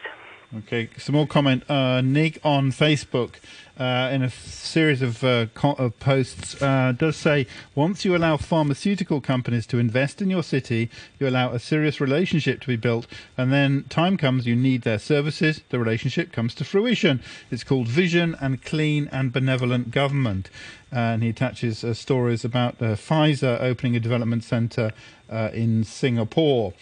Okay, 0.57 0.89
some 0.97 1.13
more 1.13 1.27
comment. 1.27 1.63
Uh, 1.69 2.01
Nick 2.01 2.39
on 2.43 2.71
Facebook, 2.71 3.35
uh, 3.77 4.09
in 4.11 4.23
a 4.23 4.31
series 4.31 5.03
of, 5.03 5.23
uh, 5.23 5.45
co- 5.53 5.73
of 5.73 5.99
posts, 5.99 6.59
uh, 6.59 6.91
does 6.97 7.17
say 7.17 7.45
once 7.75 8.03
you 8.03 8.15
allow 8.15 8.35
pharmaceutical 8.35 9.21
companies 9.21 9.67
to 9.67 9.77
invest 9.77 10.23
in 10.23 10.29
your 10.31 10.41
city, 10.41 10.89
you 11.19 11.27
allow 11.27 11.51
a 11.51 11.59
serious 11.59 12.01
relationship 12.01 12.61
to 12.61 12.67
be 12.67 12.75
built, 12.75 13.05
and 13.37 13.53
then 13.53 13.85
time 13.89 14.17
comes 14.17 14.47
you 14.47 14.55
need 14.55 14.81
their 14.81 14.97
services. 14.97 15.61
The 15.69 15.77
relationship 15.77 16.31
comes 16.31 16.55
to 16.55 16.65
fruition. 16.65 17.21
It's 17.51 17.63
called 17.63 17.87
vision 17.87 18.35
and 18.41 18.63
clean 18.63 19.07
and 19.11 19.31
benevolent 19.31 19.91
government. 19.91 20.49
and 20.91 21.21
he 21.21 21.29
attaches 21.29 21.83
uh, 21.83 21.93
stories 21.93 22.43
about 22.43 22.81
uh, 22.81 22.95
Pfizer 22.95 23.61
opening 23.61 23.95
a 23.95 23.99
development 23.99 24.43
centre 24.43 24.91
uh, 25.29 25.49
in 25.53 25.83
Singapore. 25.83 26.73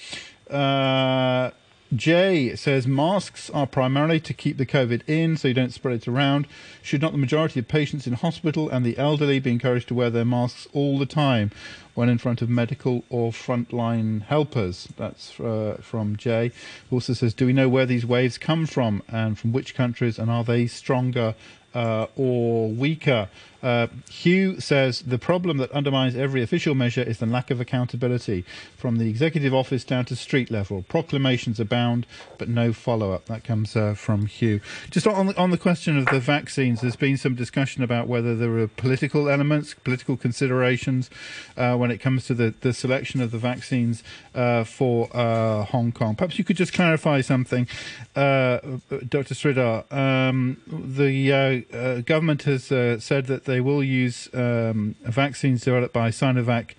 Uh, 0.49 1.51
Jay 1.95 2.53
says 2.55 2.85
masks 2.85 3.49
are 3.51 3.65
primarily 3.65 4.19
to 4.19 4.33
keep 4.33 4.57
the 4.57 4.65
COVID 4.65 5.01
in 5.07 5.37
so 5.37 5.47
you 5.47 5.53
don't 5.53 5.73
spread 5.73 5.95
it 5.95 6.07
around. 6.07 6.45
Should 6.81 7.01
not 7.01 7.13
the 7.13 7.17
majority 7.17 7.61
of 7.61 7.67
patients 7.67 8.05
in 8.05 8.13
hospital 8.13 8.69
and 8.69 8.85
the 8.85 8.97
elderly 8.97 9.39
be 9.39 9.51
encouraged 9.51 9.87
to 9.87 9.93
wear 9.93 10.09
their 10.09 10.25
masks 10.25 10.67
all 10.73 10.99
the 10.99 11.05
time 11.05 11.51
when 11.93 12.09
in 12.09 12.17
front 12.17 12.41
of 12.41 12.49
medical 12.49 13.05
or 13.09 13.31
frontline 13.31 14.23
helpers? 14.23 14.89
That's 14.97 15.39
uh, 15.39 15.77
from 15.81 16.17
Jay. 16.17 16.51
Also 16.91 17.13
says, 17.13 17.33
do 17.33 17.45
we 17.45 17.53
know 17.53 17.69
where 17.69 17.85
these 17.85 18.05
waves 18.05 18.37
come 18.37 18.65
from 18.65 19.01
and 19.07 19.39
from 19.39 19.53
which 19.53 19.73
countries 19.73 20.19
and 20.19 20.29
are 20.29 20.43
they 20.43 20.67
stronger 20.67 21.35
uh, 21.73 22.07
or 22.17 22.69
weaker? 22.69 23.29
Uh, 23.61 23.87
Hugh 24.09 24.59
says 24.59 25.01
the 25.01 25.17
problem 25.17 25.57
that 25.57 25.71
undermines 25.71 26.15
every 26.15 26.41
official 26.41 26.75
measure 26.75 27.01
is 27.01 27.19
the 27.19 27.25
lack 27.25 27.49
of 27.49 27.59
accountability 27.59 28.45
from 28.77 28.97
the 28.97 29.09
executive 29.09 29.53
office 29.53 29.83
down 29.83 30.05
to 30.05 30.15
street 30.15 30.51
level. 30.51 30.83
Proclamations 30.83 31.59
abound, 31.59 32.05
but 32.37 32.47
no 32.47 32.73
follow 32.73 33.11
up. 33.11 33.25
That 33.25 33.43
comes 33.43 33.75
uh, 33.75 33.93
from 33.93 34.27
Hugh. 34.27 34.61
Just 34.89 35.07
on 35.07 35.27
the, 35.27 35.37
on 35.37 35.51
the 35.51 35.57
question 35.57 35.97
of 35.97 36.05
the 36.07 36.19
vaccines, 36.19 36.81
there's 36.81 36.95
been 36.95 37.17
some 37.17 37.35
discussion 37.35 37.83
about 37.83 38.07
whether 38.07 38.35
there 38.35 38.57
are 38.57 38.67
political 38.67 39.29
elements, 39.29 39.73
political 39.73 40.17
considerations 40.17 41.09
uh, 41.55 41.75
when 41.75 41.91
it 41.91 41.97
comes 41.97 42.25
to 42.27 42.33
the, 42.33 42.53
the 42.61 42.73
selection 42.73 43.21
of 43.21 43.31
the 43.31 43.37
vaccines 43.37 44.03
uh, 44.35 44.63
for 44.63 45.09
uh, 45.13 45.63
Hong 45.65 45.91
Kong. 45.91 46.15
Perhaps 46.15 46.37
you 46.37 46.43
could 46.43 46.57
just 46.57 46.73
clarify 46.73 47.21
something, 47.21 47.67
uh, 48.15 48.59
Dr. 49.07 49.33
Sridhar. 49.33 49.91
Um, 49.91 50.61
the 50.67 52.03
government 52.05 52.43
has 52.43 52.65
said 52.65 53.25
that 53.27 53.45
they 53.47 53.59
will 53.59 53.83
use 53.83 54.29
um, 54.35 54.95
vaccines 55.01 55.63
developed 55.63 55.93
by 55.93 56.09
Sinovac 56.09 56.75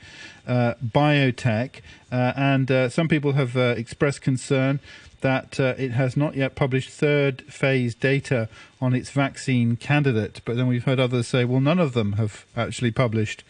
uh, 0.46 0.74
Biotech, 0.84 1.80
uh, 2.12 2.32
and 2.36 2.70
uh, 2.70 2.88
some 2.88 3.08
people 3.08 3.32
have 3.32 3.56
uh, 3.56 3.74
expressed 3.76 4.22
concern 4.22 4.78
that 5.20 5.58
uh, 5.58 5.74
it 5.76 5.90
has 5.90 6.16
not 6.16 6.36
yet 6.36 6.54
published 6.54 6.90
third 6.90 7.42
phase 7.42 7.96
data 7.96 8.48
on 8.80 8.94
its 8.94 9.10
vaccine 9.10 9.74
candidate. 9.74 10.40
But 10.44 10.56
then 10.56 10.68
we've 10.68 10.84
heard 10.84 11.00
others 11.00 11.26
say, 11.26 11.44
well, 11.44 11.60
none 11.60 11.80
of 11.80 11.92
them 11.92 12.12
have 12.12 12.46
actually 12.56 12.92
published 12.92 13.42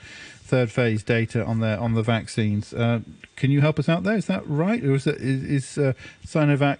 third 0.42 0.70
phase 0.70 1.02
data 1.02 1.44
on 1.44 1.60
their 1.60 1.78
on 1.78 1.92
the 1.92 2.02
vaccines. 2.02 2.70
Can 2.70 3.50
you 3.50 3.60
help 3.60 3.78
us 3.78 3.88
out 3.88 4.02
there? 4.02 4.16
Is 4.16 4.26
that 4.26 4.48
right, 4.48 4.82
or 4.82 4.94
is, 4.94 5.06
it, 5.06 5.20
is, 5.20 5.76
is 5.76 5.94
Sinovac 6.26 6.78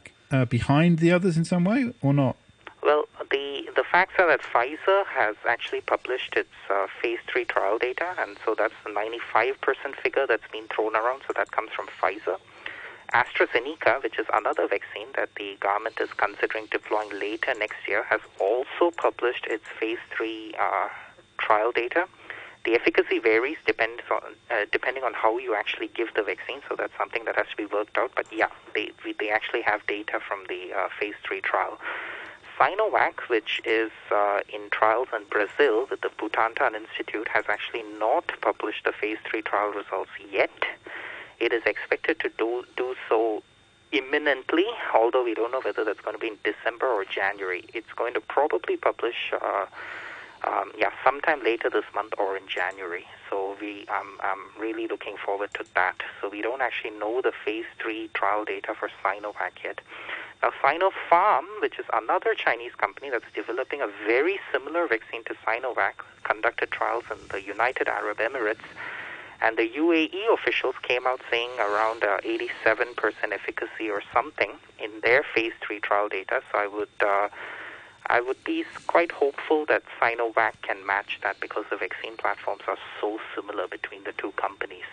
behind 0.49 1.01
the 1.01 1.13
others 1.13 1.37
in 1.37 1.45
some 1.45 1.65
way, 1.65 1.93
or 2.01 2.15
not? 2.15 2.37
Facts 3.91 4.15
are 4.19 4.27
that 4.27 4.43
Pfizer 4.43 5.07
has 5.07 5.37
actually 5.49 5.81
published 5.81 6.35
its 6.37 6.53
uh, 6.69 6.87
phase 7.01 7.21
three 7.27 7.47
trial 7.47 7.79
data, 7.79 8.15
and 8.19 8.37
so 8.45 8.55
that's 8.55 8.75
the 8.85 8.91
95% 8.91 9.55
figure 10.03 10.27
that's 10.27 10.47
been 10.53 10.67
thrown 10.69 10.95
around. 10.95 11.23
So 11.27 11.33
that 11.37 11.51
comes 11.53 11.71
from 11.73 11.87
Pfizer. 11.87 12.37
AstraZeneca, 13.15 14.03
which 14.03 14.19
is 14.19 14.27
another 14.35 14.69
vaccine 14.69 15.09
that 15.17 15.31
the 15.37 15.57
government 15.61 15.99
is 16.01 16.11
considering 16.13 16.67
deploying 16.71 17.09
later 17.19 17.55
next 17.59 17.89
year, 17.89 18.03
has 18.03 18.21
also 18.39 18.91
published 18.95 19.47
its 19.47 19.65
phase 19.81 19.99
three 20.15 20.55
uh, 20.59 20.89
trial 21.39 21.73
data. 21.73 22.07
The 22.67 22.75
efficacy 22.75 23.19
varies 23.19 23.57
depends 23.65 24.03
on, 24.11 24.35
uh, 24.51 24.67
depending 24.71 25.05
on 25.05 25.15
how 25.15 25.39
you 25.39 25.55
actually 25.55 25.89
give 25.95 26.13
the 26.13 26.23
vaccine, 26.23 26.61
so 26.69 26.77
that's 26.77 26.93
something 26.99 27.25
that 27.25 27.37
has 27.37 27.47
to 27.53 27.57
be 27.57 27.65
worked 27.65 27.97
out. 27.97 28.13
But 28.15 28.27
yeah, 28.31 28.51
they 28.75 28.91
they 29.19 29.31
actually 29.31 29.63
have 29.63 29.87
data 29.87 30.21
from 30.21 30.45
the 30.51 30.75
uh, 30.77 30.89
phase 31.01 31.15
three 31.25 31.41
trial. 31.41 31.79
Sinovac, 32.59 33.29
which 33.29 33.61
is 33.65 33.93
uh, 34.11 34.41
in 34.53 34.69
trials 34.71 35.09
in 35.15 35.25
Brazil 35.31 35.87
with 35.91 36.01
the 36.01 36.09
Butantan 36.09 36.75
Institute, 36.75 37.29
has 37.29 37.45
actually 37.49 37.85
not 37.99 38.33
published 38.41 38.85
the 38.85 38.93
phase 38.93 39.19
three 39.25 39.43
trial 39.43 39.71
results 39.71 40.11
yet. 40.31 40.51
It 41.39 41.53
is 41.53 41.63
expected 41.67 42.19
to 42.21 42.31
do 42.37 42.65
do 42.77 42.97
so 43.09 43.43
imminently, 43.93 44.67
although 44.93 45.25
we 45.25 45.35
don't 45.35 45.53
know 45.53 45.61
whether 45.61 45.85
that's 45.85 46.01
going 46.01 46.15
to 46.15 46.21
be 46.21 46.29
in 46.29 46.39
December 46.45 46.87
or 46.87 47.05
January. 47.05 47.65
It's 47.73 47.93
going 47.97 48.15
to 48.15 48.21
probably 48.21 48.77
publish, 48.77 49.33
uh, 49.41 49.67
um, 50.45 50.73
yeah, 50.77 50.91
sometime 51.05 51.43
later 51.43 51.71
this 51.71 51.85
month 51.95 52.13
or 52.19 52.37
in 52.37 52.47
January. 52.49 53.07
So 53.31 53.57
we, 53.61 53.87
um, 53.89 54.19
I'm 54.21 54.61
really 54.61 54.89
looking 54.89 55.17
forward 55.25 55.55
to 55.55 55.65
that. 55.75 56.03
So 56.21 56.29
we 56.29 56.43
don't 56.43 56.61
actually 56.61 56.91
know 56.99 57.23
the 57.23 57.33
phase 57.45 57.67
three 57.81 58.11
trial 58.15 58.45
data 58.45 58.75
for 58.79 58.91
Sinovac 59.03 59.63
yet. 59.65 59.81
Now, 60.43 60.53
Sinopharm, 60.63 61.45
which 61.61 61.79
is 61.79 61.87
another 61.93 62.35
Chinese 62.35 62.75
company 62.77 63.11
that's 63.11 63.25
developing 63.35 63.81
a 63.81 63.89
very 64.07 64.39
similar 64.53 64.87
vaccine 64.87 65.25
to 65.25 65.35
Sinovac, 65.45 65.95
conducted 66.23 66.71
trials 66.71 67.05
in 67.11 67.19
the 67.31 67.43
United 67.43 67.89
Arab 67.89 68.19
Emirates. 68.19 68.67
And 69.41 69.57
the 69.57 69.69
UAE 69.69 70.33
officials 70.33 70.75
came 70.83 71.07
out 71.07 71.21
saying 71.31 71.51
around 71.59 72.05
uh, 72.05 72.19
87% 72.25 72.97
efficacy 73.33 73.89
or 73.89 74.03
something 74.13 74.53
in 74.79 74.91
their 75.03 75.25
phase 75.35 75.53
three 75.61 75.81
trial 75.81 76.09
data. 76.09 76.43
So 76.51 76.59
I 76.59 76.67
would, 76.67 76.89
uh, 77.01 77.29
I 78.09 78.21
would 78.21 78.43
be 78.45 78.65
quite 78.87 79.13
hopeful 79.13 79.67
that 79.67 79.83
Sinovac 80.01 80.55
can 80.63 80.85
match 80.87 81.19
that 81.23 81.39
because 81.41 81.65
the 81.71 81.77
vaccine 81.77 82.17
platforms 82.17 82.63
are 82.67 82.79
so 83.01 83.19
similar 83.35 83.69
between 83.69 84.05
the 84.05 84.13
two 84.13 84.33
companies. 84.33 84.85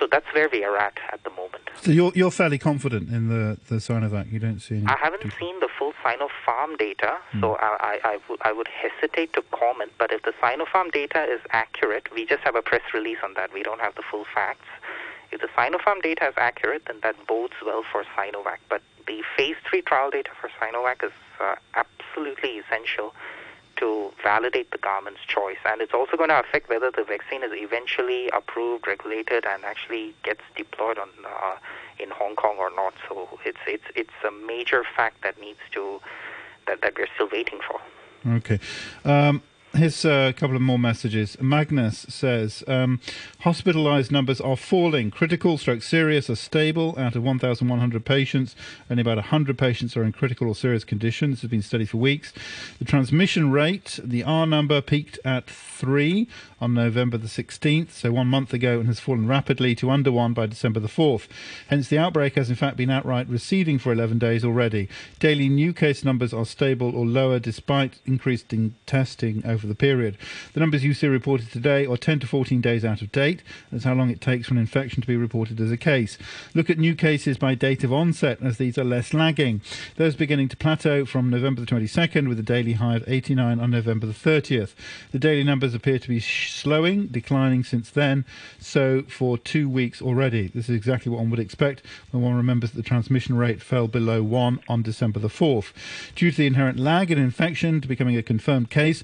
So 0.00 0.06
that's 0.10 0.26
where 0.34 0.48
we 0.50 0.64
are 0.64 0.76
at 0.76 0.98
at 1.12 1.22
the 1.22 1.30
moment. 1.30 1.68
So 1.82 1.90
you're 1.90 2.12
you're 2.14 2.30
fairly 2.30 2.58
confident 2.58 3.10
in 3.10 3.28
the 3.28 3.58
the 3.68 3.76
Sinovac. 3.76 4.32
You 4.32 4.38
don't 4.38 4.60
see 4.60 4.76
any. 4.78 4.86
I 4.86 4.96
haven't 4.96 5.32
seen 5.38 5.60
the 5.60 5.68
full 5.78 5.92
Sinopharm 6.04 6.78
data, 6.78 7.18
Hmm. 7.32 7.40
so 7.40 7.54
I, 7.56 7.98
I, 8.04 8.12
I, 8.12 8.18
would, 8.28 8.40
would 8.56 8.68
hesitate 8.68 9.32
to 9.34 9.42
comment. 9.52 9.92
But 9.98 10.12
if 10.12 10.22
the 10.22 10.32
Sinopharm 10.42 10.92
data 10.92 11.22
is 11.24 11.40
accurate, 11.50 12.12
we 12.14 12.24
just 12.26 12.42
have 12.42 12.56
a 12.56 12.62
press 12.62 12.82
release 12.94 13.18
on 13.22 13.34
that. 13.34 13.52
We 13.52 13.62
don't 13.62 13.80
have 13.80 13.94
the 13.94 14.02
full 14.10 14.24
facts. 14.34 14.66
If 15.30 15.40
the 15.40 15.48
Sinopharm 15.56 16.02
data 16.02 16.28
is 16.28 16.34
accurate, 16.36 16.82
then 16.86 16.96
that 17.02 17.16
bodes 17.26 17.54
well 17.64 17.82
for 17.90 18.04
Sinovac. 18.16 18.58
But 18.68 18.82
the 19.06 19.22
phase 19.36 19.56
three 19.68 19.82
trial 19.82 20.10
data 20.10 20.30
for 20.40 20.50
Sinovac 20.60 21.04
is 21.04 21.12
uh, 21.40 21.54
absolutely 22.12 22.58
essential 22.58 23.14
to 23.76 24.12
validate 24.22 24.70
the 24.70 24.78
government's 24.78 25.20
choice. 25.26 25.56
And 25.64 25.80
it's 25.80 25.94
also 25.94 26.16
going 26.16 26.28
to 26.28 26.38
affect 26.38 26.68
whether 26.68 26.90
the 26.90 27.04
vaccine 27.04 27.42
is 27.42 27.50
eventually 27.54 28.28
approved, 28.28 28.86
regulated, 28.86 29.44
and 29.46 29.64
actually 29.64 30.14
gets 30.22 30.42
deployed 30.56 30.98
on 30.98 31.08
uh, 31.24 31.56
in 31.98 32.10
Hong 32.10 32.36
Kong 32.36 32.56
or 32.58 32.70
not. 32.74 32.94
So 33.08 33.40
it's 33.44 33.58
it's 33.66 33.84
it's 33.94 34.10
a 34.26 34.30
major 34.30 34.84
fact 34.96 35.22
that 35.22 35.40
needs 35.40 35.60
to 35.72 36.00
that, 36.66 36.82
that 36.82 36.94
we're 36.96 37.08
still 37.14 37.28
waiting 37.32 37.60
for. 37.66 37.80
Okay. 38.36 38.60
Um, 39.04 39.42
here's 39.74 40.04
a 40.04 40.34
couple 40.36 40.56
of 40.56 40.62
more 40.62 40.78
messages. 40.78 41.36
Magnus 41.40 42.06
says 42.08 42.62
um, 42.66 43.00
hospitalized 43.40 44.12
numbers 44.12 44.40
are 44.40 44.56
falling. 44.56 45.10
Critical 45.10 45.58
stroke 45.58 45.82
serious 45.82 46.28
are 46.28 46.36
stable. 46.36 46.94
Out 46.98 47.16
of 47.16 47.22
1,100 47.22 48.04
patients, 48.04 48.54
only 48.90 49.00
about 49.00 49.16
100 49.16 49.56
patients 49.56 49.96
are 49.96 50.04
in 50.04 50.12
critical 50.12 50.48
or 50.48 50.54
serious 50.54 50.84
condition. 50.84 51.30
This 51.30 51.42
has 51.42 51.50
been 51.50 51.62
studied 51.62 51.90
for 51.90 51.98
weeks. 51.98 52.32
The 52.78 52.84
transmission 52.84 53.50
rate, 53.50 53.98
the 54.02 54.22
R 54.22 54.46
number, 54.46 54.80
peaked 54.80 55.18
at 55.24 55.48
3 55.48 56.28
on 56.60 56.74
November 56.74 57.18
the 57.18 57.26
16th, 57.26 57.90
so 57.90 58.12
one 58.12 58.28
month 58.28 58.52
ago, 58.54 58.78
and 58.78 58.86
has 58.86 59.00
fallen 59.00 59.26
rapidly 59.26 59.74
to 59.74 59.90
under 59.90 60.12
1 60.12 60.32
by 60.32 60.46
December 60.46 60.80
the 60.80 60.88
4th. 60.88 61.26
Hence, 61.68 61.88
the 61.88 61.98
outbreak 61.98 62.36
has 62.36 62.50
in 62.50 62.56
fact 62.56 62.76
been 62.76 62.90
outright 62.90 63.28
receding 63.28 63.78
for 63.78 63.92
11 63.92 64.18
days 64.18 64.44
already. 64.44 64.88
Daily 65.18 65.48
new 65.48 65.72
case 65.72 66.04
numbers 66.04 66.32
are 66.32 66.46
stable 66.46 66.94
or 66.94 67.04
lower 67.04 67.38
despite 67.38 67.98
increased 68.06 68.52
in 68.52 68.74
testing 68.86 69.42
over 69.44 69.61
the 69.66 69.74
period. 69.74 70.16
The 70.54 70.60
numbers 70.60 70.84
you 70.84 70.94
see 70.94 71.06
reported 71.06 71.50
today 71.50 71.86
are 71.86 71.96
10 71.96 72.20
to 72.20 72.26
14 72.26 72.60
days 72.60 72.84
out 72.84 73.02
of 73.02 73.12
date. 73.12 73.42
That's 73.70 73.84
how 73.84 73.94
long 73.94 74.10
it 74.10 74.20
takes 74.20 74.48
for 74.48 74.54
an 74.54 74.60
infection 74.60 75.00
to 75.00 75.06
be 75.06 75.16
reported 75.16 75.60
as 75.60 75.70
a 75.70 75.76
case. 75.76 76.18
Look 76.54 76.70
at 76.70 76.78
new 76.78 76.94
cases 76.94 77.38
by 77.38 77.54
date 77.54 77.84
of 77.84 77.92
onset, 77.92 78.38
as 78.42 78.58
these 78.58 78.78
are 78.78 78.84
less 78.84 79.14
lagging. 79.14 79.60
Those 79.96 80.16
beginning 80.16 80.48
to 80.48 80.56
plateau 80.56 81.04
from 81.04 81.30
November 81.30 81.60
the 81.60 81.66
22nd, 81.66 82.28
with 82.28 82.38
a 82.38 82.42
daily 82.42 82.74
high 82.74 82.96
of 82.96 83.04
89 83.06 83.60
on 83.60 83.70
November 83.70 84.06
the 84.06 84.12
30th. 84.12 84.74
The 85.10 85.18
daily 85.18 85.44
numbers 85.44 85.74
appear 85.74 85.98
to 85.98 86.08
be 86.08 86.20
slowing, 86.20 87.06
declining 87.06 87.64
since 87.64 87.90
then, 87.90 88.24
so 88.58 89.02
for 89.08 89.38
two 89.38 89.68
weeks 89.68 90.00
already. 90.02 90.48
This 90.48 90.68
is 90.68 90.76
exactly 90.76 91.10
what 91.10 91.20
one 91.20 91.30
would 91.30 91.40
expect 91.40 91.82
when 92.10 92.22
one 92.22 92.34
remembers 92.34 92.72
that 92.72 92.76
the 92.76 92.88
transmission 92.88 93.36
rate 93.36 93.62
fell 93.62 93.88
below 93.88 94.22
1 94.22 94.60
on 94.68 94.82
December 94.82 95.20
the 95.20 95.28
4th. 95.28 95.72
Due 96.14 96.30
to 96.30 96.36
the 96.36 96.46
inherent 96.46 96.78
lag 96.78 97.10
in 97.10 97.18
infection 97.18 97.80
to 97.80 97.88
becoming 97.88 98.16
a 98.16 98.22
confirmed 98.22 98.70
case, 98.70 99.02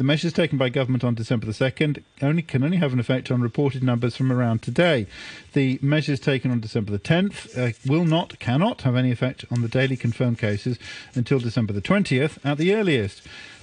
the 0.00 0.04
measures 0.04 0.32
taken 0.32 0.56
by 0.56 0.70
government 0.70 1.04
on 1.04 1.14
December 1.14 1.44
the 1.44 1.52
2nd 1.52 2.02
only 2.22 2.40
can 2.40 2.64
only 2.64 2.78
have 2.78 2.94
an 2.94 2.98
effect 2.98 3.30
on 3.30 3.42
reported 3.42 3.82
numbers 3.82 4.16
from 4.16 4.32
around 4.32 4.62
today. 4.62 5.06
The 5.52 5.78
measures 5.82 6.18
taken 6.18 6.50
on 6.50 6.60
December 6.60 6.90
the 6.90 6.98
10th 6.98 7.58
uh, 7.58 7.74
will 7.84 8.06
not, 8.06 8.38
cannot 8.38 8.80
have 8.80 8.96
any 8.96 9.12
effect 9.12 9.44
on 9.50 9.60
the 9.60 9.68
daily 9.68 9.98
confirmed 9.98 10.38
cases 10.38 10.78
until 11.14 11.38
December 11.38 11.74
the 11.74 11.82
20th 11.82 12.38
at 12.42 12.56
the 12.56 12.74
earliest. 12.74 13.20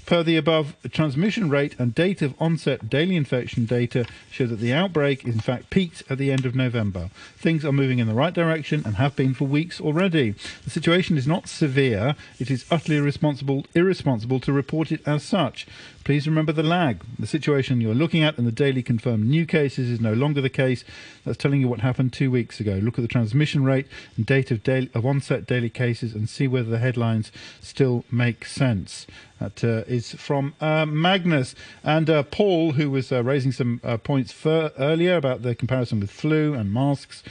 Per 0.07 0.23
the 0.23 0.37
above, 0.37 0.77
transmission 0.89 1.49
rate 1.49 1.75
and 1.77 1.93
date 1.93 2.21
of 2.21 2.33
onset 2.39 2.89
daily 2.89 3.17
infection 3.17 3.65
data 3.65 4.05
show 4.31 4.45
that 4.45 4.61
the 4.61 4.71
outbreak 4.71 5.27
is 5.27 5.35
in 5.35 5.41
fact 5.41 5.69
peaked 5.69 6.01
at 6.09 6.17
the 6.17 6.31
end 6.31 6.45
of 6.45 6.55
November. 6.55 7.09
Things 7.35 7.65
are 7.65 7.73
moving 7.73 7.99
in 7.99 8.07
the 8.07 8.13
right 8.13 8.33
direction 8.33 8.83
and 8.85 8.95
have 8.95 9.17
been 9.17 9.33
for 9.33 9.43
weeks 9.43 9.81
already. 9.81 10.33
The 10.63 10.69
situation 10.69 11.17
is 11.17 11.27
not 11.27 11.49
severe. 11.49 12.15
It 12.39 12.49
is 12.49 12.63
utterly 12.71 12.99
irresponsible, 12.99 13.65
irresponsible 13.75 14.39
to 14.39 14.53
report 14.53 14.93
it 14.93 15.05
as 15.05 15.23
such. 15.23 15.67
Please 16.07 16.25
remember 16.25 16.53
the 16.53 16.63
lag. 16.63 17.03
The 17.19 17.27
situation 17.27 17.81
you're 17.81 17.93
looking 17.93 18.23
at 18.23 18.37
in 18.37 18.45
the 18.45 18.51
daily 18.53 18.81
confirmed 18.81 19.25
new 19.25 19.45
cases 19.45 19.89
is 19.89 19.99
no 19.99 20.13
longer 20.13 20.39
the 20.39 20.49
case. 20.49 20.85
That's 21.25 21.37
telling 21.37 21.59
you 21.59 21.67
what 21.67 21.81
happened 21.81 22.13
two 22.13 22.31
weeks 22.31 22.61
ago. 22.61 22.79
Look 22.81 22.97
at 22.97 23.01
the 23.01 23.09
transmission 23.09 23.65
rate 23.65 23.87
and 24.15 24.25
date 24.25 24.49
of, 24.49 24.63
daily, 24.63 24.89
of 24.93 25.05
onset 25.05 25.45
daily 25.45 25.69
cases 25.69 26.13
and 26.13 26.29
see 26.29 26.47
whether 26.47 26.69
the 26.69 26.79
headlines 26.79 27.29
still 27.59 28.05
make 28.09 28.45
sense. 28.45 29.05
That 29.39 29.63
uh, 29.63 29.83
is 29.87 30.13
from 30.13 30.55
uh, 30.59 30.85
Magnus. 30.85 31.53
And 31.83 32.09
uh, 32.09 32.23
Paul, 32.23 32.71
who 32.71 32.89
was 32.89 33.11
uh, 33.11 33.23
raising 33.23 33.51
some 33.51 33.79
uh, 33.83 33.97
points 33.97 34.33
earlier 34.45 35.15
about 35.15 35.43
the 35.43 35.53
comparison 35.53 35.99
with 35.99 36.09
flu 36.09 36.53
and 36.53 36.73
masks, 36.73 37.21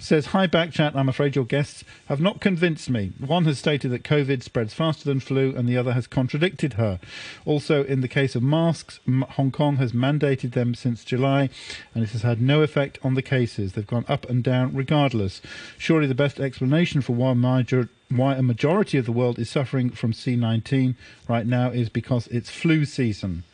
says, 0.00 0.26
Hi, 0.26 0.48
Backchat. 0.48 0.96
I'm 0.96 1.08
afraid 1.08 1.36
your 1.36 1.44
guests 1.44 1.84
have 2.06 2.20
not 2.20 2.40
convinced 2.40 2.90
me. 2.90 3.12
One 3.24 3.44
has 3.44 3.58
stated 3.60 3.92
that 3.92 4.02
COVID 4.02 4.42
spreads 4.42 4.74
faster 4.74 5.04
than 5.04 5.20
flu, 5.20 5.54
and 5.54 5.68
the 5.68 5.76
other 5.76 5.92
has 5.92 6.08
contradicted 6.08 6.72
her. 6.74 6.98
Also, 7.44 7.84
in 7.84 8.00
the 8.00 8.08
case 8.08 8.21
of 8.34 8.42
masks, 8.42 9.00
Hong 9.30 9.50
Kong 9.50 9.76
has 9.76 9.92
mandated 9.92 10.52
them 10.52 10.74
since 10.74 11.04
July, 11.04 11.50
and 11.94 12.04
it 12.04 12.10
has 12.10 12.22
had 12.22 12.40
no 12.40 12.62
effect 12.62 12.98
on 13.02 13.14
the 13.14 13.22
cases. 13.22 13.72
They've 13.72 13.86
gone 13.86 14.04
up 14.08 14.28
and 14.30 14.42
down 14.42 14.74
regardless. 14.74 15.42
Surely 15.76 16.06
the 16.06 16.14
best 16.14 16.40
explanation 16.40 17.02
for 17.02 17.12
why 17.14 17.34
major 17.34 17.88
why 18.08 18.34
a 18.34 18.42
majority 18.42 18.98
of 18.98 19.06
the 19.06 19.12
world 19.12 19.38
is 19.38 19.48
suffering 19.48 19.90
from 19.90 20.12
C19 20.12 20.94
right 21.28 21.46
now 21.46 21.70
is 21.70 21.88
because 21.88 22.26
it's 22.28 22.50
flu 22.50 22.84
season. 22.84 23.44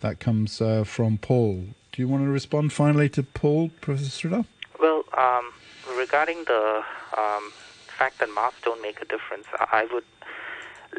That 0.00 0.18
comes 0.18 0.60
uh, 0.60 0.84
from 0.84 1.18
Paul. 1.18 1.64
Do 1.92 2.02
you 2.02 2.08
want 2.08 2.24
to 2.24 2.30
respond 2.30 2.72
finally 2.72 3.08
to 3.10 3.22
Paul, 3.22 3.70
Professor 3.80 4.28
Sridhar? 4.28 4.46
Well, 4.80 5.04
um, 5.16 5.52
regarding 5.96 6.44
the 6.44 6.82
um, 7.16 7.52
fact 7.86 8.18
that 8.20 8.32
masks 8.34 8.60
don't 8.64 8.80
make 8.80 9.02
a 9.02 9.04
difference, 9.04 9.46
I 9.58 9.86
would 9.92 10.04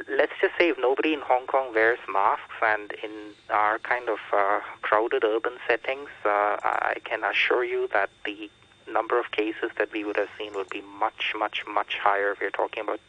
let's 0.08 0.34
just 0.42 0.54
say 0.58 0.70
if 0.70 0.78
nobody 0.78 1.14
in 1.14 1.22
Hong 1.22 1.48
Kong 1.48 1.74
wears 1.74 2.00
masks 2.12 2.56
and 2.62 2.92
in 3.04 3.12
our 3.50 3.80
kind 3.80 4.10
of 4.10 4.20
uh, 4.32 4.60
crowded 4.82 5.24
urban 5.24 5.54
settings, 5.68 6.10
uh, 6.26 6.58
I 6.62 6.98
can 7.04 7.24
assure 7.24 7.64
you 7.64 7.88
that 7.94 8.10
the 8.26 8.50
number 8.92 9.20
of 9.20 9.32
cases 9.32 9.72
that 9.78 9.92
we 9.92 10.04
would 10.04 10.18
have 10.18 10.30
seen 10.38 10.54
would 10.54 10.70
be 10.70 10.82
much, 10.82 11.34
much, 11.38 11.64
much 11.68 11.98
higher. 11.98 12.36
We're 12.40 12.50
talking 12.50 12.84
about 12.84 13.00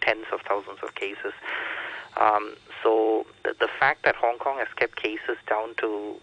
tens 0.00 0.26
of 0.32 0.40
thousands 0.42 0.78
of 0.82 0.94
cases. 0.94 1.32
Um, 2.16 2.54
so 2.82 3.26
the, 3.44 3.54
the 3.58 3.68
fact 3.78 4.04
that 4.04 4.16
Hong 4.16 4.38
Kong 4.38 4.58
has 4.58 4.68
kept 4.76 4.96
cases 4.96 5.36
down 5.46 5.74
to 5.76 6.16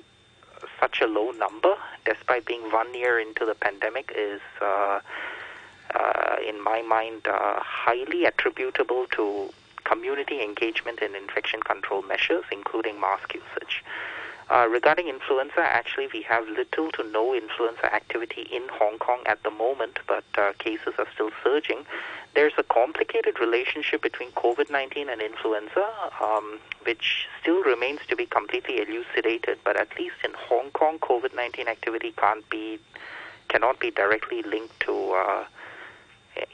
such 0.79 1.01
a 1.01 1.07
low 1.07 1.31
number, 1.31 1.75
despite 2.05 2.45
being 2.45 2.71
one 2.71 2.93
year 2.93 3.19
into 3.19 3.45
the 3.45 3.55
pandemic, 3.55 4.11
is, 4.15 4.41
uh, 4.61 4.99
uh, 5.93 6.35
in 6.47 6.63
my 6.63 6.81
mind, 6.81 7.27
uh, 7.27 7.59
highly 7.59 8.25
attributable 8.25 9.05
to 9.11 9.51
community 9.88 10.41
engagement 10.43 10.99
in 10.99 11.15
infection 11.15 11.61
control 11.61 12.01
measures, 12.03 12.43
including 12.51 12.99
mask 12.99 13.33
usage. 13.33 13.83
Uh, 14.49 14.65
regarding 14.69 15.09
influenza, 15.09 15.59
actually, 15.59 16.07
we 16.13 16.21
have 16.21 16.47
little 16.47 16.89
to 16.91 17.03
no 17.11 17.33
influenza 17.33 17.93
activity 17.93 18.47
in 18.49 18.63
Hong 18.71 18.97
Kong 18.97 19.19
at 19.25 19.43
the 19.43 19.51
moment, 19.51 19.99
but 20.07 20.23
uh, 20.38 20.53
cases 20.57 20.93
are 20.97 21.07
still 21.13 21.31
surging. 21.43 21.85
There's 22.33 22.53
a 22.57 22.63
complicated 22.63 23.39
relationship 23.41 24.01
between 24.01 24.31
COVID 24.31 24.69
19 24.69 25.09
and 25.09 25.21
influenza, 25.21 25.85
um, 26.21 26.59
which 26.83 27.27
still 27.41 27.61
remains 27.63 27.99
to 28.07 28.15
be 28.15 28.25
completely 28.25 28.79
elucidated, 28.79 29.59
but 29.65 29.75
at 29.75 29.89
least 29.99 30.15
in 30.23 30.31
Hong 30.47 30.69
Kong, 30.71 30.97
COVID 30.99 31.35
19 31.35 31.67
activity 31.67 32.13
can't 32.15 32.47
be, 32.49 32.79
cannot 33.49 33.81
be 33.81 33.91
directly 33.91 34.43
linked 34.43 34.79
to 34.81 35.11
uh, 35.11 35.43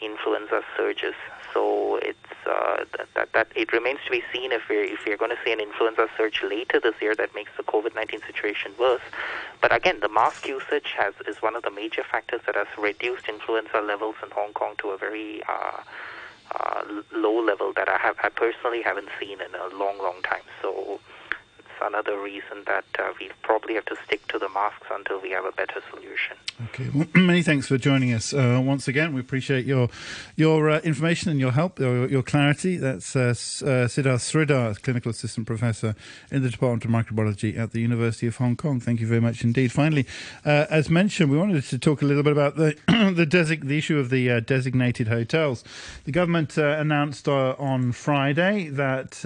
influenza 0.01 0.63
surges. 0.75 1.15
So 1.53 1.97
it's 1.97 2.17
uh, 2.45 2.85
that, 2.97 3.07
that 3.15 3.33
that 3.33 3.47
it 3.55 3.71
remains 3.71 3.99
to 4.05 4.11
be 4.11 4.23
seen 4.33 4.51
if 4.51 4.63
we're 4.69 4.83
if 4.83 5.05
we're 5.05 5.17
going 5.17 5.31
to 5.31 5.37
see 5.45 5.51
an 5.51 5.59
influenza 5.59 6.07
surge 6.17 6.41
later 6.43 6.79
this 6.79 6.95
year 7.01 7.15
that 7.15 7.33
makes 7.35 7.51
the 7.57 7.63
COVID-19 7.63 8.25
situation 8.25 8.71
worse. 8.79 9.01
But 9.61 9.73
again, 9.75 9.99
the 10.01 10.09
mask 10.09 10.47
usage 10.47 10.93
has 10.97 11.13
is 11.27 11.41
one 11.41 11.55
of 11.55 11.63
the 11.63 11.71
major 11.71 12.03
factors 12.03 12.41
that 12.45 12.55
has 12.55 12.67
reduced 12.77 13.27
influenza 13.29 13.81
levels 13.81 14.15
in 14.23 14.31
Hong 14.31 14.53
Kong 14.53 14.73
to 14.79 14.89
a 14.89 14.97
very 14.97 15.41
uh, 15.47 15.81
uh, 16.59 16.83
low 17.13 17.43
level 17.43 17.73
that 17.75 17.89
I 17.89 17.97
have 17.97 18.17
I 18.23 18.29
personally 18.29 18.81
haven't 18.81 19.09
seen 19.19 19.39
in 19.41 19.55
a 19.55 19.75
long, 19.75 19.97
long 19.99 20.21
time. 20.23 20.43
So 20.61 20.99
another 21.82 22.19
reason 22.19 22.63
that 22.65 22.86
uh, 22.99 23.13
we 23.19 23.30
probably 23.41 23.76
have 23.76 23.86
to 23.86 23.95
stick 24.05 24.26
to 24.28 24.39
the 24.39 24.49
masks 24.49 24.88
until 24.91 25.19
we 25.19 25.32
have 25.32 25.45
a 25.45 25.51
better 25.51 25.82
solution. 25.89 26.38
Okay, 26.65 26.89
well, 26.93 27.07
many 27.15 27.41
thanks 27.41 27.67
for 27.67 27.78
joining 27.78 28.13
us 28.13 28.34
uh, 28.34 28.61
once 28.63 28.88
again. 28.88 29.13
We 29.13 29.21
appreciate 29.21 29.65
your 29.65 29.89
your 30.36 30.69
uh, 30.69 30.80
information 30.82 31.32
and 31.32 31.39
your 31.39 31.51
help, 31.51 31.80
your, 31.80 32.07
your 32.07 32.21
clarity. 32.24 32.78
That's 32.78 33.15
uh, 33.15 33.19
uh, 33.19 33.88
Siddharth 33.88 34.21
Sridhar, 34.21 34.82
clinical 34.82 35.11
assistant 35.11 35.47
professor 35.47 35.95
in 36.32 36.43
the 36.43 36.49
Department 36.49 36.86
of 36.86 36.91
Microbiology 36.91 37.57
at 37.57 37.71
the 37.71 37.82
University 37.82 38.28
of 38.28 38.38
Hong 38.38 38.55
Kong. 38.55 38.80
Thank 38.80 38.99
you 38.99 39.07
very 39.07 39.21
much 39.21 39.43
indeed. 39.43 39.71
Finally, 39.71 40.05
uh, 40.45 40.67
as 40.69 40.89
mentioned, 40.89 41.32
we 41.32 41.38
wanted 41.38 41.63
to 41.63 41.80
talk 41.80 42.01
a 42.01 42.05
little 42.05 42.24
bit 42.24 42.34
about 42.34 42.55
the 42.55 42.76
the, 42.88 43.26
the 43.63 43.78
issue 43.78 43.97
of 43.97 44.09
the 44.09 44.30
uh, 44.30 44.39
designated 44.39 45.07
hotels. 45.07 45.63
The 46.05 46.11
government 46.11 46.57
announced 46.57 47.28
on 47.28 47.91
Friday 47.93 48.69
that 48.69 49.26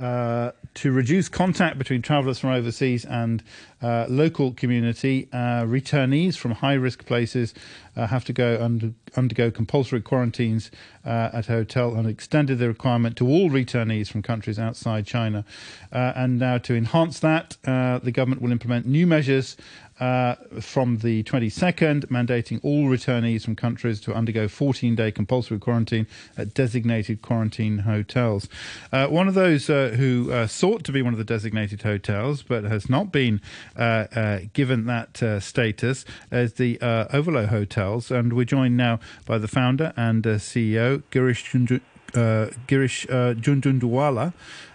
uh, 0.00 0.52
to 0.74 0.92
reduce 0.92 1.28
contact 1.28 1.78
between 1.78 2.02
travellers 2.02 2.38
from 2.38 2.50
overseas 2.50 3.04
and 3.04 3.42
uh, 3.82 4.06
local 4.08 4.52
community, 4.52 5.28
uh, 5.32 5.62
returnees 5.64 6.36
from 6.36 6.52
high 6.52 6.74
risk 6.74 7.06
places 7.06 7.54
uh, 7.96 8.06
have 8.06 8.24
to 8.24 8.32
go 8.32 8.58
under, 8.60 8.92
undergo 9.16 9.50
compulsory 9.50 10.00
quarantines 10.00 10.70
uh, 11.04 11.30
at 11.32 11.48
a 11.48 11.52
hotel 11.52 11.94
and 11.94 12.08
extended 12.08 12.58
the 12.58 12.68
requirement 12.68 13.16
to 13.16 13.26
all 13.26 13.50
returnees 13.50 14.08
from 14.08 14.22
countries 14.22 14.58
outside 14.58 15.06
China. 15.06 15.44
Uh, 15.92 16.12
and 16.14 16.38
now, 16.38 16.58
to 16.58 16.74
enhance 16.74 17.18
that, 17.20 17.56
the 17.64 18.12
government 18.12 18.42
will 18.42 18.52
implement 18.52 18.86
new 18.86 19.06
measures 19.06 19.56
uh, 20.00 20.34
from 20.60 20.98
the 20.98 21.22
22nd, 21.24 22.06
mandating 22.06 22.58
all 22.62 22.84
returnees 22.86 23.44
from 23.44 23.54
countries 23.54 24.00
to 24.00 24.14
undergo 24.14 24.48
14 24.48 24.94
day 24.94 25.12
compulsory 25.12 25.58
quarantine 25.58 26.06
at 26.38 26.54
designated 26.54 27.20
quarantine 27.20 27.80
hotels. 27.80 28.48
Uh, 28.90 29.06
one 29.08 29.28
of 29.28 29.34
those 29.34 29.68
uh, 29.68 29.94
who 29.96 30.46
sought 30.46 30.84
to 30.84 30.92
be 30.92 31.02
one 31.02 31.12
of 31.12 31.18
the 31.18 31.24
designated 31.24 31.82
hotels 31.82 32.42
but 32.42 32.64
has 32.64 32.88
not 32.88 33.12
been 33.12 33.40
given 33.74 34.86
that 34.86 35.42
status 35.42 36.04
as 36.30 36.54
the 36.54 36.78
Ovolo 36.78 37.46
Hotels. 37.46 38.10
And 38.10 38.32
we're 38.32 38.44
joined 38.44 38.76
now 38.76 39.00
by 39.26 39.38
the 39.38 39.48
founder 39.48 39.92
and 39.96 40.24
CEO, 40.24 41.02
Girish 41.10 41.44
Junju- 41.44 41.80
uh, 42.14 42.50
Girish 42.66 43.06
uh. 43.10 44.30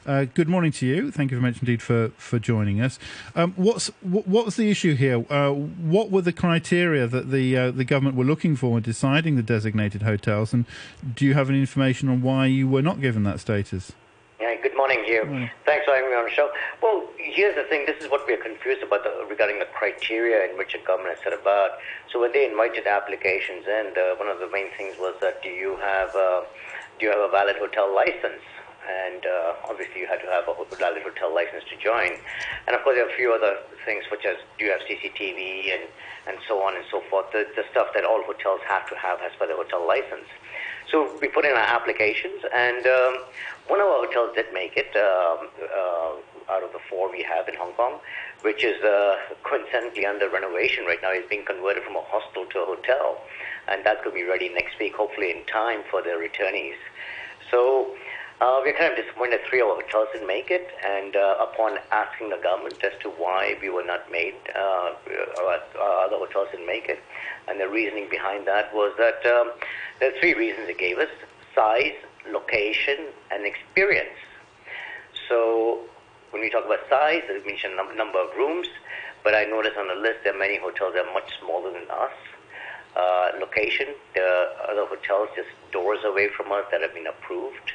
Uh, 0.06 0.26
good 0.36 0.48
morning 0.48 0.72
to 0.72 0.86
you. 0.86 1.12
Thank 1.12 1.32
you 1.32 1.39
very 1.39 1.52
much 1.52 1.62
indeed 1.62 1.82
for, 1.82 2.10
for 2.18 2.38
joining 2.38 2.80
us. 2.80 3.00
Um, 3.36 3.54
what's 3.56 3.88
what, 4.02 4.28
what's 4.28 4.56
the 4.56 4.70
issue 4.70 4.96
here? 4.96 5.26
Uh, 5.32 5.52
what 5.52 6.12
were 6.12 6.22
the 6.22 6.32
criteria 6.32 7.08
that 7.08 7.32
the 7.32 7.58
uh, 7.58 7.72
the 7.72 7.84
government 7.84 8.16
were 8.16 8.24
looking 8.24 8.56
for 8.56 8.78
in 8.78 8.84
deciding 8.84 9.36
the 9.36 9.43
designated 9.43 10.04
hotels, 10.04 10.54
and 10.54 10.66
do 11.16 11.26
you 11.26 11.34
have 11.34 11.50
any 11.50 11.60
information 11.60 12.08
on 12.08 12.22
why 12.22 12.46
you 12.46 12.68
were 12.68 12.84
not 12.84 13.02
given 13.02 13.24
that 13.24 13.39
status? 13.39 13.93
Yeah, 14.40 14.60
good 14.62 14.76
morning, 14.76 15.00
Hugh. 15.06 15.24
Mm. 15.24 15.50
Thanks 15.66 15.86
for 15.86 15.96
having 15.96 16.12
me 16.12 16.18
on 16.18 16.26
the 16.26 16.36
show. 16.36 16.52
Well, 16.84 17.08
here's 17.18 17.56
the 17.56 17.64
thing. 17.64 17.86
This 17.88 18.04
is 18.04 18.12
what 18.12 18.28
we 18.28 18.34
are 18.34 18.44
confused 18.44 18.84
about 18.84 19.04
the, 19.08 19.26
regarding 19.30 19.60
the 19.60 19.70
criteria 19.72 20.52
in 20.52 20.58
which 20.58 20.74
the 20.74 20.84
government 20.84 21.16
has 21.16 21.24
set 21.24 21.32
about. 21.32 21.80
So 22.12 22.20
when 22.20 22.34
they 22.34 22.44
invited 22.44 22.86
applications 22.86 23.64
in, 23.64 23.96
uh, 23.96 24.20
one 24.20 24.28
of 24.28 24.40
the 24.44 24.52
main 24.52 24.68
things 24.76 25.00
was 25.00 25.16
that 25.22 25.42
do 25.42 25.48
you 25.48 25.78
have 25.80 26.14
uh, 26.16 26.44
do 27.00 27.08
you 27.08 27.12
have 27.16 27.24
a 27.24 27.32
valid 27.32 27.56
hotel 27.56 27.88
license? 27.96 28.44
And 28.84 29.26
uh, 29.26 29.72
obviously, 29.72 30.02
you 30.02 30.08
had 30.08 30.20
to 30.20 30.30
have 30.30 30.46
a 30.52 30.76
valid 30.76 31.02
hotel 31.02 31.34
license 31.34 31.64
to 31.72 31.76
join. 31.80 32.20
And 32.68 32.76
of 32.76 32.84
course, 32.84 33.00
there 33.00 33.08
are 33.08 33.10
a 33.10 33.18
few 33.18 33.34
other 33.34 33.58
things, 33.86 34.04
such 34.12 34.26
as 34.26 34.36
do 34.60 34.66
you 34.66 34.72
have 34.72 34.82
CCTV 34.84 35.74
and, 35.74 35.88
and 36.28 36.38
so 36.46 36.62
on 36.62 36.76
and 36.76 36.86
so 36.92 37.02
forth. 37.10 37.32
The, 37.32 37.48
the 37.56 37.64
stuff 37.72 37.96
that 37.96 38.04
all 38.04 38.22
hotels 38.28 38.60
have 38.68 38.86
to 38.90 38.96
have 38.96 39.24
as 39.26 39.32
per 39.40 39.48
the 39.48 39.56
hotel 39.56 39.88
license. 39.88 40.28
So 40.92 41.10
we 41.20 41.28
put 41.28 41.46
in 41.46 41.52
our 41.52 41.70
applications, 41.76 42.46
and 42.54 42.86
um, 42.86 43.14
one 43.68 43.80
of 43.80 43.88
our 43.88 44.05
hotels 44.05 44.36
did 44.36 44.53
make 44.53 44.78
it 44.78 44.93
um, 44.95 45.49
uh, 45.57 46.53
out 46.53 46.63
of 46.63 46.72
the 46.72 46.80
four 46.89 47.11
we 47.11 47.24
have 47.24 47.47
in 47.47 47.55
Hong 47.55 47.74
Kong, 47.74 47.99
which 48.41 48.63
is 48.63 48.82
uh, 48.84 49.18
coincidentally 49.43 50.05
under 50.05 50.30
renovation 50.30 50.86
right 50.86 51.01
now. 51.01 51.11
It's 51.11 51.28
being 51.30 51.45
converted 51.45 51.84
from 51.84 51.95
a 51.95 52.01
hostel 52.01 52.45
to 52.45 52.59
a 52.61 52.66
hotel, 52.66 53.22
and 53.68 53.84
going 53.84 54.03
to 54.03 54.11
be 54.11 54.24
ready 54.24 54.49
next 54.49 54.78
week, 54.80 54.93
hopefully 54.95 55.32
in 55.32 55.43
time 55.45 55.82
for 55.89 56.01
the 56.01 56.09
returnees. 56.09 56.78
So 57.49 57.95
uh, 58.41 58.61
we're 58.63 58.78
kind 58.78 58.91
of 58.91 58.97
disappointed 58.97 59.39
three 59.49 59.61
of 59.61 59.68
our 59.68 59.82
hotels 59.82 60.09
didn't 60.13 60.28
make 60.28 60.51
it, 60.51 60.68
and 60.86 61.16
uh, 61.16 61.38
upon 61.39 61.78
asking 61.91 62.30
the 62.30 62.38
government 62.38 62.76
as 62.84 62.91
to 63.01 63.09
why 63.09 63.57
we 63.61 63.70
were 63.70 63.84
not 63.84 64.11
made, 64.11 64.36
uh, 64.53 64.59
uh, 64.59 66.05
other 66.05 66.18
hotels 66.18 66.49
didn't 66.51 66.68
make 66.68 66.89
it, 66.89 66.99
and 67.47 67.59
the 67.59 67.68
reasoning 67.68 68.07
behind 68.09 68.45
that 68.45 68.74
was 68.76 68.93
that 68.97 69.26
um, 69.26 69.51
there 69.99 70.13
are 70.13 70.20
three 70.20 70.34
reasons 70.34 70.70
it 70.70 70.78
gave 70.78 70.99
us: 70.99 71.09
size, 71.55 71.95
location, 72.32 72.97
and 73.32 73.45
experience. 73.45 74.17
So 75.30 75.82
when 76.32 76.41
we 76.41 76.49
talk 76.49 76.65
about 76.65 76.80
size, 76.89 77.23
it 77.30 77.45
means 77.45 77.61
a 77.63 77.76
num- 77.76 77.95
number 77.97 78.19
of 78.19 78.36
rooms, 78.38 78.67
but 79.23 79.34
I 79.34 79.45
noticed 79.45 79.78
on 79.78 79.88
the 79.88 79.95
list 79.95 80.23
there 80.23 80.36
are 80.36 80.38
many 80.38 80.57
hotels 80.57 80.93
that 80.93 81.05
are 81.05 81.13
much 81.13 81.32
smaller 81.39 81.71
than 81.71 81.89
us. 81.89 82.11
Uh, 82.95 83.32
location, 83.39 83.88
are 84.17 84.71
other 84.71 84.86
hotels 84.86 85.30
just 85.36 85.49
doors 85.71 85.99
away 86.05 86.30
from 86.30 86.51
us 86.51 86.63
that 86.71 86.82
have 86.82 86.93
been 86.93 87.07
approved. 87.07 87.71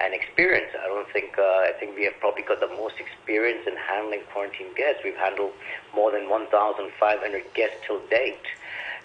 And 0.00 0.14
experience, 0.14 0.72
I 0.82 0.86
don't 0.86 1.08
think, 1.12 1.38
uh, 1.38 1.42
I 1.42 1.72
think 1.78 1.94
we 1.94 2.04
have 2.04 2.18
probably 2.20 2.42
got 2.42 2.58
the 2.58 2.68
most 2.68 2.94
experience 2.98 3.66
in 3.66 3.76
handling 3.76 4.22
quarantine 4.32 4.72
guests. 4.74 5.02
We've 5.04 5.16
handled 5.16 5.52
more 5.94 6.10
than 6.10 6.30
1,500 6.30 7.54
guests 7.54 7.76
till 7.86 8.00
date. 8.08 8.46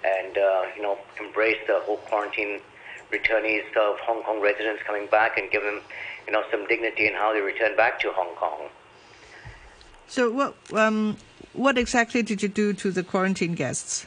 And, 0.06 0.38
uh, 0.38 0.66
you 0.76 0.82
know, 0.82 0.98
embraced 1.20 1.68
the 1.68 1.82
whole 1.82 1.98
quarantine 1.98 2.62
returnees 3.12 3.66
of 3.78 4.00
Hong 4.00 4.24
Kong 4.24 4.42
residents 4.42 4.82
coming 4.86 5.08
back 5.08 5.38
and 5.38 5.50
give 5.52 5.64
them, 5.64 5.82
you 6.28 6.34
know, 6.34 6.44
some 6.52 6.68
dignity 6.68 7.08
in 7.08 7.14
how 7.14 7.34
they 7.34 7.42
return 7.42 7.76
back 7.76 8.00
to 8.02 8.12
Hong 8.12 8.36
Kong. 8.36 8.70
So, 10.08 10.32
what 10.32 10.56
um, 10.74 11.18
what 11.54 11.78
exactly 11.78 12.22
did 12.22 12.44
you 12.44 12.50
do 12.50 12.74
to 12.74 12.92
the 12.92 13.04
quarantine 13.04 13.56
guests? 13.56 14.06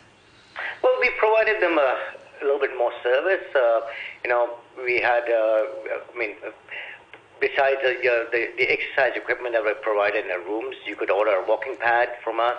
Well, 0.83 0.95
we 1.01 1.11
provided 1.19 1.61
them 1.63 1.79
a, 1.79 1.99
a 2.41 2.45
little 2.45 2.61
bit 2.61 2.77
more 2.77 2.93
service. 3.03 3.45
Uh, 3.55 3.81
you 4.25 4.31
know, 4.31 4.51
we 4.85 5.01
had, 5.01 5.25
uh, 5.25 5.65
I 6.15 6.19
mean, 6.19 6.37
uh, 6.47 6.51
besides 7.41 7.79
the, 7.83 7.95
uh, 7.99 8.31
the 8.31 8.51
the 8.57 8.71
exercise 8.71 9.13
equipment 9.17 9.55
that 9.55 9.65
were 9.65 9.75
provided 9.75 10.25
in 10.25 10.29
the 10.29 10.39
rooms, 10.39 10.77
you 10.87 10.95
could 10.95 11.11
order 11.11 11.33
a 11.33 11.45
walking 11.47 11.77
pad 11.77 12.11
from 12.23 12.39
us, 12.39 12.57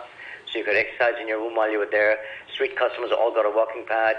so 0.52 0.60
you 0.60 0.66
could 0.66 0.76
exercise 0.76 1.16
in 1.22 1.28
your 1.28 1.40
room 1.40 1.56
while 1.56 1.72
you 1.72 1.80
were 1.80 1.90
there. 1.90 2.18
Street 2.54 2.76
customers 2.76 3.12
all 3.12 3.34
got 3.34 3.46
a 3.46 3.52
walking 3.56 3.86
pad. 3.88 4.18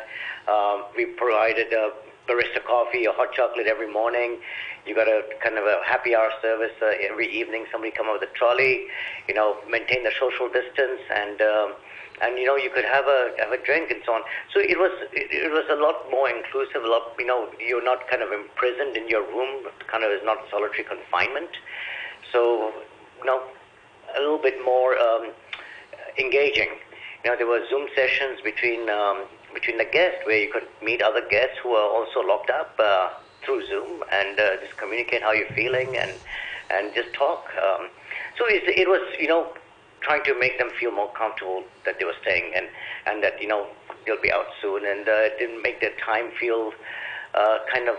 Um, 0.48 0.84
we 0.96 1.04
provided 1.04 1.72
a 1.72 1.92
barista 2.30 2.62
coffee 2.64 3.06
or 3.06 3.14
hot 3.14 3.32
chocolate 3.34 3.66
every 3.66 3.90
morning. 3.90 4.38
You 4.86 4.94
got 4.94 5.08
a 5.08 5.22
kind 5.42 5.58
of 5.58 5.64
a 5.64 5.80
happy 5.84 6.14
hour 6.14 6.30
service 6.40 6.72
uh, 6.80 6.94
every 7.02 7.26
evening. 7.26 7.66
Somebody 7.72 7.90
come 7.90 8.06
up 8.06 8.20
with 8.20 8.30
a 8.30 8.32
trolley. 8.38 8.86
You 9.26 9.34
know, 9.34 9.56
maintain 9.68 10.04
the 10.04 10.12
social 10.18 10.48
distance 10.48 11.02
and. 11.10 11.40
Um, 11.42 11.74
and 12.22 12.36
you 12.38 12.44
know 12.44 12.56
you 12.56 12.68
could 12.68 12.84
have 12.84 13.06
a 13.06 13.32
have 13.38 13.52
a 13.52 13.56
drink 13.64 13.90
and 13.90 14.00
so 14.04 14.12
on. 14.12 14.20
So 14.52 14.60
it 14.60 14.76
was 14.78 14.92
it, 15.12 15.32
it 15.32 15.50
was 15.50 15.64
a 15.70 15.76
lot 15.80 16.10
more 16.10 16.28
inclusive. 16.28 16.84
A 16.84 16.88
lot 16.88 17.16
you 17.18 17.26
know 17.26 17.48
you're 17.58 17.84
not 17.84 18.06
kind 18.08 18.22
of 18.22 18.30
imprisoned 18.30 18.96
in 18.96 19.08
your 19.08 19.22
room. 19.22 19.64
Kind 19.90 20.04
of 20.04 20.12
is 20.12 20.20
not 20.22 20.38
solitary 20.50 20.84
confinement. 20.84 21.48
So 22.30 22.72
you 23.18 23.24
know 23.24 23.42
a 24.16 24.20
little 24.20 24.42
bit 24.42 24.62
more 24.64 24.98
um, 24.98 25.32
engaging. 26.18 26.68
You 27.24 27.30
know 27.30 27.36
there 27.36 27.46
were 27.46 27.64
Zoom 27.70 27.88
sessions 27.96 28.40
between 28.44 28.90
um, 28.90 29.24
between 29.54 29.78
the 29.78 29.84
guests 29.84 30.20
where 30.24 30.38
you 30.38 30.52
could 30.52 30.66
meet 30.82 31.02
other 31.02 31.22
guests 31.28 31.56
who 31.62 31.70
are 31.70 31.90
also 31.90 32.20
locked 32.20 32.50
up 32.50 32.74
uh, 32.78 33.10
through 33.44 33.66
Zoom 33.66 34.04
and 34.12 34.38
uh, 34.38 34.56
just 34.62 34.76
communicate 34.76 35.22
how 35.22 35.32
you're 35.32 35.54
feeling 35.54 35.96
and 35.96 36.12
and 36.70 36.94
just 36.94 37.12
talk. 37.14 37.50
Um, 37.56 37.88
so 38.38 38.46
it, 38.46 38.62
it 38.66 38.88
was 38.88 39.02
you 39.18 39.28
know 39.28 39.52
trying 40.00 40.24
to 40.24 40.38
make 40.38 40.58
them 40.58 40.70
feel 40.78 40.90
more 40.90 41.12
comfortable 41.12 41.64
that 41.84 41.98
they 41.98 42.04
were 42.04 42.16
staying 42.22 42.52
and, 42.54 42.66
and 43.06 43.22
that, 43.22 43.40
you 43.40 43.48
know, 43.48 43.66
they'll 44.06 44.20
be 44.20 44.32
out 44.32 44.46
soon. 44.60 44.84
And 44.84 45.08
uh, 45.08 45.28
it 45.28 45.38
didn't 45.38 45.62
make 45.62 45.80
their 45.80 45.92
time 46.04 46.30
feel 46.38 46.72
uh, 47.34 47.58
kind 47.72 47.88
of, 47.88 47.96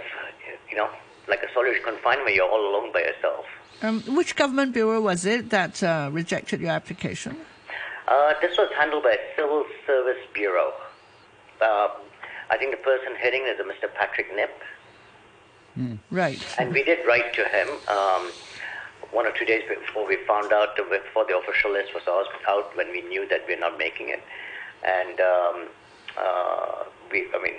you 0.69 0.77
know, 0.77 0.89
like 1.27 1.43
a 1.43 1.53
solitary 1.53 1.81
confinement. 1.81 2.35
You're 2.35 2.49
all 2.49 2.69
alone 2.69 2.91
by 2.91 3.01
yourself. 3.01 3.45
Um, 3.83 4.01
which 4.15 4.35
government 4.35 4.73
bureau 4.73 5.01
was 5.01 5.25
it 5.25 5.49
that 5.49 5.81
uh, 5.81 6.09
rejected 6.11 6.61
your 6.61 6.71
application? 6.71 7.37
Uh, 8.07 8.33
this 8.41 8.57
was 8.57 8.69
handled 8.77 9.03
by 9.03 9.17
Civil 9.35 9.65
Service 9.87 10.21
Bureau. 10.33 10.73
Uh, 11.61 11.89
I 12.49 12.57
think 12.57 12.71
the 12.71 12.77
person 12.77 13.15
heading 13.15 13.43
is 13.47 13.59
a 13.59 13.63
Mr. 13.63 13.93
Patrick 13.93 14.27
Nip. 14.35 14.51
Mm. 15.77 15.99
Right. 16.09 16.43
And 16.57 16.73
we 16.73 16.83
did 16.83 17.05
write 17.07 17.33
to 17.33 17.45
him. 17.47 17.67
Um, 17.87 18.31
one 19.11 19.25
or 19.25 19.31
two 19.31 19.45
days 19.45 19.63
before 19.67 20.07
we 20.07 20.17
found 20.27 20.51
out, 20.53 20.75
before 20.75 21.25
the 21.25 21.37
official 21.37 21.71
list 21.71 21.93
was 21.93 22.03
out, 22.47 22.75
when 22.75 22.91
we 22.91 23.01
knew 23.01 23.27
that 23.27 23.41
we're 23.47 23.59
not 23.59 23.77
making 23.77 24.09
it, 24.09 24.23
and 24.83 25.19
um, 25.19 25.67
uh, 26.17 26.83
we, 27.11 27.27
I 27.35 27.41
mean, 27.41 27.55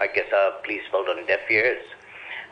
I 0.00 0.06
guess 0.06 0.26
our 0.34 0.52
police 0.62 0.82
fell 0.90 1.08
on 1.08 1.26
deaf 1.26 1.40
ears, 1.50 1.84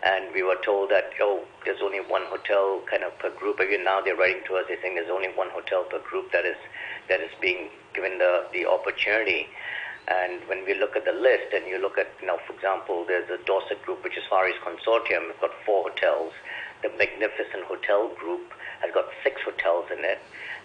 and 0.03 0.27
we 0.35 0.43
were 0.43 0.59
told 0.65 0.91
that 0.91 1.11
oh, 1.21 1.45
there's 1.65 1.81
only 1.83 2.01
one 2.01 2.23
hotel 2.27 2.83
kind 2.91 3.03
of 3.03 3.19
per 3.19 3.31
group. 3.31 3.61
Even 3.63 3.85
now 3.85 4.01
they're 4.01 4.17
writing 4.17 4.43
to 4.47 4.57
us, 4.57 4.65
they're 4.69 4.81
saying 4.83 4.95
there's 4.95 5.11
only 5.11 5.29
one 5.29 5.49
hotel 5.51 5.85
per 5.85 6.01
group 6.01 6.33
that 6.33 6.45
is 6.45 6.57
that 7.09 7.21
is 7.21 7.31
being 7.41 7.69
given 7.95 8.19
the 8.19 8.47
the 8.53 8.67
opportunity. 8.67 9.49
And 10.09 10.43
when 10.49 10.65
we 10.65 10.75
look 10.75 10.97
at 10.97 11.05
the 11.05 11.13
list, 11.13 11.55
and 11.55 11.67
you 11.67 11.79
look 11.81 11.97
at, 11.97 12.09
you 12.21 12.27
know, 12.27 12.39
for 12.47 12.55
example, 12.55 13.05
there's 13.07 13.31
a 13.31 13.39
Dorsett 13.45 13.83
group, 13.83 14.03
which 14.03 14.17
is 14.17 14.25
Far 14.29 14.49
East 14.49 14.59
Consortium. 14.67 15.29
We've 15.29 15.41
got 15.41 15.53
four 15.65 15.89
hotels 15.89 16.33
the 16.83 16.91
Magnificent 16.99 17.65
Hotel 17.65 18.09
Group 18.19 18.53
has 18.81 18.93
got 18.93 19.07
six 19.23 19.41
hotels 19.43 19.87
in 19.97 20.05
it. 20.05 20.19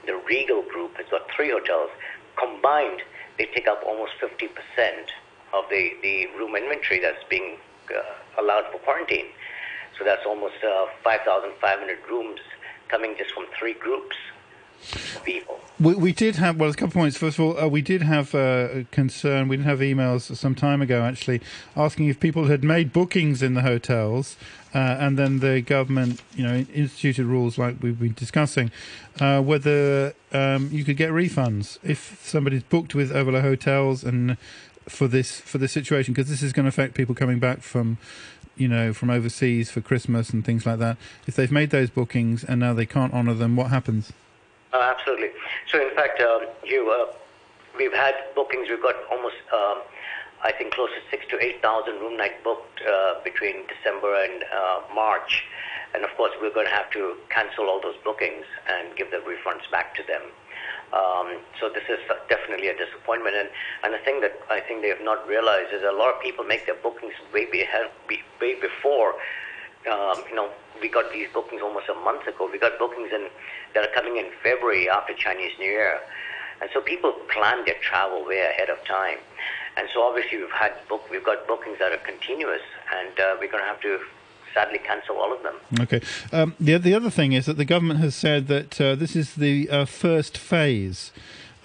The 0.06 0.18
Regal 0.28 0.64
Group 0.64 0.98
has 0.98 1.06
got 1.10 1.30
three 1.36 1.52
hotels. 1.52 1.92
Combined, 2.36 3.02
they 3.38 3.46
take 3.46 3.68
up 3.68 3.84
almost 3.86 4.14
50% 4.20 4.50
of 5.54 5.64
the, 5.70 5.94
the 6.02 6.28
room 6.38 6.56
inventory 6.56 7.00
that's 7.00 7.24
being 7.30 7.58
uh, 7.96 8.42
allowed 8.42 8.66
for 8.72 8.80
quarantine. 8.80 9.28
So 9.98 10.04
that's 10.04 10.26
almost 10.26 10.56
uh, 10.64 10.88
5,500 11.04 11.98
rooms 12.10 12.40
coming 12.90 13.16
just 13.18 13.32
from 13.32 13.46
three 13.58 13.74
groups 13.74 14.16
people. 15.23 15.59
We, 15.80 15.93
we 15.93 16.11
did 16.11 16.38
have, 16.38 16.59
well, 16.59 16.71
a 16.71 16.73
couple 16.73 16.88
of 16.88 16.93
points. 16.93 17.17
First 17.17 17.38
of 17.38 17.45
all, 17.45 17.59
uh, 17.59 17.67
we 17.67 17.84
did 17.84 18.01
have 18.01 18.34
uh, 18.34 18.69
a 18.71 18.84
concern. 18.86 19.47
We 19.47 19.57
did 19.57 19.65
have 19.65 19.80
emails 19.80 20.36
some 20.36 20.55
time 20.55 20.82
ago, 20.82 21.03
actually, 21.03 21.39
asking 21.75 22.07
if 22.07 22.19
people 22.19 22.45
had 22.45 22.63
made 22.63 22.91
bookings 22.91 23.43
in 23.43 23.53
the 23.53 23.61
hotels. 23.61 24.38
Uh, 24.73 24.97
and 24.99 25.17
then 25.17 25.39
the 25.39 25.61
government, 25.61 26.21
you 26.36 26.43
know, 26.43 26.65
instituted 26.73 27.25
rules 27.25 27.57
like 27.57 27.78
we've 27.82 27.99
been 27.99 28.13
discussing, 28.13 28.71
uh, 29.19 29.41
whether 29.41 30.13
um, 30.34 30.69
you 30.71 30.84
could 30.84 30.97
get 30.97 31.11
refunds 31.11 31.78
if 31.84 32.19
somebody's 32.23 32.63
booked 32.63 32.93
with 32.93 33.11
Ovolo 33.11 33.41
Hotels 33.41 34.03
and 34.03 34.38
for 34.88 35.07
this 35.07 35.39
for 35.39 35.57
this 35.57 35.71
situation, 35.71 36.13
because 36.13 36.30
this 36.30 36.41
is 36.41 36.53
going 36.53 36.65
to 36.65 36.69
affect 36.69 36.95
people 36.95 37.15
coming 37.15 37.39
back 37.39 37.61
from 37.61 37.97
you 38.55 38.67
know, 38.67 38.91
from 38.91 39.09
overseas 39.09 39.69
for 39.69 39.82
Christmas 39.82 40.32
and 40.32 40.43
things 40.43 40.65
like 40.65 40.80
that. 40.80 40.97
If 41.28 41.36
they've 41.36 41.51
made 41.51 41.69
those 41.69 41.89
bookings 41.89 42.43
and 42.43 42.59
now 42.59 42.73
they 42.73 42.86
can't 42.86 43.13
honour 43.13 43.36
them, 43.36 43.55
what 43.55 43.67
happens? 43.69 44.11
Uh, 44.74 44.93
absolutely. 44.95 45.30
So, 45.68 45.82
in 45.88 45.95
fact, 45.95 46.20
um, 46.22 46.41
you, 46.63 46.89
uh, 46.91 47.13
we've 47.78 47.93
had 47.93 48.15
bookings. 48.36 48.68
We've 48.70 48.82
got 48.82 48.95
almost, 49.11 49.36
um, 49.53 49.82
I 50.43 50.51
think, 50.51 50.74
close 50.74 50.89
to 50.89 51.01
six 51.09 51.26
to 51.30 51.39
eight 51.43 51.61
thousand 51.61 51.99
room 51.99 52.18
nights 52.18 52.36
booked 52.43 52.82
uh, 52.82 53.15
between 53.24 53.63
December 53.68 54.13
and 54.24 54.43
uh, 54.43 54.82
March. 54.93 55.45
And 55.95 56.03
of 56.03 56.11
course, 56.18 56.32
we're 56.41 56.53
going 56.53 56.68
to 56.68 56.74
have 56.74 56.91
to 56.91 57.15
cancel 57.30 57.68
all 57.70 57.82
those 57.82 57.95
bookings 58.03 58.45
and 58.68 58.95
give 58.97 59.09
the 59.09 59.18
refunds 59.18 59.70
back 59.72 59.95
to 59.95 60.03
them. 60.03 60.22
Um, 60.93 61.39
so 61.59 61.70
this 61.70 61.84
is 61.89 61.99
definitely 62.30 62.68
a 62.68 62.78
disappointment. 62.78 63.36
And, 63.36 63.49
and 63.84 63.93
the 63.93 63.99
thing 63.99 64.22
that 64.22 64.39
I 64.49 64.59
think 64.59 64.82
they 64.82 64.89
have 64.89 65.01
not 65.01 65.28
realized 65.28 65.74
is 65.74 65.84
a 65.84 65.91
lot 65.91 66.15
of 66.15 66.22
people 66.22 66.43
make 66.43 66.65
their 66.65 66.76
bookings 66.76 67.13
way, 67.34 67.45
behind, 67.49 67.89
way 68.09 68.55
before. 68.59 69.15
Um, 69.88 70.24
you 70.30 70.36
know, 70.36 70.50
we 70.82 70.90
got 70.90 71.12
these 71.12 71.28
bookings 71.34 71.62
almost 71.62 71.90
a 71.90 71.96
month 71.96 72.28
ago. 72.28 72.50
We 72.52 72.60
got 72.60 72.78
bookings 72.78 73.12
in, 73.14 73.28
that 73.74 73.84
are 73.84 73.94
coming 73.94 74.18
in 74.18 74.30
February 74.44 74.90
after 74.90 75.14
Chinese 75.14 75.52
New 75.60 75.66
Year. 75.66 76.00
And 76.62 76.70
so 76.74 76.82
people 76.82 77.14
plan 77.34 77.66
their 77.66 77.76
travel 77.82 78.26
way 78.26 78.40
ahead 78.40 78.70
of 78.70 78.84
time. 78.86 79.18
And 79.78 79.88
so 79.94 80.02
obviously 80.02 80.40
we've 80.40 80.52
had 80.52 80.74
book, 80.90 81.10
we've 81.12 81.24
got 81.24 81.48
bookings 81.48 81.78
that 81.80 81.92
are 81.92 81.98
continuous, 81.98 82.62
and 82.96 83.20
uh, 83.20 83.36
we're 83.40 83.52
going 83.52 83.64
to 83.64 83.70
have 83.70 83.82
to 83.82 84.00
sadly 84.54 84.80
cancel 84.80 85.18
all 85.18 85.34
of 85.34 85.44
them. 85.44 85.56
Okay. 85.82 86.02
Um, 86.32 86.56
the 86.60 86.78
the 86.78 86.96
other 86.96 87.12
thing 87.12 87.34
is 87.34 87.46
that 87.46 87.58
the 87.58 87.66
government 87.66 88.00
has 88.00 88.16
said 88.16 88.48
that 88.48 88.82
uh, 88.82 88.96
this 88.96 89.16
is 89.16 89.36
the 89.36 89.70
uh, 89.70 89.86
first 89.86 90.38
phase. 90.38 91.12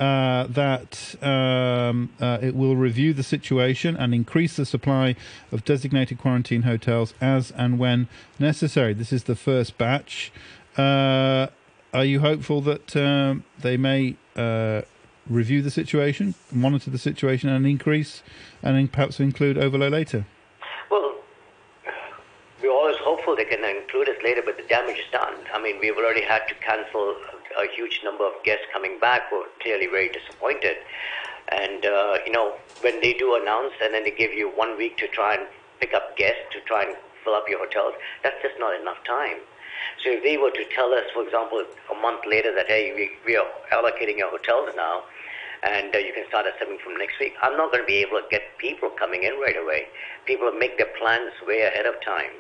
Uh, 0.03 0.49
that 0.49 1.15
um, 1.23 2.11
uh, 2.21 2.37
it 2.43 2.57
will 2.57 2.75
review 2.75 3.15
the 3.15 3.23
situation 3.23 3.95
and 3.97 4.13
increase 4.13 4.57
the 4.57 4.67
supply 4.67 5.15
of 5.53 5.65
designated 5.65 6.19
quarantine 6.19 6.63
hotels 6.63 7.15
as 7.21 7.53
and 7.53 7.79
when 7.79 8.09
necessary. 8.37 8.93
This 8.95 9.13
is 9.13 9.25
the 9.25 9.37
first 9.37 9.79
batch. 9.79 10.33
Uh, 10.77 11.47
are 11.95 12.05
you 12.05 12.19
hopeful 12.19 12.61
that 12.63 12.97
um, 12.97 13.45
they 13.61 13.77
may 13.77 14.17
uh, 14.35 14.83
review 15.29 15.63
the 15.63 15.71
situation, 15.71 16.35
monitor 16.51 16.91
the 16.91 16.99
situation, 16.99 17.49
and 17.49 17.65
increase, 17.65 18.25
and 18.61 18.91
perhaps 18.91 19.21
include 19.21 19.57
Ovolo 19.57 19.89
later? 19.89 20.27
Well, 20.91 21.15
we're 22.61 22.73
always 22.73 22.97
hopeful 22.97 23.37
they 23.37 23.45
can 23.45 23.63
include 23.63 24.09
us 24.09 24.17
later, 24.25 24.43
but 24.45 24.57
the 24.57 24.65
damage 24.65 24.97
is 24.97 25.13
done. 25.13 25.35
I 25.55 25.63
mean, 25.63 25.79
we've 25.81 25.97
already 25.97 26.23
had 26.23 26.49
to 26.49 26.55
cancel 26.57 27.15
a 27.59 27.67
huge 27.75 28.01
number 28.05 28.25
of 28.25 28.33
guests 28.45 28.65
coming 28.73 28.99
back 28.99 29.31
were 29.33 29.45
clearly 29.61 29.87
very 29.87 30.09
disappointed. 30.09 30.77
And, 31.49 31.85
uh, 31.85 32.19
you 32.25 32.33
know, 32.33 32.55
when 32.81 33.01
they 33.01 33.13
do 33.13 33.35
announce 33.35 33.75
and 33.83 33.93
then 33.93 34.05
they 34.05 34.11
give 34.11 34.33
you 34.33 34.51
one 34.51 34.77
week 34.79 34.97
to 34.99 35.09
try 35.09 35.35
and 35.35 35.47
pick 35.81 35.93
up 35.95 36.17
guests, 36.17 36.43
to 36.53 36.61
try 36.61 36.85
and 36.85 36.97
fill 37.25 37.35
up 37.35 37.49
your 37.49 37.59
hotels, 37.59 37.95
that's 38.23 38.41
just 38.43 38.55
not 38.59 38.79
enough 38.81 39.03
time. 39.05 39.39
So 40.05 40.11
if 40.11 40.23
they 40.23 40.37
were 40.37 40.51
to 40.51 40.65
tell 40.75 40.93
us, 40.93 41.05
for 41.13 41.25
example, 41.25 41.65
a 41.91 41.95
month 42.01 42.21
later 42.27 42.55
that, 42.55 42.69
hey, 42.69 42.93
we, 42.95 43.11
we 43.27 43.37
are 43.37 43.47
allocating 43.73 44.19
your 44.19 44.31
hotels 44.31 44.71
now, 44.77 45.03
and 45.63 45.95
uh, 45.95 45.99
you 45.99 46.13
can 46.13 46.27
start 46.29 46.47
assembling 46.47 46.79
from 46.83 46.97
next 46.97 47.19
week, 47.21 47.35
I'm 47.43 47.57
not 47.57 47.71
going 47.71 47.83
to 47.83 47.87
be 47.87 48.03
able 48.03 48.19
to 48.19 48.27
get 48.31 48.43
people 48.59 48.91
coming 48.91 49.23
in 49.23 49.39
right 49.39 49.57
away. 49.57 49.87
People 50.27 50.51
make 50.53 50.77
their 50.79 50.91
plans 50.99 51.33
way 51.47 51.63
ahead 51.63 51.87
of 51.87 51.95
time. 52.05 52.33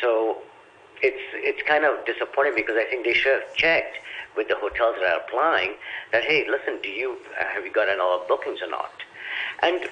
So 0.00 0.38
it's 1.02 1.22
it's 1.34 1.62
kind 1.66 1.84
of 1.84 2.04
disappointing 2.06 2.54
because 2.54 2.76
I 2.76 2.84
think 2.84 3.04
they 3.04 3.14
should 3.14 3.40
have 3.40 3.54
checked 3.54 3.98
with 4.36 4.48
the 4.48 4.56
hotels 4.56 4.96
that 5.00 5.12
are 5.12 5.20
applying 5.20 5.74
that 6.12 6.24
hey, 6.24 6.46
listen, 6.48 6.78
do 6.82 6.88
you 6.88 7.16
have 7.38 7.64
you 7.64 7.72
got 7.72 7.88
all 7.98 8.24
bookings 8.28 8.60
or 8.62 8.70
not? 8.70 8.92
And 9.62 9.88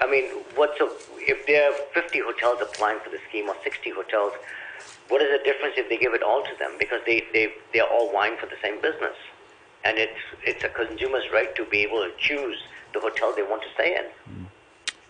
I 0.00 0.10
mean, 0.10 0.30
what's 0.54 0.80
a, 0.80 0.88
if 1.18 1.46
there 1.46 1.70
are 1.70 1.76
50 1.94 2.20
hotels 2.20 2.58
applying 2.62 3.00
for 3.00 3.10
the 3.10 3.18
scheme 3.28 3.48
or 3.48 3.56
60 3.62 3.90
hotels? 3.90 4.32
What 5.08 5.22
is 5.22 5.28
the 5.30 5.42
difference 5.42 5.74
if 5.78 5.88
they 5.88 5.96
give 5.96 6.12
it 6.12 6.22
all 6.22 6.42
to 6.42 6.54
them? 6.58 6.72
Because 6.78 7.00
they 7.06 7.24
they 7.32 7.52
they 7.72 7.80
are 7.80 7.88
all 7.88 8.12
vying 8.12 8.36
for 8.36 8.46
the 8.46 8.60
same 8.62 8.80
business, 8.80 9.16
and 9.84 9.98
it's 9.98 10.20
it's 10.44 10.64
a 10.64 10.68
consumer's 10.68 11.24
right 11.32 11.54
to 11.56 11.64
be 11.64 11.78
able 11.80 12.04
to 12.04 12.12
choose 12.18 12.58
the 12.92 13.00
hotel 13.00 13.32
they 13.34 13.42
want 13.42 13.62
to 13.62 13.68
stay 13.74 13.96
in. 13.96 14.04
Mm. 14.32 14.46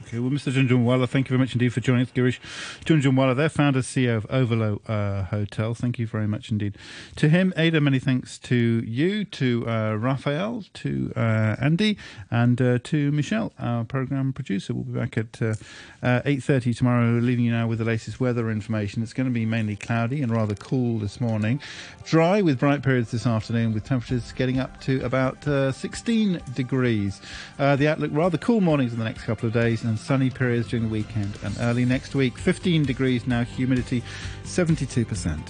Okay, 0.08 0.20
well, 0.20 0.30
Mr. 0.30 0.50
Jhunjhnuwala, 0.50 1.06
thank 1.06 1.26
you 1.28 1.36
very 1.36 1.38
much 1.38 1.52
indeed 1.52 1.70
for 1.70 1.80
joining 1.80 2.00
us. 2.00 2.12
Girish 2.12 2.38
Jhunjhnuwala, 2.86 3.36
their 3.36 3.50
founder, 3.50 3.80
CEO 3.80 4.16
of 4.16 4.26
Ovolo 4.28 4.80
uh, 4.88 5.24
Hotel. 5.24 5.74
Thank 5.74 5.98
you 5.98 6.06
very 6.06 6.26
much 6.26 6.50
indeed. 6.50 6.78
To 7.16 7.28
him, 7.28 7.52
Ada, 7.58 7.82
many 7.82 7.98
thanks 7.98 8.38
to 8.38 8.56
you, 8.56 9.26
to 9.26 9.68
uh, 9.68 9.96
Raphael, 9.96 10.64
to 10.72 11.12
uh, 11.14 11.56
Andy, 11.60 11.98
and 12.30 12.58
uh, 12.58 12.78
to 12.84 13.12
Michelle, 13.12 13.52
our 13.58 13.84
program 13.84 14.32
producer. 14.32 14.72
We'll 14.72 14.84
be 14.84 14.98
back 14.98 15.18
at 15.18 15.42
uh, 15.42 15.56
8.30 16.02 16.78
tomorrow, 16.78 17.10
leaving 17.18 17.44
you 17.44 17.52
now 17.52 17.66
with 17.66 17.78
the 17.78 17.84
latest 17.84 18.18
weather 18.18 18.50
information. 18.50 19.02
It's 19.02 19.12
going 19.12 19.28
to 19.28 19.34
be 19.34 19.44
mainly 19.44 19.76
cloudy 19.76 20.22
and 20.22 20.32
rather 20.32 20.54
cool 20.54 20.98
this 21.00 21.20
morning. 21.20 21.60
Dry 22.06 22.40
with 22.40 22.58
bright 22.58 22.82
periods 22.82 23.10
this 23.10 23.26
afternoon, 23.26 23.74
with 23.74 23.84
temperatures 23.84 24.32
getting 24.32 24.58
up 24.58 24.80
to 24.82 25.04
about 25.04 25.46
uh, 25.46 25.70
16 25.70 26.40
degrees. 26.54 27.20
the 27.58 27.86
outlook, 27.86 28.10
rather 28.14 28.38
cool 28.38 28.62
mornings 28.62 28.94
in 28.94 28.98
the 28.98 29.04
next 29.04 29.24
couple 29.24 29.46
of 29.46 29.52
days, 29.52 29.84
and 29.84 29.97
sunny 29.98 30.30
periods 30.30 30.68
during 30.68 30.84
the 30.84 30.92
weekend 30.92 31.38
and 31.42 31.56
early 31.60 31.84
next 31.84 32.14
week. 32.14 32.38
15 32.38 32.84
degrees 32.84 33.26
now, 33.26 33.44
humidity 33.44 34.02
72%. 34.44 35.48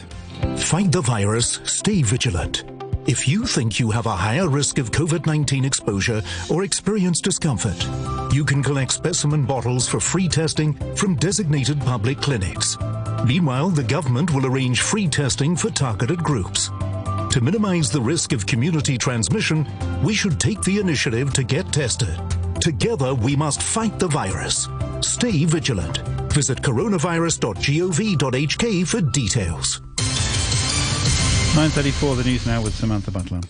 Fight 0.59 0.93
the 0.93 1.01
virus, 1.01 1.61
stay 1.65 2.03
vigilant. 2.03 2.65
If 3.07 3.27
you 3.27 3.47
think 3.47 3.81
you 3.81 3.91
have 3.91 4.05
a 4.05 4.15
higher 4.15 4.49
risk 4.49 4.77
of 4.77 4.91
COVID 4.91 5.25
19 5.25 5.65
exposure 5.65 6.23
or 6.51 6.65
experience 6.65 7.23
discomfort, 7.23 7.83
you 8.35 8.45
can 8.45 8.63
collect 8.63 8.93
specimen 8.93 9.47
bottles 9.47 9.89
for 9.89 9.99
free 9.99 10.29
testing 10.29 10.75
from 10.95 11.17
designated 11.17 11.81
public 11.81 12.21
clinics. 12.21 12.77
Meanwhile, 13.25 13.71
the 13.71 13.83
government 13.83 14.35
will 14.35 14.47
arrange 14.47 14.83
free 14.83 15.09
testing 15.09 15.57
for 15.57 15.71
targeted 15.71 16.23
groups. 16.23 16.69
To 17.31 17.41
minimize 17.41 17.91
the 17.91 18.01
risk 18.01 18.33
of 18.33 18.47
community 18.47 18.99
transmission, 18.99 19.67
we 20.03 20.15
should 20.15 20.39
take 20.39 20.61
the 20.63 20.79
initiative 20.79 21.33
to 21.33 21.43
get 21.43 21.73
tested. 21.73 22.38
Together, 22.61 23.15
we 23.15 23.37
must 23.37 23.63
fight 23.63 23.99
the 23.99 24.09
virus. 24.09 24.69
Stay 25.01 25.45
vigilant. 25.45 25.99
Visit 26.33 26.59
coronavirus.gov.hk 26.59 28.87
for 28.87 29.01
details. 29.01 29.81
9.34, 31.55 32.17
the 32.17 32.25
news 32.25 32.47
now 32.47 32.63
with 32.63 32.75
Samantha 32.75 33.11
Butler. 33.11 33.41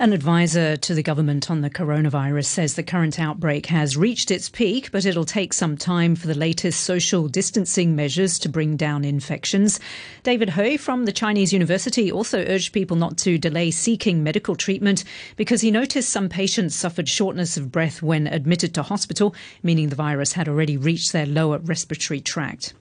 An 0.00 0.14
advisor 0.14 0.78
to 0.78 0.94
the 0.94 1.02
government 1.02 1.50
on 1.50 1.60
the 1.60 1.68
coronavirus 1.68 2.46
says 2.46 2.72
the 2.72 2.82
current 2.82 3.20
outbreak 3.20 3.66
has 3.66 3.98
reached 3.98 4.30
its 4.30 4.48
peak, 4.48 4.90
but 4.92 5.04
it'll 5.04 5.26
take 5.26 5.52
some 5.52 5.76
time 5.76 6.16
for 6.16 6.26
the 6.26 6.34
latest 6.34 6.80
social 6.80 7.28
distancing 7.28 7.94
measures 7.94 8.38
to 8.38 8.48
bring 8.48 8.78
down 8.78 9.04
infections. 9.04 9.78
David 10.22 10.48
Hui 10.48 10.78
from 10.78 11.04
the 11.04 11.12
Chinese 11.12 11.52
University 11.52 12.10
also 12.10 12.46
urged 12.46 12.72
people 12.72 12.96
not 12.96 13.18
to 13.18 13.36
delay 13.36 13.70
seeking 13.70 14.22
medical 14.22 14.56
treatment 14.56 15.04
because 15.36 15.60
he 15.60 15.70
noticed 15.70 16.08
some 16.08 16.30
patients 16.30 16.74
suffered 16.74 17.06
shortness 17.06 17.58
of 17.58 17.70
breath 17.70 18.00
when 18.00 18.26
admitted 18.26 18.72
to 18.72 18.82
hospital, 18.82 19.34
meaning 19.62 19.90
the 19.90 19.96
virus 19.96 20.32
had 20.32 20.48
already 20.48 20.78
reached 20.78 21.12
their 21.12 21.26
lower 21.26 21.58
respiratory 21.58 22.22
tract. 22.22 22.72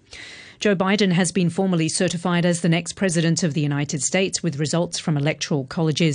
Joe 0.59 0.75
Biden 0.75 1.13
has 1.13 1.31
been 1.31 1.49
formally 1.49 1.87
certified 1.87 2.45
as 2.45 2.59
the 2.59 2.67
next 2.67 2.97
president 2.97 3.43
of 3.43 3.53
the 3.53 3.61
United 3.61 4.03
States 4.03 4.43
with 4.43 4.59
results 4.59 4.99
from 4.99 5.15
electoral 5.15 5.63
colleges 5.63 6.07